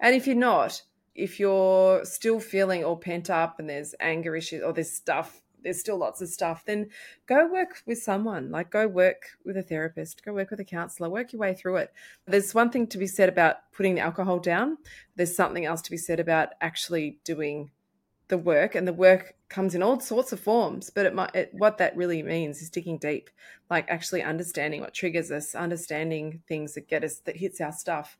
And 0.00 0.14
if 0.14 0.26
you're 0.26 0.36
not 0.36 0.82
if 1.14 1.40
you're 1.40 2.04
still 2.04 2.38
feeling 2.38 2.84
all 2.84 2.96
pent 2.96 3.28
up 3.28 3.58
and 3.58 3.68
there's 3.68 3.94
anger 4.00 4.36
issues 4.36 4.62
or 4.62 4.72
there's 4.72 4.92
stuff 4.92 5.42
there's 5.62 5.80
still 5.80 5.98
lots 5.98 6.20
of 6.20 6.28
stuff 6.28 6.64
then 6.64 6.88
go 7.26 7.46
work 7.50 7.82
with 7.86 7.98
someone 8.02 8.50
like 8.50 8.70
go 8.70 8.86
work 8.86 9.30
with 9.44 9.56
a 9.56 9.62
therapist 9.62 10.24
go 10.24 10.32
work 10.32 10.50
with 10.50 10.60
a 10.60 10.64
counselor 10.64 11.08
work 11.08 11.32
your 11.32 11.40
way 11.40 11.54
through 11.54 11.76
it. 11.76 11.92
There's 12.26 12.54
one 12.54 12.70
thing 12.70 12.86
to 12.88 12.98
be 12.98 13.06
said 13.06 13.28
about 13.28 13.56
putting 13.72 13.94
the 13.94 14.00
alcohol 14.00 14.38
down. 14.38 14.78
There's 15.16 15.34
something 15.34 15.64
else 15.64 15.82
to 15.82 15.90
be 15.90 15.96
said 15.96 16.20
about 16.20 16.50
actually 16.60 17.18
doing 17.24 17.70
the 18.28 18.38
work 18.38 18.74
and 18.74 18.86
the 18.86 18.92
work 18.92 19.34
comes 19.48 19.74
in 19.74 19.82
all 19.82 19.98
sorts 19.98 20.32
of 20.32 20.40
forms 20.40 20.90
but 20.90 21.06
it 21.06 21.14
might 21.14 21.34
it, 21.34 21.48
what 21.54 21.78
that 21.78 21.96
really 21.96 22.22
means 22.22 22.60
is 22.60 22.68
digging 22.68 22.98
deep 22.98 23.30
like 23.70 23.88
actually 23.88 24.22
understanding 24.22 24.82
what 24.82 24.92
triggers 24.92 25.30
us 25.30 25.54
understanding 25.54 26.42
things 26.46 26.74
that 26.74 26.86
get 26.88 27.02
us 27.02 27.20
that 27.20 27.38
hits 27.38 27.58
our 27.58 27.72
stuff 27.72 28.18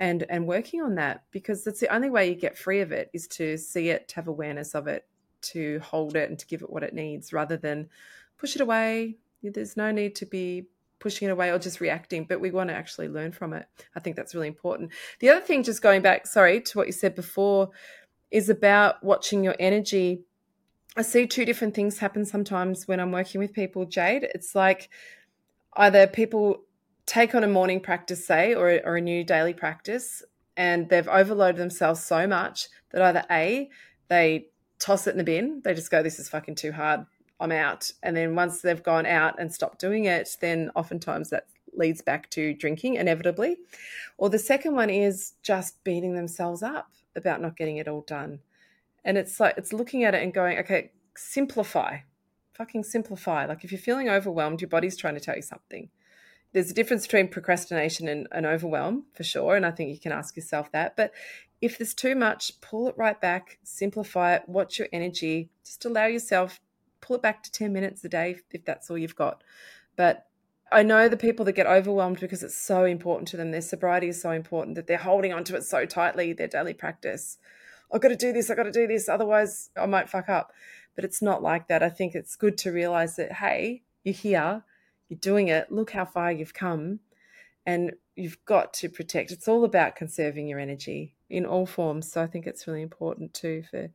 and 0.00 0.24
and 0.30 0.46
working 0.46 0.80
on 0.80 0.94
that 0.94 1.24
because 1.32 1.64
that's 1.64 1.80
the 1.80 1.94
only 1.94 2.08
way 2.08 2.26
you 2.26 2.34
get 2.34 2.56
free 2.56 2.80
of 2.80 2.92
it 2.92 3.10
is 3.12 3.28
to 3.28 3.58
see 3.58 3.90
it 3.90 4.08
to 4.08 4.14
have 4.14 4.26
awareness 4.26 4.74
of 4.74 4.86
it 4.86 5.04
to 5.42 5.78
hold 5.80 6.16
it 6.16 6.30
and 6.30 6.38
to 6.38 6.46
give 6.46 6.62
it 6.62 6.70
what 6.70 6.82
it 6.82 6.94
needs 6.94 7.32
rather 7.32 7.56
than 7.56 7.88
push 8.38 8.54
it 8.54 8.62
away 8.62 9.16
there's 9.42 9.76
no 9.76 9.90
need 9.90 10.14
to 10.14 10.26
be 10.26 10.66
pushing 11.00 11.28
it 11.28 11.32
away 11.32 11.50
or 11.50 11.58
just 11.58 11.80
reacting 11.80 12.24
but 12.24 12.40
we 12.40 12.52
want 12.52 12.70
to 12.70 12.74
actually 12.74 13.08
learn 13.08 13.32
from 13.32 13.52
it 13.52 13.66
i 13.96 14.00
think 14.00 14.14
that's 14.14 14.34
really 14.34 14.46
important 14.46 14.90
the 15.18 15.28
other 15.28 15.40
thing 15.40 15.64
just 15.64 15.82
going 15.82 16.00
back 16.00 16.26
sorry 16.26 16.60
to 16.60 16.78
what 16.78 16.86
you 16.86 16.92
said 16.92 17.14
before 17.14 17.70
is 18.32 18.48
about 18.48 19.04
watching 19.04 19.44
your 19.44 19.54
energy. 19.60 20.24
I 20.96 21.02
see 21.02 21.26
two 21.26 21.44
different 21.44 21.74
things 21.74 21.98
happen 21.98 22.24
sometimes 22.24 22.88
when 22.88 22.98
I'm 22.98 23.12
working 23.12 23.38
with 23.40 23.52
people, 23.52 23.84
Jade. 23.84 24.26
It's 24.34 24.54
like 24.54 24.88
either 25.76 26.06
people 26.06 26.64
take 27.06 27.34
on 27.34 27.44
a 27.44 27.48
morning 27.48 27.80
practice, 27.80 28.26
say, 28.26 28.54
or, 28.54 28.80
or 28.84 28.96
a 28.96 29.00
new 29.00 29.22
daily 29.22 29.54
practice, 29.54 30.22
and 30.56 30.88
they've 30.88 31.08
overloaded 31.08 31.60
themselves 31.60 32.02
so 32.02 32.26
much 32.26 32.68
that 32.90 33.02
either 33.02 33.24
A, 33.30 33.70
they 34.08 34.46
toss 34.82 35.06
it 35.06 35.12
in 35.12 35.18
the 35.18 35.24
bin, 35.24 35.62
they 35.64 35.74
just 35.74 35.90
go, 35.90 36.02
This 36.02 36.18
is 36.18 36.28
fucking 36.28 36.56
too 36.56 36.72
hard, 36.72 37.06
I'm 37.40 37.52
out. 37.52 37.92
And 38.02 38.16
then 38.16 38.34
once 38.34 38.60
they've 38.60 38.82
gone 38.82 39.06
out 39.06 39.38
and 39.38 39.52
stopped 39.52 39.80
doing 39.80 40.04
it, 40.04 40.36
then 40.40 40.70
oftentimes 40.74 41.30
that 41.30 41.46
leads 41.74 42.02
back 42.02 42.28
to 42.30 42.52
drinking 42.54 42.96
inevitably. 42.96 43.56
Or 44.18 44.28
the 44.28 44.38
second 44.38 44.74
one 44.74 44.90
is 44.90 45.34
just 45.42 45.82
beating 45.84 46.14
themselves 46.14 46.62
up 46.62 46.90
about 47.16 47.40
not 47.40 47.56
getting 47.56 47.76
it 47.76 47.88
all 47.88 48.02
done. 48.02 48.40
And 49.04 49.16
it's 49.16 49.40
like, 49.40 49.54
it's 49.56 49.72
looking 49.72 50.04
at 50.04 50.14
it 50.14 50.22
and 50.22 50.34
going, 50.34 50.58
okay, 50.58 50.90
simplify, 51.16 51.98
fucking 52.52 52.84
simplify. 52.84 53.46
Like 53.46 53.64
if 53.64 53.72
you're 53.72 53.80
feeling 53.80 54.08
overwhelmed, 54.08 54.60
your 54.60 54.68
body's 54.68 54.96
trying 54.96 55.14
to 55.14 55.20
tell 55.20 55.36
you 55.36 55.42
something. 55.42 55.88
There's 56.52 56.70
a 56.70 56.74
difference 56.74 57.06
between 57.06 57.28
procrastination 57.28 58.08
and, 58.08 58.28
and 58.30 58.44
overwhelm 58.44 59.04
for 59.14 59.24
sure. 59.24 59.56
And 59.56 59.64
I 59.64 59.70
think 59.70 59.90
you 59.90 59.98
can 59.98 60.12
ask 60.12 60.36
yourself 60.36 60.70
that. 60.72 60.96
But 60.96 61.12
if 61.60 61.78
there's 61.78 61.94
too 61.94 62.14
much, 62.14 62.60
pull 62.60 62.88
it 62.88 62.94
right 62.98 63.18
back, 63.20 63.58
simplify 63.62 64.34
it, 64.34 64.48
watch 64.48 64.78
your 64.78 64.88
energy, 64.92 65.48
just 65.64 65.84
allow 65.84 66.06
yourself, 66.06 66.60
pull 67.00 67.16
it 67.16 67.22
back 67.22 67.42
to 67.44 67.52
10 67.52 67.72
minutes 67.72 68.04
a 68.04 68.08
day 68.08 68.36
if 68.50 68.64
that's 68.64 68.90
all 68.90 68.98
you've 68.98 69.16
got. 69.16 69.42
But 69.96 70.26
I 70.72 70.82
know 70.82 71.08
the 71.08 71.16
people 71.16 71.44
that 71.44 71.52
get 71.52 71.66
overwhelmed 71.66 72.20
because 72.20 72.42
it's 72.42 72.56
so 72.56 72.84
important 72.84 73.28
to 73.28 73.36
them. 73.36 73.50
Their 73.50 73.60
sobriety 73.60 74.08
is 74.08 74.20
so 74.20 74.30
important 74.30 74.74
that 74.76 74.86
they're 74.86 74.96
holding 74.96 75.32
onto 75.32 75.54
it 75.54 75.64
so 75.64 75.84
tightly, 75.84 76.32
their 76.32 76.48
daily 76.48 76.74
practice. 76.74 77.38
I've 77.92 78.00
got 78.00 78.08
to 78.08 78.16
do 78.16 78.32
this, 78.32 78.50
I've 78.50 78.56
got 78.56 78.62
to 78.64 78.72
do 78.72 78.86
this, 78.86 79.08
otherwise 79.08 79.70
I 79.76 79.86
might 79.86 80.08
fuck 80.08 80.28
up. 80.28 80.52
But 80.94 81.04
it's 81.04 81.22
not 81.22 81.42
like 81.42 81.68
that. 81.68 81.82
I 81.82 81.90
think 81.90 82.14
it's 82.14 82.36
good 82.36 82.58
to 82.58 82.72
realize 82.72 83.16
that, 83.16 83.32
hey, 83.32 83.82
you're 84.02 84.14
here, 84.14 84.64
you're 85.12 85.18
doing 85.18 85.48
it, 85.48 85.70
look 85.70 85.90
how 85.90 86.06
far 86.06 86.32
you've 86.32 86.54
come, 86.54 87.00
and 87.66 87.92
you've 88.16 88.42
got 88.46 88.72
to 88.72 88.88
protect. 88.88 89.30
It's 89.30 89.46
all 89.46 89.64
about 89.64 89.94
conserving 89.94 90.48
your 90.48 90.58
energy 90.58 91.14
in 91.28 91.44
all 91.44 91.66
forms. 91.66 92.10
So 92.10 92.22
I 92.22 92.26
think 92.26 92.46
it's 92.46 92.66
really 92.66 92.80
important 92.80 93.34
too 93.34 93.62
for, 93.70 93.90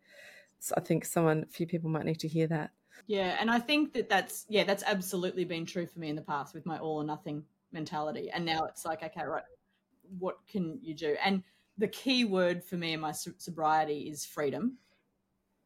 I 0.75 0.79
think 0.79 1.05
someone, 1.05 1.43
a 1.49 1.51
few 1.51 1.65
people 1.65 1.89
might 1.89 2.05
need 2.05 2.19
to 2.19 2.27
hear 2.27 2.45
that. 2.47 2.69
Yeah, 3.07 3.35
and 3.39 3.49
I 3.49 3.57
think 3.57 3.93
that 3.93 4.09
that's 4.09 4.45
yeah, 4.47 4.63
that's 4.63 4.83
absolutely 4.83 5.43
been 5.43 5.65
true 5.65 5.87
for 5.87 5.97
me 5.97 6.09
in 6.09 6.15
the 6.15 6.21
past 6.21 6.53
with 6.53 6.67
my 6.67 6.77
all 6.77 6.97
or 6.97 7.03
nothing 7.03 7.43
mentality. 7.71 8.29
And 8.31 8.45
now 8.45 8.65
it's 8.65 8.85
like, 8.85 9.01
okay, 9.01 9.23
right, 9.23 9.43
what 10.19 10.37
can 10.47 10.77
you 10.83 10.93
do? 10.93 11.15
And 11.25 11.41
the 11.79 11.87
key 11.87 12.25
word 12.25 12.63
for 12.63 12.75
me 12.75 12.93
in 12.93 12.99
my 12.99 13.11
sobriety 13.11 14.01
is 14.01 14.23
freedom. 14.23 14.77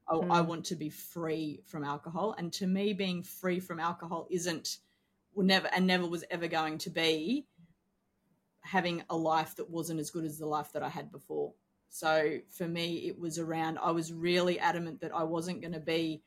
I, 0.08 0.14
mm. 0.14 0.32
I 0.32 0.40
want 0.40 0.66
to 0.66 0.76
be 0.76 0.90
free 0.90 1.62
from 1.66 1.84
alcohol, 1.84 2.36
and 2.38 2.54
to 2.54 2.68
me, 2.68 2.94
being 2.94 3.22
free 3.22 3.60
from 3.60 3.82
alcohol 3.82 4.28
isn't 4.30 4.78
never 5.36 5.70
and 5.74 5.88
never 5.88 6.06
was 6.06 6.24
ever 6.30 6.48
going 6.48 6.78
to 6.80 6.90
be 6.90 7.46
having 8.62 9.04
a 9.10 9.16
life 9.16 9.56
that 9.56 9.70
wasn't 9.70 10.00
as 10.00 10.12
good 10.12 10.26
as 10.26 10.38
the 10.38 10.46
life 10.46 10.72
that 10.74 10.84
I 10.84 10.90
had 10.90 11.12
before. 11.12 11.54
So 11.90 12.40
for 12.50 12.68
me, 12.68 13.08
it 13.08 13.20
was 13.20 13.38
around. 13.40 13.80
I 13.80 13.92
was 13.92 14.14
really 14.14 14.60
adamant 14.60 15.02
that 15.02 15.14
I 15.14 15.24
wasn't 15.24 15.62
going 15.62 15.74
to 15.74 15.80
be 15.80 16.24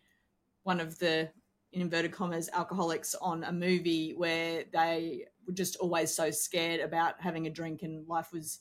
one 0.64 0.80
of 0.80 0.98
the 0.98 1.30
in 1.74 1.80
inverted 1.80 2.12
commas 2.12 2.48
alcoholics 2.52 3.14
on 3.20 3.42
a 3.44 3.52
movie 3.52 4.14
where 4.14 4.64
they 4.72 5.24
were 5.46 5.52
just 5.52 5.76
always 5.76 6.14
so 6.14 6.30
scared 6.30 6.80
about 6.80 7.20
having 7.20 7.46
a 7.46 7.50
drink 7.50 7.82
and 7.82 8.06
life 8.06 8.32
was 8.32 8.60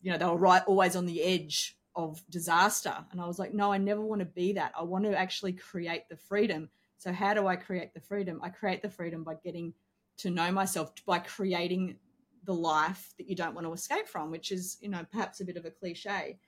you 0.00 0.10
know 0.10 0.18
they 0.18 0.24
were 0.24 0.36
right 0.36 0.62
always 0.66 0.96
on 0.96 1.06
the 1.06 1.22
edge 1.22 1.76
of 1.94 2.20
disaster 2.30 2.94
and 3.12 3.20
i 3.20 3.26
was 3.26 3.38
like 3.38 3.54
no 3.54 3.72
i 3.72 3.78
never 3.78 4.00
want 4.00 4.18
to 4.18 4.26
be 4.26 4.52
that 4.52 4.72
i 4.76 4.82
want 4.82 5.04
to 5.04 5.16
actually 5.16 5.52
create 5.52 6.08
the 6.08 6.16
freedom 6.16 6.68
so 6.98 7.12
how 7.12 7.32
do 7.32 7.46
i 7.46 7.56
create 7.56 7.94
the 7.94 8.00
freedom 8.00 8.40
i 8.42 8.48
create 8.48 8.82
the 8.82 8.90
freedom 8.90 9.24
by 9.24 9.34
getting 9.42 9.72
to 10.16 10.30
know 10.30 10.52
myself 10.52 10.92
by 11.06 11.18
creating 11.18 11.96
the 12.44 12.54
life 12.54 13.14
that 13.18 13.28
you 13.28 13.34
don't 13.34 13.54
want 13.54 13.66
to 13.66 13.72
escape 13.72 14.08
from 14.08 14.30
which 14.30 14.52
is 14.52 14.76
you 14.80 14.88
know 14.88 15.04
perhaps 15.10 15.40
a 15.40 15.44
bit 15.44 15.56
of 15.56 15.64
a 15.64 15.70
cliche 15.70 16.38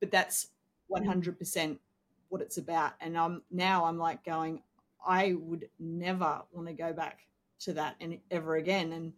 but 0.00 0.10
that's 0.10 0.48
100% 0.90 1.78
what 2.28 2.40
it's 2.40 2.58
about. 2.58 2.92
And 3.00 3.16
I'm 3.16 3.42
now 3.50 3.84
I'm 3.84 3.98
like 3.98 4.24
going, 4.24 4.62
I 5.06 5.34
would 5.38 5.68
never 5.78 6.42
want 6.52 6.68
to 6.68 6.74
go 6.74 6.92
back 6.92 7.20
to 7.60 7.72
that 7.74 7.96
and 8.00 8.18
ever 8.30 8.56
again. 8.56 8.92
And 8.92 9.12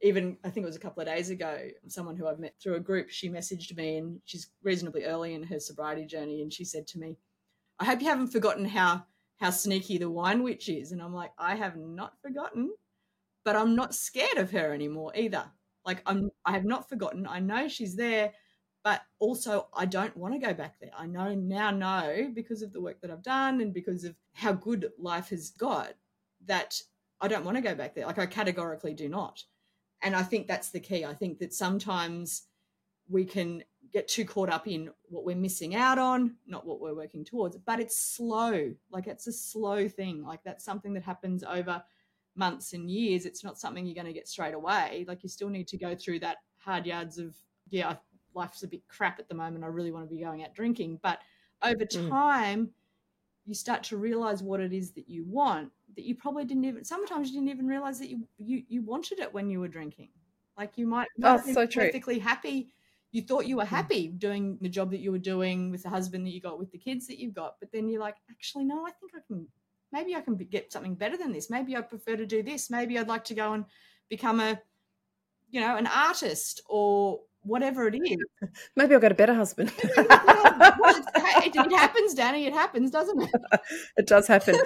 even 0.00 0.36
I 0.44 0.50
think 0.50 0.64
it 0.64 0.68
was 0.68 0.76
a 0.76 0.80
couple 0.80 1.00
of 1.00 1.08
days 1.08 1.30
ago, 1.30 1.68
someone 1.88 2.16
who 2.16 2.26
I've 2.26 2.38
met 2.38 2.54
through 2.60 2.76
a 2.76 2.80
group, 2.80 3.10
she 3.10 3.28
messaged 3.28 3.76
me 3.76 3.96
and 3.96 4.20
she's 4.24 4.48
reasonably 4.62 5.04
early 5.04 5.34
in 5.34 5.42
her 5.44 5.58
sobriety 5.58 6.06
journey, 6.06 6.42
and 6.42 6.52
she 6.52 6.64
said 6.64 6.86
to 6.88 6.98
me, 6.98 7.16
"I 7.80 7.84
hope 7.84 8.00
you 8.00 8.08
haven't 8.08 8.28
forgotten 8.28 8.64
how 8.64 9.04
how 9.38 9.50
sneaky 9.50 9.98
the 9.98 10.10
wine 10.10 10.42
witch 10.42 10.68
is." 10.68 10.92
And 10.92 11.02
I'm 11.02 11.14
like, 11.14 11.32
I 11.38 11.54
have 11.56 11.76
not 11.76 12.20
forgotten, 12.22 12.70
but 13.44 13.56
I'm 13.56 13.74
not 13.74 13.94
scared 13.94 14.38
of 14.38 14.50
her 14.52 14.72
anymore 14.74 15.12
either. 15.16 15.44
Like 15.84 16.02
I'm, 16.06 16.30
I 16.44 16.52
have 16.52 16.64
not 16.64 16.88
forgotten. 16.88 17.26
I 17.26 17.40
know 17.40 17.68
she's 17.68 17.96
there, 17.96 18.32
but 18.84 19.02
also 19.18 19.68
I 19.74 19.86
don't 19.86 20.16
want 20.16 20.34
to 20.34 20.46
go 20.46 20.54
back 20.54 20.78
there. 20.80 20.90
I 20.96 21.06
know 21.06 21.34
now 21.34 21.70
know 21.70 22.30
because 22.34 22.62
of 22.62 22.72
the 22.72 22.80
work 22.80 23.00
that 23.00 23.10
I've 23.10 23.22
done 23.22 23.60
and 23.60 23.72
because 23.72 24.04
of 24.04 24.14
how 24.34 24.52
good 24.52 24.90
life 24.98 25.30
has 25.30 25.50
got 25.50 25.94
that 26.46 26.80
I 27.20 27.28
don't 27.28 27.44
want 27.44 27.56
to 27.56 27.62
go 27.62 27.74
back 27.74 27.94
there. 27.94 28.06
Like 28.06 28.18
I 28.18 28.26
categorically 28.26 28.94
do 28.94 29.08
not 29.08 29.42
and 30.02 30.14
I 30.14 30.22
think 30.22 30.46
that's 30.46 30.70
the 30.70 30.80
key. 30.80 31.04
I 31.04 31.14
think 31.14 31.38
that 31.38 31.52
sometimes 31.52 32.42
we 33.08 33.24
can 33.24 33.64
get 33.92 34.08
too 34.08 34.24
caught 34.24 34.50
up 34.50 34.66
in 34.66 34.90
what 35.08 35.24
we're 35.24 35.36
missing 35.36 35.74
out 35.74 35.98
on, 35.98 36.36
not 36.46 36.66
what 36.66 36.80
we're 36.80 36.94
working 36.94 37.24
towards. 37.24 37.56
But 37.56 37.80
it's 37.80 37.98
slow. 37.98 38.72
Like 38.90 39.06
it's 39.06 39.26
a 39.26 39.32
slow 39.32 39.88
thing. 39.88 40.22
Like 40.22 40.40
that's 40.44 40.64
something 40.64 40.92
that 40.94 41.02
happens 41.02 41.44
over 41.44 41.82
months 42.34 42.72
and 42.72 42.90
years. 42.90 43.26
It's 43.26 43.44
not 43.44 43.58
something 43.58 43.86
you're 43.86 43.94
going 43.94 44.06
to 44.06 44.12
get 44.12 44.28
straight 44.28 44.54
away. 44.54 45.04
Like 45.08 45.22
you 45.22 45.28
still 45.28 45.48
need 45.48 45.68
to 45.68 45.78
go 45.78 45.94
through 45.94 46.20
that 46.20 46.38
hard 46.58 46.86
yards 46.86 47.18
of, 47.18 47.34
yeah, 47.70 47.96
life's 48.34 48.62
a 48.62 48.68
bit 48.68 48.86
crap 48.88 49.18
at 49.18 49.28
the 49.28 49.34
moment. 49.34 49.64
I 49.64 49.68
really 49.68 49.92
want 49.92 50.08
to 50.08 50.14
be 50.14 50.20
going 50.20 50.42
out 50.42 50.54
drinking. 50.54 51.00
But 51.02 51.20
over 51.62 51.84
mm. 51.84 52.08
time, 52.08 52.66
mm. 52.66 52.70
you 53.46 53.54
start 53.54 53.82
to 53.84 53.96
realize 53.96 54.42
what 54.42 54.60
it 54.60 54.72
is 54.72 54.92
that 54.92 55.08
you 55.08 55.24
want 55.26 55.70
that 55.96 56.04
you 56.04 56.14
probably 56.14 56.44
didn't 56.44 56.64
even 56.64 56.84
sometimes 56.84 57.28
you 57.28 57.34
didn't 57.34 57.48
even 57.48 57.66
realize 57.66 57.98
that 57.98 58.08
you 58.08 58.22
you, 58.38 58.62
you 58.68 58.82
wanted 58.82 59.18
it 59.18 59.32
when 59.32 59.50
you 59.50 59.58
were 59.58 59.66
drinking 59.66 60.08
like 60.56 60.76
you 60.76 60.86
might 60.86 61.08
not 61.16 61.40
oh, 61.44 61.52
so 61.52 61.66
perfectly 61.66 62.16
true. 62.16 62.22
happy 62.22 62.68
you 63.10 63.22
thought 63.22 63.46
you 63.46 63.56
were 63.56 63.64
mm. 63.64 63.68
happy 63.68 64.08
doing 64.08 64.58
the 64.60 64.68
job 64.68 64.90
that 64.90 65.00
you 65.00 65.10
were 65.10 65.18
doing 65.18 65.70
with 65.70 65.82
the 65.82 65.88
husband 65.88 66.26
that 66.26 66.30
you 66.30 66.40
got 66.40 66.58
with 66.58 66.70
the 66.72 66.78
kids 66.78 67.06
that 67.06 67.18
you've 67.18 67.34
got 67.34 67.54
but 67.60 67.70
then 67.72 67.88
you're 67.88 68.00
like 68.00 68.16
actually 68.30 68.64
no 68.64 68.86
i 68.86 68.90
think 68.90 69.12
i 69.16 69.20
can 69.26 69.46
maybe 69.92 70.14
i 70.14 70.20
can 70.20 70.36
get 70.36 70.72
something 70.72 70.94
better 70.94 71.16
than 71.16 71.32
this 71.32 71.50
maybe 71.50 71.76
i'd 71.76 71.88
prefer 71.88 72.16
to 72.16 72.26
do 72.26 72.42
this 72.42 72.70
maybe 72.70 72.98
i'd 72.98 73.08
like 73.08 73.24
to 73.24 73.34
go 73.34 73.52
and 73.52 73.64
become 74.08 74.40
a 74.40 74.60
you 75.50 75.60
know 75.60 75.76
an 75.76 75.86
artist 75.86 76.60
or 76.68 77.20
whatever 77.48 77.88
it 77.88 77.94
is. 77.94 78.18
Maybe 78.76 78.94
I'll 78.94 79.00
get 79.00 79.12
a 79.12 79.16
better 79.16 79.34
husband. 79.34 79.72
it 79.76 81.72
happens, 81.72 82.14
Danni. 82.14 82.46
It 82.46 82.52
happens, 82.52 82.90
doesn't 82.90 83.22
it? 83.22 83.30
it 83.96 84.06
does 84.06 84.26
happen. 84.26 84.56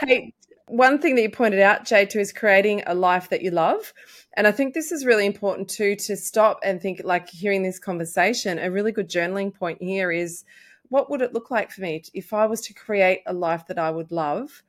hey, 0.00 0.34
one 0.66 0.98
thing 0.98 1.14
that 1.16 1.22
you 1.22 1.30
pointed 1.30 1.60
out, 1.60 1.84
Jade, 1.84 2.10
too, 2.10 2.20
is 2.20 2.32
creating 2.32 2.82
a 2.86 2.94
life 2.94 3.28
that 3.30 3.42
you 3.42 3.50
love. 3.50 3.92
And 4.34 4.46
I 4.46 4.52
think 4.52 4.74
this 4.74 4.92
is 4.92 5.04
really 5.04 5.26
important 5.26 5.68
too 5.68 5.96
to 5.96 6.16
stop 6.16 6.60
and 6.64 6.80
think 6.80 7.02
like 7.04 7.28
hearing 7.28 7.62
this 7.62 7.78
conversation. 7.78 8.58
A 8.58 8.70
really 8.70 8.92
good 8.92 9.10
journaling 9.10 9.54
point 9.54 9.82
here 9.82 10.10
is 10.10 10.44
what 10.88 11.10
would 11.10 11.22
it 11.22 11.34
look 11.34 11.50
like 11.50 11.70
for 11.70 11.80
me 11.80 12.02
if 12.14 12.32
I 12.32 12.46
was 12.46 12.60
to 12.62 12.74
create 12.74 13.20
a 13.26 13.32
life 13.32 13.66
that 13.68 13.78
I 13.78 13.90
would 13.90 14.12
love? 14.12 14.62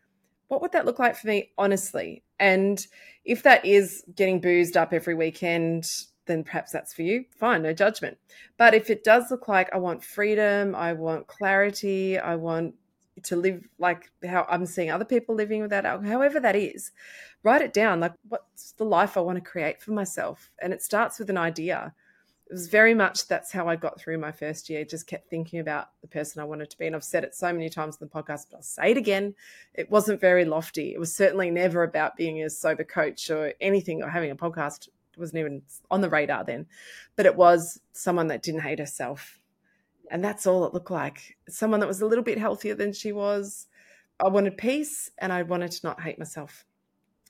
What 0.47 0.61
would 0.61 0.73
that 0.73 0.85
look 0.85 0.99
like 0.99 1.15
for 1.15 1.27
me, 1.27 1.51
honestly? 1.57 2.23
And 2.39 2.85
if 3.25 3.43
that 3.43 3.65
is 3.65 4.03
getting 4.13 4.41
boozed 4.41 4.75
up 4.75 4.93
every 4.93 5.15
weekend, 5.15 5.85
then 6.25 6.43
perhaps 6.43 6.71
that's 6.71 6.93
for 6.93 7.01
you. 7.01 7.25
Fine, 7.37 7.63
no 7.63 7.73
judgment. 7.73 8.17
But 8.57 8.73
if 8.73 8.89
it 8.89 9.03
does 9.03 9.29
look 9.31 9.47
like 9.47 9.69
I 9.73 9.77
want 9.77 10.03
freedom, 10.03 10.75
I 10.75 10.93
want 10.93 11.27
clarity, 11.27 12.17
I 12.17 12.35
want 12.35 12.75
to 13.23 13.35
live 13.35 13.67
like 13.77 14.11
how 14.25 14.45
I'm 14.49 14.65
seeing 14.65 14.89
other 14.89 15.05
people 15.05 15.35
living 15.35 15.61
without 15.61 15.85
alcohol, 15.85 16.11
however 16.11 16.39
that 16.39 16.55
is, 16.55 16.91
write 17.43 17.61
it 17.61 17.73
down. 17.73 17.99
Like, 17.99 18.13
what's 18.29 18.71
the 18.73 18.85
life 18.85 19.17
I 19.17 19.21
want 19.21 19.37
to 19.37 19.49
create 19.49 19.81
for 19.81 19.91
myself? 19.91 20.51
And 20.61 20.73
it 20.73 20.81
starts 20.81 21.19
with 21.19 21.29
an 21.29 21.37
idea. 21.37 21.93
It 22.49 22.53
was 22.53 22.67
very 22.67 22.93
much 22.93 23.27
that's 23.27 23.51
how 23.51 23.67
I 23.67 23.75
got 23.75 23.99
through 23.99 24.17
my 24.17 24.31
first 24.31 24.69
year. 24.69 24.83
Just 24.83 25.07
kept 25.07 25.29
thinking 25.29 25.59
about 25.59 25.89
the 26.01 26.07
person 26.07 26.41
I 26.41 26.45
wanted 26.45 26.69
to 26.71 26.77
be. 26.77 26.87
And 26.87 26.95
I've 26.95 27.03
said 27.03 27.23
it 27.23 27.35
so 27.35 27.51
many 27.53 27.69
times 27.69 27.97
in 27.99 28.07
the 28.07 28.13
podcast, 28.13 28.47
but 28.49 28.57
I'll 28.57 28.63
say 28.63 28.91
it 28.91 28.97
again. 28.97 29.33
It 29.73 29.89
wasn't 29.89 30.19
very 30.19 30.45
lofty. 30.45 30.93
It 30.93 30.99
was 30.99 31.15
certainly 31.15 31.51
never 31.51 31.83
about 31.83 32.17
being 32.17 32.43
a 32.43 32.49
sober 32.49 32.83
coach 32.83 33.29
or 33.29 33.53
anything 33.61 34.03
or 34.03 34.09
having 34.09 34.31
a 34.31 34.35
podcast. 34.35 34.89
Wasn't 35.17 35.39
even 35.39 35.61
on 35.91 36.01
the 36.01 36.09
radar 36.09 36.43
then. 36.43 36.65
But 37.15 37.25
it 37.25 37.35
was 37.35 37.79
someone 37.91 38.27
that 38.27 38.41
didn't 38.41 38.61
hate 38.61 38.79
herself 38.79 39.39
and 40.13 40.23
that's 40.23 40.45
all 40.45 40.65
it 40.65 40.73
looked 40.73 40.91
like. 40.91 41.37
Someone 41.49 41.79
that 41.79 41.87
was 41.87 42.01
a 42.01 42.05
little 42.05 42.23
bit 42.23 42.37
healthier 42.37 42.75
than 42.75 42.93
she 42.93 43.11
was. 43.11 43.67
I 44.23 44.29
wanted 44.29 44.57
peace 44.57 45.09
and 45.17 45.33
I 45.33 45.41
wanted 45.41 45.71
to 45.71 45.87
not 45.87 46.01
hate 46.01 46.19
myself. 46.19 46.65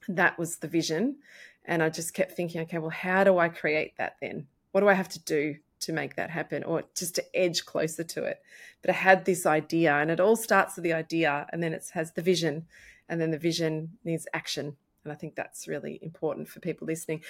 That 0.10 0.38
was 0.38 0.58
the 0.58 0.68
vision. 0.68 1.18
And 1.66 1.82
I 1.82 1.90
just 1.90 2.14
kept 2.14 2.34
thinking, 2.34 2.62
okay, 2.62 2.80
well, 2.80 2.90
how 2.90 3.24
do 3.24 3.38
I 3.38 3.48
create 3.48 3.94
that 3.98 4.18
then? 4.22 4.48
What 4.72 4.82
do 4.82 4.90
I 4.90 4.94
have 4.94 5.10
to 5.10 5.24
do 5.24 5.56
to 5.80 5.94
make 5.94 6.16
that 6.16 6.30
happen 6.30 6.64
or 6.64 6.84
just 6.94 7.16
to 7.16 7.24
edge 7.34 7.66
closer 7.66 8.04
to 8.04 8.24
it? 8.26 8.42
But 8.82 8.90
I 8.90 8.94
had 8.96 9.24
this 9.24 9.46
idea, 9.46 9.94
and 9.94 10.12
it 10.12 10.20
all 10.20 10.36
starts 10.36 10.76
with 10.76 10.84
the 10.84 10.92
idea, 10.92 11.48
and 11.54 11.64
then 11.64 11.74
it 11.74 11.86
has 11.94 12.12
the 12.12 12.22
vision, 12.22 12.66
and 13.08 13.22
then 13.22 13.32
the 13.32 13.38
vision 13.38 13.98
needs 14.04 14.28
action. 14.34 14.76
And 15.06 15.14
I 15.14 15.16
think 15.16 15.36
that's 15.36 15.70
really 15.70 16.00
important 16.02 16.50
for 16.50 16.60
people 16.60 16.86
listening. 16.86 17.22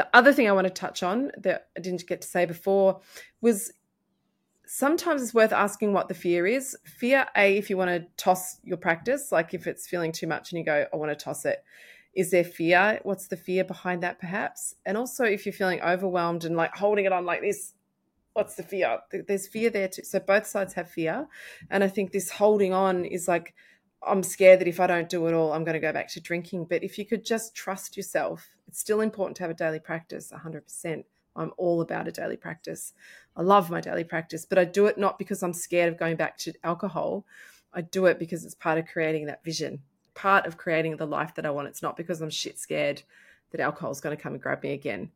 The 0.00 0.08
other 0.14 0.32
thing 0.32 0.48
I 0.48 0.52
want 0.52 0.66
to 0.66 0.72
touch 0.72 1.02
on 1.02 1.30
that 1.36 1.68
I 1.76 1.80
didn't 1.80 2.06
get 2.06 2.22
to 2.22 2.26
say 2.26 2.46
before 2.46 3.02
was 3.42 3.70
sometimes 4.64 5.20
it's 5.20 5.34
worth 5.34 5.52
asking 5.52 5.92
what 5.92 6.08
the 6.08 6.14
fear 6.14 6.46
is. 6.46 6.74
Fear, 6.86 7.26
A, 7.36 7.58
if 7.58 7.68
you 7.68 7.76
want 7.76 7.90
to 7.90 8.06
toss 8.16 8.56
your 8.64 8.78
practice, 8.78 9.30
like 9.30 9.52
if 9.52 9.66
it's 9.66 9.86
feeling 9.86 10.10
too 10.10 10.26
much 10.26 10.52
and 10.52 10.58
you 10.58 10.64
go, 10.64 10.86
I 10.90 10.96
want 10.96 11.10
to 11.10 11.22
toss 11.22 11.44
it. 11.44 11.62
Is 12.14 12.30
there 12.30 12.44
fear? 12.44 12.98
What's 13.02 13.26
the 13.26 13.36
fear 13.36 13.62
behind 13.62 14.02
that, 14.02 14.18
perhaps? 14.18 14.74
And 14.86 14.96
also, 14.96 15.24
if 15.24 15.44
you're 15.44 15.52
feeling 15.52 15.82
overwhelmed 15.82 16.46
and 16.46 16.56
like 16.56 16.74
holding 16.74 17.04
it 17.04 17.12
on 17.12 17.26
like 17.26 17.42
this, 17.42 17.74
what's 18.32 18.54
the 18.54 18.62
fear? 18.62 19.00
There's 19.28 19.48
fear 19.48 19.68
there 19.68 19.88
too. 19.88 20.04
So 20.04 20.18
both 20.18 20.46
sides 20.46 20.72
have 20.72 20.90
fear. 20.90 21.28
And 21.68 21.84
I 21.84 21.88
think 21.88 22.12
this 22.12 22.30
holding 22.30 22.72
on 22.72 23.04
is 23.04 23.28
like, 23.28 23.54
I'm 24.06 24.22
scared 24.22 24.60
that 24.60 24.68
if 24.68 24.80
I 24.80 24.86
don't 24.86 25.08
do 25.08 25.26
it 25.26 25.34
all, 25.34 25.52
I'm 25.52 25.64
going 25.64 25.74
to 25.74 25.80
go 25.80 25.92
back 25.92 26.08
to 26.10 26.20
drinking. 26.20 26.66
But 26.66 26.82
if 26.82 26.98
you 26.98 27.04
could 27.04 27.24
just 27.24 27.54
trust 27.54 27.96
yourself, 27.96 28.48
it's 28.66 28.80
still 28.80 29.00
important 29.00 29.36
to 29.36 29.42
have 29.42 29.50
a 29.50 29.54
daily 29.54 29.80
practice 29.80 30.32
100%. 30.34 31.04
I'm 31.36 31.52
all 31.58 31.80
about 31.80 32.08
a 32.08 32.12
daily 32.12 32.36
practice. 32.36 32.92
I 33.36 33.42
love 33.42 33.70
my 33.70 33.80
daily 33.80 34.04
practice, 34.04 34.44
but 34.44 34.58
I 34.58 34.64
do 34.64 34.86
it 34.86 34.98
not 34.98 35.18
because 35.18 35.42
I'm 35.42 35.52
scared 35.52 35.92
of 35.92 35.98
going 35.98 36.16
back 36.16 36.38
to 36.38 36.52
alcohol. 36.64 37.24
I 37.72 37.82
do 37.82 38.06
it 38.06 38.18
because 38.18 38.44
it's 38.44 38.54
part 38.54 38.78
of 38.78 38.86
creating 38.86 39.26
that 39.26 39.44
vision, 39.44 39.80
part 40.14 40.46
of 40.46 40.56
creating 40.56 40.96
the 40.96 41.06
life 41.06 41.34
that 41.36 41.46
I 41.46 41.50
want. 41.50 41.68
It's 41.68 41.82
not 41.82 41.96
because 41.96 42.20
I'm 42.20 42.30
shit 42.30 42.58
scared 42.58 43.02
that 43.52 43.60
alcohol 43.60 43.90
is 43.90 44.00
going 44.00 44.16
to 44.16 44.22
come 44.22 44.32
and 44.32 44.42
grab 44.42 44.62
me 44.62 44.72
again. 44.72 45.10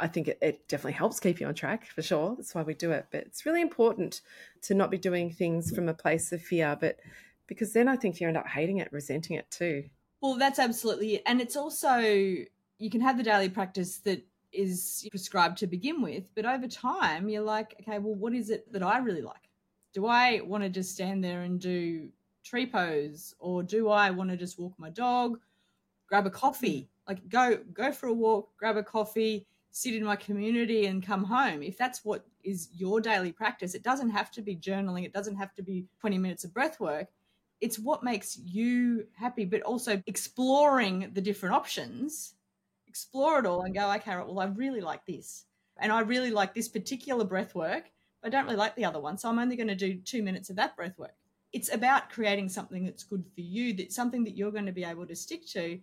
I 0.00 0.08
think 0.08 0.26
it, 0.26 0.38
it, 0.42 0.68
definitely 0.68 0.94
helps 0.94 1.20
keep 1.20 1.40
you 1.40 1.46
on 1.46 1.54
track 1.54 1.86
for 1.86 2.02
sure. 2.02 2.34
That's 2.36 2.54
why 2.54 2.62
we 2.62 2.74
do 2.74 2.90
it. 2.90 3.06
But 3.12 3.20
it's 3.20 3.46
really 3.46 3.60
important 3.60 4.20
to 4.62 4.74
not 4.74 4.90
be 4.90 4.98
doing 4.98 5.30
things 5.30 5.72
from 5.72 5.88
a 5.88 5.94
place 5.94 6.32
of 6.32 6.42
fear, 6.42 6.76
but 6.80 6.98
because 7.46 7.72
then 7.72 7.88
I 7.88 7.96
think 7.96 8.20
you 8.20 8.28
end 8.28 8.36
up 8.36 8.48
hating 8.48 8.78
it, 8.78 8.92
resenting 8.92 9.36
it 9.36 9.50
too. 9.50 9.84
Well, 10.20 10.36
that's 10.36 10.58
absolutely 10.58 11.16
it. 11.16 11.22
And 11.26 11.40
it's 11.40 11.56
also, 11.56 11.98
you 11.98 12.90
can 12.90 13.00
have 13.00 13.16
the 13.16 13.24
daily 13.24 13.48
practice 13.48 13.98
that 13.98 14.24
is 14.52 15.06
prescribed 15.10 15.58
to 15.58 15.66
begin 15.66 16.02
with. 16.02 16.30
But 16.34 16.44
over 16.44 16.68
time, 16.68 17.28
you're 17.28 17.42
like, 17.42 17.74
okay, 17.80 17.98
well, 17.98 18.14
what 18.14 18.34
is 18.34 18.50
it 18.50 18.70
that 18.72 18.82
I 18.82 18.98
really 18.98 19.22
like? 19.22 19.48
Do 19.92 20.06
I 20.06 20.40
want 20.40 20.62
to 20.62 20.70
just 20.70 20.92
stand 20.92 21.22
there 21.22 21.42
and 21.42 21.60
do 21.60 22.08
tree 22.44 22.66
pose, 22.66 23.34
or 23.38 23.62
do 23.62 23.88
I 23.88 24.10
want 24.10 24.30
to 24.30 24.36
just 24.36 24.58
walk 24.58 24.72
my 24.78 24.90
dog, 24.90 25.38
grab 26.08 26.26
a 26.26 26.30
coffee, 26.30 26.88
like 27.06 27.28
go 27.28 27.58
go 27.72 27.92
for 27.92 28.06
a 28.06 28.12
walk, 28.12 28.50
grab 28.56 28.76
a 28.76 28.82
coffee, 28.82 29.46
sit 29.70 29.94
in 29.94 30.04
my 30.04 30.16
community, 30.16 30.86
and 30.86 31.04
come 31.04 31.24
home? 31.24 31.62
If 31.62 31.76
that's 31.76 32.04
what 32.04 32.24
is 32.42 32.68
your 32.72 33.00
daily 33.00 33.32
practice, 33.32 33.74
it 33.74 33.82
doesn't 33.82 34.10
have 34.10 34.30
to 34.32 34.42
be 34.42 34.56
journaling. 34.56 35.04
It 35.04 35.12
doesn't 35.12 35.36
have 35.36 35.54
to 35.54 35.62
be 35.62 35.84
20 36.00 36.18
minutes 36.18 36.44
of 36.44 36.54
breath 36.54 36.80
work. 36.80 37.08
It's 37.62 37.78
what 37.78 38.04
makes 38.04 38.36
you 38.36 39.06
happy, 39.14 39.46
but 39.46 39.62
also 39.62 40.02
exploring 40.06 41.10
the 41.14 41.22
different 41.22 41.54
options 41.54 42.34
explore 42.92 43.38
it 43.38 43.46
all 43.46 43.62
and 43.62 43.74
go, 43.74 43.90
okay, 43.90 44.16
well, 44.16 44.38
I 44.38 44.44
really 44.44 44.82
like 44.82 45.06
this. 45.06 45.46
And 45.78 45.90
I 45.90 46.00
really 46.00 46.30
like 46.30 46.52
this 46.52 46.68
particular 46.68 47.24
breath 47.24 47.54
work. 47.54 47.84
I 48.22 48.28
don't 48.28 48.44
really 48.44 48.56
like 48.56 48.76
the 48.76 48.84
other 48.84 49.00
one. 49.00 49.16
So 49.16 49.30
I'm 49.30 49.38
only 49.38 49.56
going 49.56 49.68
to 49.68 49.74
do 49.74 49.94
two 49.94 50.22
minutes 50.22 50.50
of 50.50 50.56
that 50.56 50.76
breath 50.76 50.98
work. 50.98 51.14
It's 51.54 51.72
about 51.72 52.10
creating 52.10 52.50
something 52.50 52.84
that's 52.84 53.02
good 53.02 53.24
for 53.34 53.40
you, 53.40 53.72
that's 53.72 53.96
something 53.96 54.24
that 54.24 54.36
you're 54.36 54.50
going 54.50 54.66
to 54.66 54.72
be 54.72 54.84
able 54.84 55.06
to 55.06 55.16
stick 55.16 55.46
to 55.48 55.80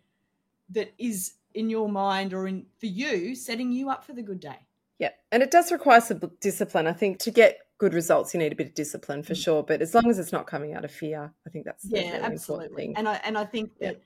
that 0.70 0.94
is 1.00 1.34
in 1.56 1.68
your 1.68 1.90
mind 1.90 2.32
or 2.32 2.48
in 2.48 2.68
for 2.80 2.86
you, 2.86 3.34
setting 3.34 3.72
you 3.72 3.90
up 3.90 4.06
for 4.06 4.14
the 4.14 4.22
good 4.22 4.40
day. 4.40 4.68
Yeah. 5.00 5.10
And 5.32 5.42
it 5.42 5.50
does 5.50 5.72
require 5.72 6.02
some 6.02 6.22
discipline. 6.40 6.86
I 6.86 6.94
think 6.94 7.18
to 7.20 7.32
get 7.32 7.58
good 7.80 7.96
results, 7.96 8.34
you 8.34 8.40
need 8.40 8.52
a 8.52 8.56
bit 8.56 8.68
of 8.68 8.74
discipline 8.76 9.24
for 9.24 9.34
mm. 9.34 9.44
sure. 9.44 9.64
But 9.64 9.82
as 9.82 9.96
long 9.96 10.08
as 10.10 10.20
it's 10.20 10.32
not 10.32 10.46
coming 10.46 10.74
out 10.76 10.86
of 10.86 10.92
fear, 10.92 11.34
I 11.48 11.50
think 11.50 11.66
that's 11.66 11.86
yeah, 11.86 12.14
really 12.14 12.24
absolutely. 12.24 12.94
And 12.96 13.10
I 13.10 13.20
and 13.24 13.38
I 13.38 13.46
think 13.46 13.72
that 13.80 13.94
yeah 13.94 14.04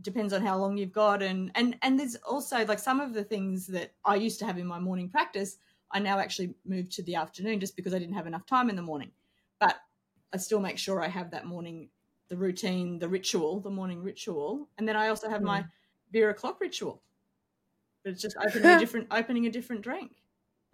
depends 0.00 0.32
on 0.32 0.40
how 0.40 0.56
long 0.56 0.76
you've 0.76 0.92
got 0.92 1.24
and 1.24 1.50
and 1.56 1.76
and 1.82 1.98
there's 1.98 2.14
also 2.14 2.64
like 2.66 2.78
some 2.78 3.00
of 3.00 3.14
the 3.14 3.24
things 3.24 3.66
that 3.66 3.90
I 4.04 4.14
used 4.14 4.38
to 4.38 4.46
have 4.46 4.56
in 4.56 4.64
my 4.64 4.78
morning 4.78 5.08
practice 5.08 5.56
I 5.90 6.00
now 6.00 6.18
actually 6.18 6.54
moved 6.64 6.92
to 6.92 7.02
the 7.02 7.14
afternoon 7.14 7.60
just 7.60 7.76
because 7.76 7.94
I 7.94 7.98
didn't 7.98 8.14
have 8.14 8.26
enough 8.26 8.46
time 8.46 8.68
in 8.68 8.76
the 8.76 8.82
morning. 8.82 9.10
But 9.58 9.76
I 10.32 10.36
still 10.36 10.60
make 10.60 10.78
sure 10.78 11.02
I 11.02 11.08
have 11.08 11.30
that 11.30 11.46
morning, 11.46 11.88
the 12.28 12.36
routine, 12.36 12.98
the 12.98 13.08
ritual, 13.08 13.60
the 13.60 13.70
morning 13.70 14.02
ritual, 14.02 14.68
and 14.76 14.86
then 14.86 14.96
I 14.96 15.08
also 15.08 15.28
have 15.28 15.40
mm. 15.40 15.46
my 15.46 15.64
beer 16.10 16.30
o'clock 16.30 16.60
ritual. 16.60 17.02
But 18.04 18.12
it's 18.12 18.22
just 18.22 18.36
opening 18.46 18.66
a 18.66 18.78
different, 18.78 19.06
opening 19.10 19.46
a 19.46 19.50
different 19.50 19.82
drink, 19.82 20.12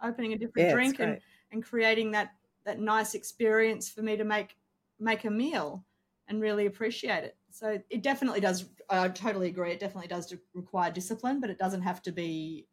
opening 0.03 0.33
a 0.33 0.37
different 0.37 0.67
yeah, 0.67 0.73
drink, 0.73 0.99
and 0.99 1.19
and 1.51 1.63
creating 1.63 2.11
that 2.11 2.31
that 2.65 2.79
nice 2.79 3.13
experience 3.13 3.89
for 3.89 4.01
me 4.01 4.17
to 4.17 4.23
make 4.23 4.55
make 4.99 5.25
a 5.25 5.29
meal 5.29 5.85
and 6.27 6.41
really 6.41 6.65
appreciate 6.65 7.23
it. 7.23 7.37
So 7.51 7.79
it 7.89 8.01
definitely 8.01 8.39
does. 8.39 8.65
I 8.89 9.07
totally 9.09 9.47
agree. 9.47 9.71
It 9.71 9.79
definitely 9.79 10.07
does 10.07 10.33
require 10.53 10.91
discipline, 10.91 11.39
but 11.39 11.49
it 11.49 11.59
doesn't 11.59 11.83
have 11.83 12.01
to 12.03 12.11
be 12.11 12.67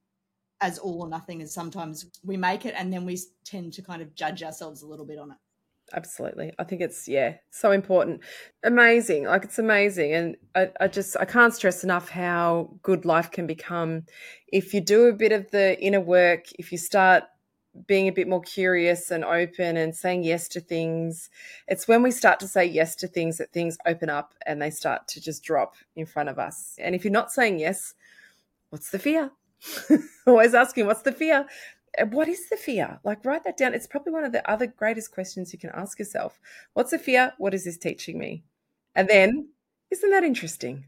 as 0.61 0.79
all 0.79 1.03
or 1.03 1.09
nothing 1.09 1.43
as 1.43 1.53
sometimes 1.53 2.07
we 2.25 2.37
make 2.37 2.65
it, 2.65 2.75
and 2.77 2.93
then 2.93 3.05
we 3.05 3.19
tend 3.45 3.73
to 3.75 3.83
kind 3.83 4.01
of 4.01 4.15
judge 4.15 4.43
ourselves 4.43 4.83
a 4.83 4.87
little 4.87 5.05
bit 5.05 5.19
on 5.19 5.33
it. 5.33 5.37
Absolutely. 5.93 6.53
I 6.59 6.65
think 6.65 6.81
it's, 6.81 7.09
yeah, 7.09 7.35
so 7.51 7.73
important. 7.73 8.23
Amazing. 8.63 9.25
Like 9.25 9.45
it's 9.45 9.59
amazing. 9.59 10.13
And 10.13 10.37
I, 10.55 10.71
I 10.81 10.89
just, 10.89 11.17
I 11.19 11.25
can't 11.25 11.53
stress 11.53 11.85
enough 11.85 12.09
how 12.09 12.79
good 12.83 13.05
life 13.05 13.31
can 13.31 13.47
become 13.47 14.05
if 14.49 14.73
you 14.73 14.81
do 14.81 15.07
a 15.07 15.13
bit 15.13 15.33
of 15.33 15.51
the 15.51 15.79
inner 15.81 16.01
work, 16.01 16.45
if 16.59 16.73
you 16.73 16.79
start 16.79 17.25
being 17.87 18.07
a 18.07 18.13
bit 18.13 18.29
more 18.29 18.43
curious 18.43 19.11
and 19.11 19.25
open 19.25 19.77
and 19.77 19.95
saying 19.95 20.25
yes 20.25 20.49
to 20.49 20.61
things. 20.61 21.31
It's 21.69 21.89
when 21.89 22.03
we 22.03 22.11
start 22.11 22.39
to 22.41 22.49
say 22.49 22.65
yes 22.67 22.95
to 22.97 23.09
things 23.09 23.39
that 23.39 23.53
things 23.53 23.79
open 23.87 24.11
up 24.11 24.35
and 24.47 24.61
they 24.61 24.71
start 24.71 25.09
to 25.09 25.21
just 25.21 25.43
drop 25.43 25.75
in 25.97 26.05
front 26.05 26.29
of 26.29 26.39
us. 26.39 26.77
And 26.79 26.95
if 26.95 27.05
you're 27.05 27.13
not 27.13 27.33
saying 27.33 27.59
yes, 27.59 27.95
what's 28.71 28.91
the 28.91 28.99
fear? 28.99 29.31
Always 30.27 30.55
asking, 30.55 30.87
what's 30.87 31.03
the 31.03 31.13
fear? 31.13 31.47
What 32.11 32.29
is 32.29 32.49
the 32.49 32.57
fear? 32.57 33.01
Like, 33.05 33.25
write 33.25 33.45
that 33.45 33.57
down. 33.57 33.75
It's 33.75 33.87
probably 33.87 34.13
one 34.13 34.25
of 34.25 34.33
the 34.33 34.49
other 34.51 34.67
greatest 34.67 35.13
questions 35.13 35.53
you 35.53 35.59
can 35.59 35.71
ask 35.71 35.99
yourself. 35.99 36.41
What's 36.75 36.91
the 36.91 36.99
fear? 36.99 37.33
What 37.39 37.55
is 37.55 37.65
this 37.65 37.79
teaching 37.79 38.19
me? 38.19 38.45
And 38.95 39.09
then, 39.09 39.49
isn't 39.91 40.11
that 40.11 40.25
interesting? 40.25 40.85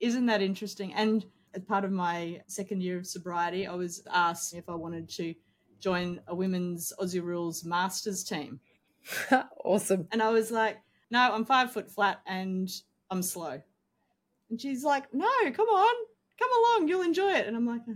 Isn't 0.00 0.26
that 0.26 0.42
interesting? 0.42 0.92
And 0.94 1.24
as 1.54 1.62
part 1.62 1.84
of 1.84 1.92
my 1.92 2.40
second 2.46 2.82
year 2.82 2.98
of 2.98 3.06
sobriety, 3.06 3.66
I 3.66 3.74
was 3.74 4.02
asked 4.12 4.54
if 4.54 4.68
I 4.68 4.74
wanted 4.74 5.08
to 5.10 5.34
join 5.82 6.20
a 6.28 6.34
women's 6.34 6.92
Aussie 6.98 7.22
Rules 7.22 7.64
Masters 7.64 8.22
team. 8.22 8.60
awesome. 9.64 10.06
And 10.12 10.22
I 10.22 10.30
was 10.30 10.50
like, 10.50 10.78
no, 11.10 11.18
I'm 11.20 11.44
five 11.44 11.72
foot 11.72 11.90
flat 11.90 12.20
and 12.26 12.70
I'm 13.10 13.22
slow. 13.22 13.60
And 14.48 14.60
she's 14.60 14.84
like, 14.84 15.12
no, 15.12 15.28
come 15.52 15.68
on, 15.68 15.94
come 16.38 16.50
along, 16.58 16.88
you'll 16.88 17.02
enjoy 17.02 17.32
it. 17.32 17.46
And 17.46 17.56
I'm 17.56 17.66
like, 17.66 17.82
uh. 17.88 17.94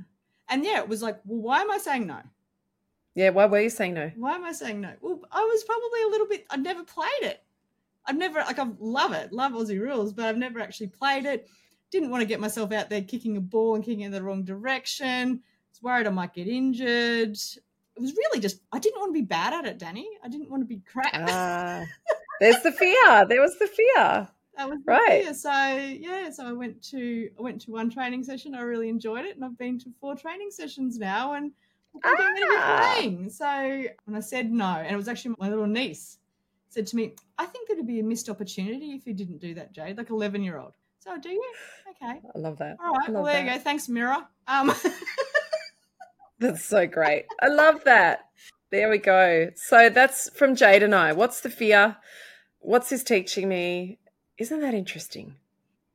and 0.49 0.65
yeah, 0.65 0.81
it 0.81 0.89
was 0.89 1.03
like, 1.03 1.21
well, 1.25 1.41
why 1.41 1.61
am 1.61 1.71
I 1.71 1.79
saying 1.79 2.07
no? 2.07 2.21
Yeah, 3.15 3.31
why 3.31 3.47
were 3.47 3.61
you 3.61 3.71
saying 3.71 3.95
no? 3.95 4.11
Why 4.17 4.35
am 4.35 4.45
I 4.45 4.53
saying 4.53 4.81
no? 4.81 4.93
Well, 5.01 5.21
I 5.31 5.41
was 5.41 5.65
probably 5.65 6.03
a 6.03 6.09
little 6.09 6.27
bit, 6.27 6.47
I'd 6.51 6.63
never 6.63 6.85
played 6.85 7.23
it. 7.23 7.43
I've 8.05 8.19
never, 8.19 8.41
like, 8.41 8.59
I 8.59 8.67
love 8.79 9.13
it, 9.13 9.33
love 9.33 9.53
Aussie 9.53 9.81
rules, 9.81 10.13
but 10.13 10.27
I've 10.27 10.37
never 10.37 10.61
actually 10.61 10.89
played 10.89 11.25
it. 11.25 11.49
Didn't 11.91 12.11
want 12.11 12.21
to 12.21 12.27
get 12.27 12.41
myself 12.41 12.73
out 12.73 12.91
there 12.91 13.03
kicking 13.03 13.37
a 13.37 13.41
ball 13.41 13.75
and 13.75 13.85
kicking 13.85 14.03
in 14.03 14.13
the 14.13 14.23
wrong 14.23 14.45
direction. 14.45 15.41
Was 15.71 15.83
worried 15.83 16.07
I 16.07 16.11
might 16.11 16.35
get 16.35 16.47
injured 16.47 17.39
it 17.97 18.01
was 18.01 18.13
really 18.15 18.41
just 18.41 18.61
I 18.73 18.79
didn't 18.79 19.01
want 19.01 19.11
to 19.11 19.21
be 19.21 19.27
bad 19.27 19.53
at 19.53 19.67
it, 19.67 19.79
Danni. 19.79 20.05
I 20.23 20.29
didn't 20.29 20.51
want 20.51 20.63
to 20.63 20.67
be 20.67 20.83
crap. 20.91 21.15
Uh, 21.15 21.85
there's 22.41 22.63
the 22.63 22.73
fear. 22.73 23.27
There 23.27 23.41
was 23.41 23.59
the 23.59 23.67
fear. 23.67 24.29
That 24.57 24.69
was 24.69 24.81
right. 24.87 25.25
Fear. 25.25 25.35
So 25.35 25.51
yeah, 25.51 26.31
so 26.31 26.47
I 26.47 26.53
went 26.53 26.83
to 26.91 27.31
I 27.39 27.43
went 27.43 27.61
to 27.63 27.73
one 27.73 27.91
training 27.91 28.23
session. 28.25 28.55
I 28.55 28.61
really 28.61 28.89
enjoyed 28.89 29.25
it, 29.25 29.37
and 29.37 29.45
I've 29.45 29.59
been 29.59 29.79
to 29.81 29.91
four 30.01 30.15
training 30.15 30.51
sessions 30.51 30.99
now, 30.99 31.35
and 31.35 31.53
I'm 32.05 32.17
doing 32.17 32.35
ah. 32.59 32.93
playing. 32.95 33.31
So 33.31 33.47
when 34.05 34.17
I 34.17 34.21
said 34.21 34.53
no, 34.53 34.67
and 34.67 34.93
it 34.93 34.97
was 34.97 35.09
actually 35.09 35.35
my 35.39 35.49
little 35.49 35.67
niece 35.67 36.19
said 36.69 36.87
to 36.89 36.97
me, 36.97 37.15
"I 37.39 37.47
think 37.47 37.69
that'd 37.69 37.87
be 37.87 38.01
a 38.01 38.05
missed 38.05 38.29
opportunity 38.29 38.93
if 38.93 39.07
you 39.07 39.15
didn't 39.15 39.39
do 39.39 39.55
that, 39.55 39.73
Jade." 39.73 39.97
Like 39.97 40.11
eleven 40.11 40.43
year 40.43 40.59
old. 40.59 40.75
So 40.99 41.17
do 41.19 41.31
you? 41.31 41.53
Okay. 41.91 42.21
I 42.35 42.39
love 42.39 42.59
that. 42.59 42.77
All 42.85 42.93
right. 42.93 43.09
Well, 43.09 43.25
there 43.25 43.35
that. 43.35 43.45
you 43.45 43.59
go. 43.59 43.59
Thanks, 43.59 43.89
Mirror. 43.89 44.27
Um, 44.49 44.73
That's 46.39 46.65
so 46.65 46.87
great. 46.87 47.25
I 47.41 47.49
love 47.49 47.85
that. 47.85 48.27
There 48.71 48.91
we 48.91 48.99
go. 48.99 49.51
So 49.55 49.89
that's 49.89 50.29
from 50.31 50.57
Jade 50.57 50.83
and 50.83 50.95
I. 50.95 51.13
What's 51.13 51.41
the 51.41 51.49
fear? 51.49 51.97
What's 52.59 52.91
this 52.91 53.05
teaching 53.05 53.49
me? 53.49 53.99
Isn't 54.39 54.61
that 54.61 54.75
interesting? 54.75 55.37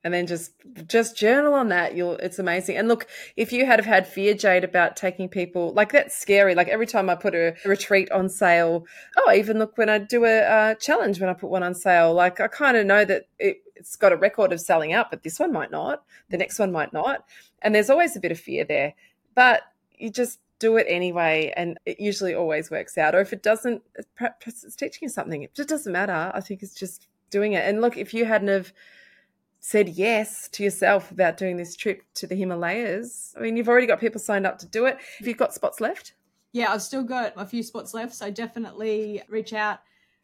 And 0.03 0.13
then 0.13 0.25
just 0.25 0.53
just 0.87 1.15
journal 1.15 1.53
on 1.53 1.67
that. 1.67 1.95
You'll 1.95 2.13
it's 2.13 2.39
amazing. 2.39 2.77
And 2.77 2.87
look, 2.87 3.07
if 3.35 3.51
you 3.51 3.67
had 3.67 3.77
have 3.77 3.85
had 3.85 4.07
fear, 4.07 4.33
Jade, 4.33 4.63
about 4.63 4.95
taking 4.95 5.29
people 5.29 5.73
like 5.73 5.91
that's 5.91 6.15
scary. 6.15 6.55
Like 6.55 6.69
every 6.69 6.87
time 6.87 7.07
I 7.07 7.15
put 7.15 7.35
a 7.35 7.55
retreat 7.65 8.09
on 8.11 8.29
sale, 8.29 8.85
oh, 9.17 9.31
even 9.31 9.59
look 9.59 9.77
when 9.77 9.89
I 9.89 9.99
do 9.99 10.25
a 10.25 10.75
challenge 10.79 11.19
when 11.19 11.29
I 11.29 11.33
put 11.33 11.51
one 11.51 11.61
on 11.61 11.75
sale, 11.75 12.13
like 12.13 12.39
I 12.39 12.47
kind 12.47 12.77
of 12.77 12.87
know 12.87 13.05
that 13.05 13.25
it, 13.37 13.57
it's 13.75 13.95
got 13.95 14.13
a 14.13 14.17
record 14.17 14.53
of 14.53 14.61
selling 14.61 14.91
out, 14.91 15.11
but 15.11 15.21
this 15.21 15.39
one 15.39 15.51
might 15.51 15.69
not. 15.69 16.03
The 16.29 16.37
next 16.37 16.57
one 16.57 16.71
might 16.71 16.93
not. 16.93 17.25
And 17.61 17.75
there's 17.75 17.91
always 17.91 18.15
a 18.15 18.19
bit 18.19 18.31
of 18.31 18.39
fear 18.39 18.63
there. 18.63 18.95
But 19.35 19.61
you 20.01 20.09
just 20.09 20.39
do 20.59 20.77
it 20.77 20.85
anyway 20.87 21.51
and 21.57 21.79
it 21.85 21.99
usually 21.99 22.35
always 22.35 22.69
works 22.69 22.97
out. 22.97 23.15
Or 23.15 23.19
if 23.19 23.33
it 23.33 23.41
doesn't 23.43 23.81
uh, 23.97 24.03
perhaps 24.15 24.63
it's 24.63 24.75
teaching 24.75 24.99
you 25.03 25.09
something 25.09 25.41
it 25.43 25.55
just 25.55 25.69
doesn't 25.69 25.91
matter. 25.91 26.31
I 26.33 26.41
think 26.41 26.61
it's 26.63 26.75
just 26.75 27.07
doing 27.29 27.53
it. 27.53 27.67
And 27.67 27.81
look 27.81 27.97
if 27.97 28.13
you 28.13 28.25
hadn't 28.25 28.49
have 28.49 28.71
said 29.59 29.89
yes 29.89 30.47
to 30.49 30.63
yourself 30.63 31.11
about 31.11 31.37
doing 31.37 31.57
this 31.57 31.75
trip 31.75 32.01
to 32.15 32.25
the 32.25 32.33
himalayas 32.33 33.35
i 33.37 33.39
mean 33.39 33.55
you've 33.55 33.69
already 33.69 33.85
got 33.85 33.99
people 33.99 34.19
signed 34.19 34.45
up 34.45 34.57
to 34.59 34.65
do 34.65 34.85
it. 34.85 34.97
Have 35.19 35.27
you 35.27 35.35
got 35.35 35.53
spots 35.53 35.79
left? 35.79 36.13
Yeah 36.51 36.71
i've 36.73 36.81
still 36.81 37.03
got 37.03 37.33
a 37.37 37.45
few 37.45 37.63
spots 37.63 37.93
left 37.93 38.13
so 38.13 38.29
definitely 38.31 39.21
reach 39.27 39.53
out. 39.53 39.79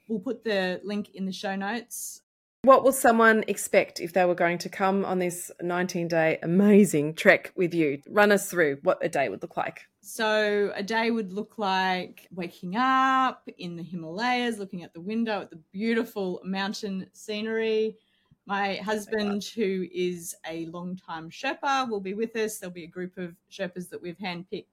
We'll 0.07 0.19
put 0.19 0.43
the 0.43 0.82
link 0.84 1.15
in 1.15 1.25
the 1.25 1.32
show 1.32 1.55
notes 1.55 2.21
what 2.63 2.83
will 2.83 2.91
someone 2.91 3.45
expect 3.47 3.99
if 3.99 4.13
they 4.13 4.25
were 4.25 4.35
going 4.35 4.57
to 4.57 4.69
come 4.69 5.05
on 5.05 5.19
this 5.19 5.51
19 5.61 6.07
day 6.07 6.37
amazing 6.43 7.13
trek 7.13 7.53
with 7.55 7.73
you? 7.73 8.01
Run 8.09 8.31
us 8.31 8.49
through 8.49 8.79
what 8.83 8.97
a 9.01 9.09
day 9.09 9.29
would 9.29 9.41
look 9.41 9.55
like. 9.55 9.87
So, 10.01 10.71
a 10.73 10.83
day 10.83 11.11
would 11.11 11.33
look 11.33 11.57
like 11.57 12.27
waking 12.33 12.75
up 12.77 13.47
in 13.57 13.75
the 13.75 13.83
Himalayas, 13.83 14.57
looking 14.57 14.83
at 14.83 14.93
the 14.93 15.01
window 15.01 15.41
at 15.41 15.49
the 15.49 15.59
beautiful 15.71 16.41
mountain 16.43 17.07
scenery. 17.13 17.97
My 18.45 18.75
husband, 18.75 19.43
who 19.43 19.85
is 19.93 20.35
a 20.49 20.65
long-time 20.67 21.29
Sherpa, 21.29 21.89
will 21.89 21.99
be 21.99 22.13
with 22.13 22.35
us. 22.37 22.57
There'll 22.57 22.73
be 22.73 22.85
a 22.85 22.87
group 22.87 23.17
of 23.17 23.35
Sherpas 23.51 23.89
that 23.89 24.01
we've 24.01 24.17
handpicked 24.17 24.67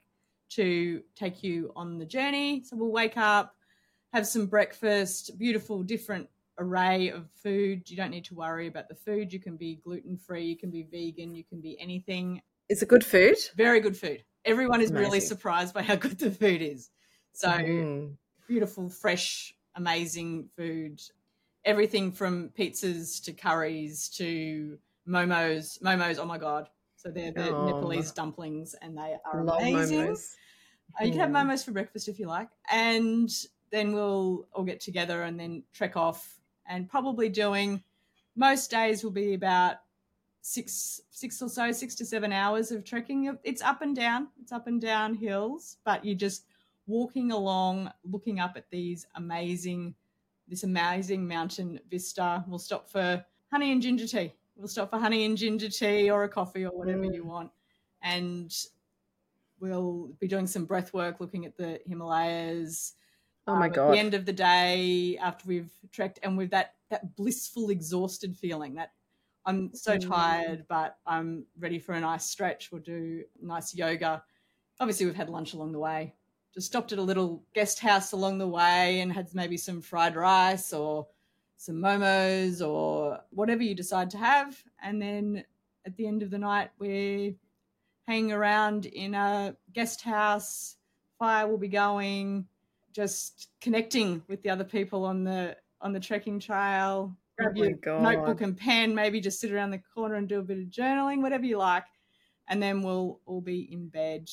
to 0.50 1.02
take 1.16 1.42
you 1.42 1.72
on 1.74 1.98
the 1.98 2.06
journey. 2.06 2.62
So, 2.64 2.76
we'll 2.76 2.92
wake 2.92 3.16
up, 3.16 3.56
have 4.12 4.26
some 4.26 4.46
breakfast, 4.46 5.36
beautiful, 5.36 5.82
different 5.82 6.28
array 6.58 7.10
of 7.10 7.30
food. 7.42 7.88
You 7.90 7.96
don't 7.96 8.10
need 8.10 8.24
to 8.26 8.34
worry 8.34 8.66
about 8.66 8.88
the 8.88 8.94
food. 8.94 9.32
You 9.32 9.40
can 9.40 9.56
be 9.56 9.80
gluten 9.84 10.16
free, 10.16 10.44
you 10.44 10.56
can 10.56 10.70
be 10.70 10.82
vegan, 10.82 11.34
you 11.34 11.44
can 11.44 11.60
be 11.60 11.78
anything. 11.80 12.40
Is 12.68 12.82
it 12.82 12.88
good 12.88 13.04
food? 13.04 13.36
Very 13.56 13.80
good 13.80 13.96
food. 13.96 14.24
Everyone 14.44 14.80
is 14.80 14.90
Amazing. 14.90 15.06
really 15.06 15.20
surprised 15.20 15.74
by 15.74 15.82
how 15.82 15.96
good 15.96 16.18
the 16.18 16.30
food 16.30 16.62
is. 16.62 16.90
So 17.32 17.48
mm. 17.48 18.14
beautiful, 18.46 18.88
fresh, 18.88 19.54
amazing 19.74 20.48
food. 20.56 21.00
Everything 21.64 22.12
from 22.12 22.50
pizzas 22.58 23.22
to 23.24 23.32
curries 23.32 24.08
to 24.10 24.78
momos. 25.08 25.80
Momos, 25.82 26.18
oh 26.18 26.26
my 26.26 26.38
god. 26.38 26.68
So 26.96 27.10
they're 27.10 27.32
the 27.32 27.54
oh, 27.54 27.66
Nepalese 27.66 28.12
dumplings 28.12 28.74
and 28.80 28.96
they 28.96 29.16
are 29.24 29.40
amazing. 29.40 30.16
Uh, 31.00 31.04
you 31.04 31.10
can 31.10 31.20
have 31.20 31.30
mm. 31.30 31.50
momos 31.50 31.64
for 31.64 31.72
breakfast 31.72 32.08
if 32.08 32.18
you 32.18 32.26
like. 32.26 32.48
And 32.70 33.30
then 33.70 33.92
we'll 33.92 34.46
all 34.52 34.64
get 34.64 34.80
together 34.80 35.22
and 35.22 35.38
then 35.38 35.64
trek 35.72 35.96
off 35.96 36.38
and 36.66 36.88
probably 36.88 37.28
doing 37.28 37.82
most 38.36 38.70
days 38.70 39.04
will 39.04 39.10
be 39.10 39.34
about 39.34 39.76
six 40.40 41.00
six 41.10 41.40
or 41.40 41.48
so 41.48 41.72
six 41.72 41.94
to 41.94 42.04
seven 42.04 42.32
hours 42.32 42.70
of 42.70 42.84
trekking. 42.84 43.36
It's 43.44 43.62
up 43.62 43.82
and 43.82 43.96
down 43.96 44.28
it's 44.40 44.52
up 44.52 44.66
and 44.66 44.80
down 44.80 45.14
hills 45.14 45.78
but 45.84 46.04
you're 46.04 46.16
just 46.16 46.46
walking 46.86 47.32
along 47.32 47.90
looking 48.04 48.40
up 48.40 48.54
at 48.56 48.68
these 48.70 49.06
amazing 49.14 49.94
this 50.48 50.64
amazing 50.64 51.26
mountain 51.26 51.80
vista. 51.90 52.44
We'll 52.46 52.58
stop 52.58 52.90
for 52.90 53.24
honey 53.50 53.72
and 53.72 53.80
ginger 53.80 54.06
tea. 54.06 54.34
We'll 54.56 54.68
stop 54.68 54.90
for 54.90 54.98
honey 54.98 55.24
and 55.24 55.36
ginger 55.36 55.68
tea 55.68 56.10
or 56.10 56.24
a 56.24 56.28
coffee 56.28 56.66
or 56.66 56.76
whatever 56.76 57.04
mm. 57.04 57.14
you 57.14 57.24
want. 57.24 57.50
And 58.02 58.54
we'll 59.58 60.10
be 60.20 60.28
doing 60.28 60.46
some 60.46 60.66
breath 60.66 60.92
work 60.92 61.20
looking 61.20 61.46
at 61.46 61.56
the 61.56 61.80
himalayas 61.86 62.94
Oh 63.46 63.56
my 63.56 63.68
god! 63.68 63.88
At 63.88 63.92
the 63.92 63.98
end 63.98 64.14
of 64.14 64.24
the 64.24 64.32
day, 64.32 65.18
after 65.20 65.46
we've 65.46 65.70
trekked, 65.92 66.18
and 66.22 66.38
with 66.38 66.50
that 66.50 66.74
that 66.90 67.16
blissful, 67.16 67.70
exhausted 67.70 68.36
feeling 68.36 68.74
that 68.74 68.92
I'm 69.44 69.74
so 69.74 69.96
mm. 69.96 70.08
tired, 70.08 70.64
but 70.68 70.96
I'm 71.06 71.44
ready 71.58 71.78
for 71.78 71.92
a 71.92 72.00
nice 72.00 72.24
stretch. 72.24 72.72
We'll 72.72 72.82
do 72.82 73.24
nice 73.42 73.74
yoga. 73.74 74.22
Obviously, 74.80 75.06
we've 75.06 75.14
had 75.14 75.28
lunch 75.28 75.52
along 75.52 75.72
the 75.72 75.78
way. 75.78 76.14
Just 76.54 76.68
stopped 76.68 76.92
at 76.92 76.98
a 76.98 77.02
little 77.02 77.42
guest 77.54 77.80
house 77.80 78.12
along 78.12 78.38
the 78.38 78.48
way 78.48 79.00
and 79.00 79.12
had 79.12 79.34
maybe 79.34 79.56
some 79.56 79.80
fried 79.80 80.16
rice 80.16 80.72
or 80.72 81.06
some 81.56 81.76
momos 81.76 82.66
or 82.66 83.20
whatever 83.30 83.62
you 83.62 83.74
decide 83.74 84.10
to 84.10 84.18
have. 84.18 84.56
And 84.82 85.02
then 85.02 85.44
at 85.84 85.96
the 85.96 86.06
end 86.06 86.22
of 86.22 86.30
the 86.30 86.38
night, 86.38 86.70
we're 86.78 87.34
hanging 88.06 88.32
around 88.32 88.86
in 88.86 89.14
a 89.14 89.56
guest 89.72 90.02
house 90.02 90.76
campfire 91.24 91.48
will 91.48 91.58
be 91.58 91.68
going, 91.68 92.46
just 92.94 93.48
connecting 93.60 94.22
with 94.28 94.42
the 94.42 94.50
other 94.50 94.64
people 94.64 95.04
on 95.04 95.24
the 95.24 95.56
on 95.80 95.92
the 95.92 96.00
trekking 96.00 96.40
trail. 96.40 97.12
Oh 97.12 97.16
Grab 97.36 97.56
Oh 97.56 97.64
your 97.64 97.76
God. 97.76 98.02
notebook 98.02 98.40
and 98.40 98.56
pen, 98.56 98.94
maybe 98.94 99.20
just 99.20 99.40
sit 99.40 99.52
around 99.52 99.70
the 99.70 99.82
corner 99.92 100.14
and 100.14 100.28
do 100.28 100.38
a 100.38 100.42
bit 100.42 100.58
of 100.58 100.64
journaling, 100.66 101.20
whatever 101.20 101.44
you 101.44 101.58
like. 101.58 101.84
And 102.48 102.62
then 102.62 102.80
we'll 102.82 103.20
all 103.26 103.40
be 103.40 103.72
in 103.72 103.88
bed 103.88 104.28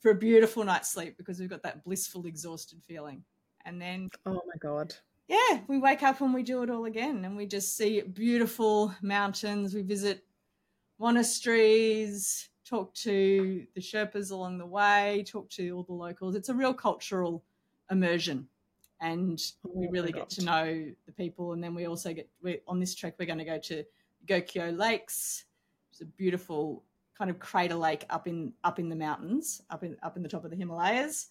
for 0.00 0.10
a 0.10 0.14
beautiful 0.14 0.64
night's 0.64 0.90
sleep 0.90 1.16
because 1.16 1.40
we've 1.40 1.48
got 1.48 1.62
that 1.62 1.82
blissful, 1.82 2.26
exhausted 2.26 2.82
feeling. 2.86 3.24
And 3.64 3.80
then 3.80 4.08
Oh 4.26 4.32
my 4.46 4.58
god. 4.60 4.94
yeah, 5.28 5.60
we 5.68 5.78
wake 5.78 6.02
up 6.02 6.20
and 6.20 6.34
we 6.34 6.42
do 6.42 6.62
it 6.62 6.70
all 6.70 6.84
again 6.84 7.24
and 7.24 7.36
we 7.36 7.46
just 7.46 7.76
see 7.76 8.00
beautiful 8.02 8.94
mountains. 9.00 9.74
We 9.74 9.82
visit 9.82 10.24
monasteries, 10.98 12.48
talk 12.64 12.92
to 12.94 13.66
the 13.74 13.80
Sherpas 13.80 14.30
along 14.30 14.58
the 14.58 14.66
way, 14.66 15.24
talk 15.26 15.48
to 15.50 15.70
all 15.70 15.84
the 15.84 15.92
locals. 15.92 16.34
It's 16.34 16.48
a 16.48 16.54
real 16.54 16.74
cultural 16.74 17.44
immersion. 17.90 18.48
And 19.00 19.40
we 19.64 19.86
Oh 19.86 19.90
really 19.90 20.12
get 20.12 20.28
to 20.30 20.44
know 20.44 20.86
the 21.06 21.12
people. 21.12 21.54
And 21.54 21.64
then 21.64 21.74
we 21.74 21.86
also 21.86 22.12
get, 22.12 22.28
we, 22.42 22.60
on 22.68 22.78
this 22.78 22.94
trek, 22.94 23.14
we're 23.18 23.24
going 23.24 23.38
to 23.38 23.44
go 23.44 23.58
to 23.58 23.84
Gokyo 24.26 24.76
Lakes. 24.76 25.44
It's 25.90 26.02
a 26.02 26.06
beautiful 26.06 26.84
kind 27.16 27.30
of 27.30 27.38
crater 27.38 27.74
lake 27.74 28.04
up 28.10 28.26
in 28.26 28.52
up 28.62 28.78
in 28.78 28.88
the 28.88 28.96
mountains, 28.96 29.62
up 29.70 29.84
in 29.84 29.96
up 30.02 30.16
in 30.16 30.22
the 30.22 30.28
top 30.28 30.44
of 30.44 30.50
the 30.50 30.56
Himalayas. 30.56 31.28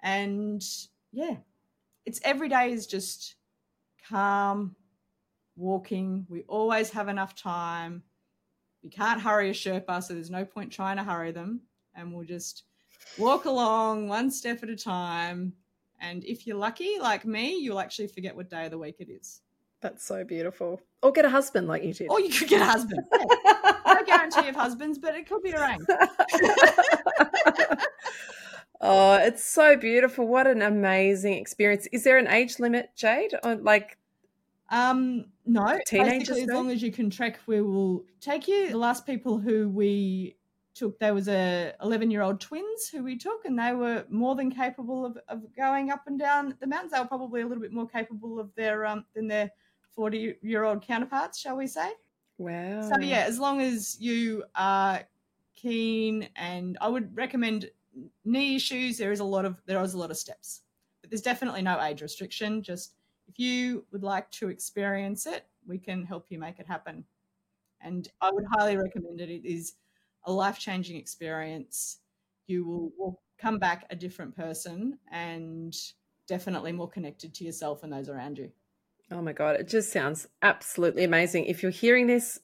And 0.00 0.64
yeah, 1.10 1.36
it's 2.06 2.20
every 2.24 2.48
day 2.48 2.72
is 2.72 2.86
just 2.86 3.34
calm 4.08 4.76
walking 5.56 6.26
we 6.28 6.42
always 6.48 6.90
have 6.90 7.08
enough 7.08 7.34
time 7.34 8.02
you 8.82 8.90
can't 8.90 9.20
hurry 9.20 9.50
a 9.50 9.52
sherpa 9.52 10.02
so 10.02 10.14
there's 10.14 10.30
no 10.30 10.44
point 10.44 10.72
trying 10.72 10.96
to 10.96 11.04
hurry 11.04 11.30
them 11.30 11.60
and 11.94 12.12
we'll 12.12 12.24
just 12.24 12.64
walk 13.18 13.44
along 13.44 14.08
one 14.08 14.30
step 14.30 14.62
at 14.62 14.70
a 14.70 14.76
time 14.76 15.52
and 16.02 16.22
if 16.24 16.46
you're 16.46 16.56
lucky 16.58 16.98
like 17.00 17.24
me 17.24 17.56
you'll 17.58 17.80
actually 17.80 18.06
forget 18.08 18.36
what 18.36 18.50
day 18.50 18.66
of 18.66 18.70
the 18.70 18.78
week 18.78 18.96
it 18.98 19.08
is 19.08 19.40
That's 19.80 20.04
so 20.04 20.22
beautiful. 20.24 20.80
Or 21.02 21.10
get 21.10 21.24
a 21.24 21.30
husband 21.30 21.66
like 21.66 21.82
you 21.82 21.94
did. 21.94 22.08
or 22.10 22.20
you 22.20 22.28
could 22.30 22.48
get 22.48 22.60
a 22.60 22.64
husband 22.66 23.00
Yeah, 23.12 23.72
no 23.86 24.04
guarantee 24.04 24.48
of 24.48 24.54
husbands 24.56 24.98
but 24.98 25.14
it 25.14 25.26
could 25.28 25.42
be 25.42 25.54
arranged 25.54 25.86
oh, 28.80 29.14
it's 29.14 29.42
so 29.44 29.76
beautiful. 29.76 30.26
What 30.26 30.46
an 30.46 30.62
amazing 30.62 31.34
experience. 31.34 31.86
Is 31.92 32.04
there 32.04 32.18
an 32.18 32.28
age 32.28 32.58
limit, 32.58 32.90
Jade? 32.96 33.34
On 33.44 33.62
like 33.62 33.96
Um, 34.70 35.26
no. 35.46 35.78
Teenagers, 35.86 36.28
Basically, 36.28 36.42
as 36.42 36.48
long 36.48 36.70
as 36.70 36.82
you 36.82 36.90
can 36.92 37.10
trek, 37.10 37.38
we 37.46 37.60
will 37.62 38.04
take 38.20 38.48
you. 38.48 38.70
The 38.70 38.78
last 38.78 39.06
people 39.06 39.38
who 39.38 39.68
we 39.68 40.36
took, 40.74 40.98
there 40.98 41.14
was 41.14 41.28
a 41.28 41.74
11 41.82 42.10
year 42.10 42.22
old 42.22 42.40
twins 42.40 42.88
who 42.88 43.02
we 43.04 43.16
took, 43.16 43.44
and 43.44 43.58
they 43.58 43.72
were 43.72 44.06
more 44.08 44.34
than 44.34 44.50
capable 44.50 45.04
of, 45.06 45.18
of 45.28 45.54
going 45.54 45.90
up 45.90 46.06
and 46.06 46.18
down 46.18 46.56
the 46.60 46.66
mountains. 46.66 46.92
They 46.92 47.00
were 47.00 47.06
probably 47.06 47.42
a 47.42 47.46
little 47.46 47.62
bit 47.62 47.72
more 47.72 47.88
capable 47.88 48.38
of 48.40 48.54
their 48.54 48.84
um 48.86 49.06
than 49.14 49.28
their 49.28 49.50
40 49.94 50.36
year 50.42 50.64
old 50.64 50.82
counterparts, 50.82 51.38
shall 51.38 51.56
we 51.56 51.66
say? 51.66 51.92
wow. 52.38 52.98
So 52.98 53.00
yeah, 53.00 53.24
as 53.26 53.38
long 53.38 53.60
as 53.60 54.00
you 54.00 54.44
are 54.54 55.08
keen, 55.54 56.28
and 56.36 56.76
I 56.80 56.88
would 56.88 57.16
recommend 57.16 57.70
knee 58.24 58.56
issues. 58.56 58.98
There 58.98 59.12
is 59.12 59.20
a 59.20 59.24
lot 59.24 59.44
of 59.44 59.62
there 59.66 59.82
is 59.82 59.94
a 59.94 59.98
lot 59.98 60.10
of 60.10 60.16
steps, 60.16 60.62
but 61.00 61.10
there's 61.10 61.22
definitely 61.22 61.62
no 61.62 61.80
age 61.80 62.02
restriction. 62.02 62.62
Just 62.62 62.96
if 63.28 63.38
you 63.38 63.86
would 63.92 64.02
like 64.02 64.30
to 64.32 64.48
experience 64.48 65.26
it, 65.26 65.46
we 65.66 65.78
can 65.78 66.04
help 66.04 66.30
you 66.30 66.38
make 66.38 66.58
it 66.58 66.66
happen. 66.66 67.06
And 67.80 68.08
I 68.20 68.30
would 68.32 68.44
highly 68.52 68.76
recommend 68.76 69.20
it. 69.20 69.30
It 69.30 69.44
is 69.46 69.74
a 70.24 70.32
life 70.32 70.58
changing 70.58 70.96
experience. 70.96 71.98
You 72.46 72.66
will, 72.66 72.92
will 72.98 73.22
come 73.38 73.58
back 73.58 73.86
a 73.90 73.96
different 73.96 74.36
person 74.36 74.98
and 75.10 75.74
definitely 76.26 76.72
more 76.72 76.88
connected 76.88 77.34
to 77.34 77.44
yourself 77.44 77.82
and 77.82 77.92
those 77.92 78.08
around 78.08 78.38
you. 78.38 78.52
Oh 79.10 79.20
my 79.20 79.32
god, 79.32 79.56
it 79.56 79.68
just 79.68 79.92
sounds 79.92 80.26
absolutely 80.42 81.04
amazing. 81.04 81.46
If 81.46 81.62
you're 81.62 81.72
hearing 81.72 82.06
this, 82.06 82.40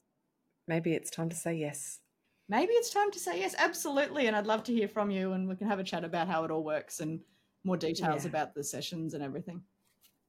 maybe 0.67 0.93
it's 0.93 1.11
time 1.11 1.29
to 1.31 1.37
say 1.37 1.55
yes. 1.55 2.01
maybe 2.49 2.73
it's 2.73 2.91
time 2.91 3.11
to 3.11 3.19
say 3.19 3.39
yes 3.41 3.55
absolutely 3.59 4.27
and 4.27 4.35
i'd 4.37 4.47
love 4.47 4.63
to 4.65 4.73
hear 4.73 4.89
from 4.89 5.11
you 5.11 5.33
and 5.33 5.49
we 5.49 5.57
can 5.57 5.67
have 5.67 5.79
a 5.79 5.85
chat 5.85 6.05
about 6.05 6.29
how 6.29 6.45
it 6.45 6.51
all 6.51 6.65
works 6.65 7.01
and 7.01 7.21
more 7.65 7.77
details 7.77 8.25
Yeah. 8.25 8.29
about 8.31 8.55
the 8.55 8.65
sessions 8.65 9.15
and 9.15 9.23
everything 9.23 9.63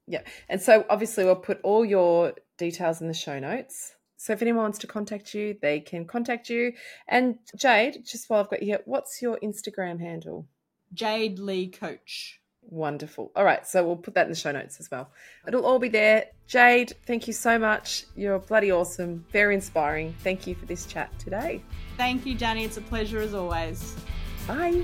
Yeah. 0.08 0.24
And 0.50 0.62
so 0.62 0.86
obviously 0.90 1.24
we'll 1.24 1.36
put 1.36 1.60
all 1.64 1.86
your 1.86 2.34
details 2.58 3.00
in 3.02 3.08
the 3.08 3.14
show 3.14 3.38
notes. 3.40 3.96
So 4.22 4.34
if 4.34 4.42
anyone 4.42 4.64
wants 4.64 4.80
to 4.80 4.88
contact 4.88 5.34
you, 5.34 5.56
they 5.62 5.80
can 5.80 6.04
contact 6.06 6.50
you. 6.50 6.74
And 7.08 7.40
Jade, 7.56 8.04
just 8.06 8.30
while 8.30 8.42
I've 8.42 8.50
got 8.50 8.62
you 8.62 8.68
here, 8.68 8.82
what's 8.84 9.22
your 9.22 9.40
Instagram 9.42 10.00
handle? 10.00 10.46
jade 10.94 11.38
lee 11.40 11.68
coach 11.68 12.40
Wonderful. 12.72 13.32
All 13.36 13.44
right, 13.44 13.66
so 13.66 13.84
we'll 13.84 13.96
put 13.96 14.14
that 14.14 14.26
in 14.26 14.30
the 14.30 14.36
show 14.36 14.52
notes 14.52 14.80
as 14.80 14.92
well. 14.92 15.10
It'll 15.48 15.66
all 15.66 15.80
be 15.80 15.90
there. 15.90 16.26
Jade, 16.46 16.94
thank 17.08 17.26
you 17.26 17.34
so 17.34 17.58
much. 17.58 18.06
You're 18.16 18.38
bloody 18.38 18.72
awesome, 18.72 19.26
very 19.32 19.56
inspiring. 19.56 20.14
Thank 20.24 20.46
you 20.46 20.54
for 20.54 20.68
this 20.68 20.86
chat 20.86 21.10
today. 21.18 21.64
thank 21.98 22.28
you 22.28 22.36
danni 22.36 22.66
it's 22.66 22.78
a 22.78 22.82
pleasure 22.82 23.20
as 23.20 23.34
always 23.34 23.96
Bye. 24.48 24.84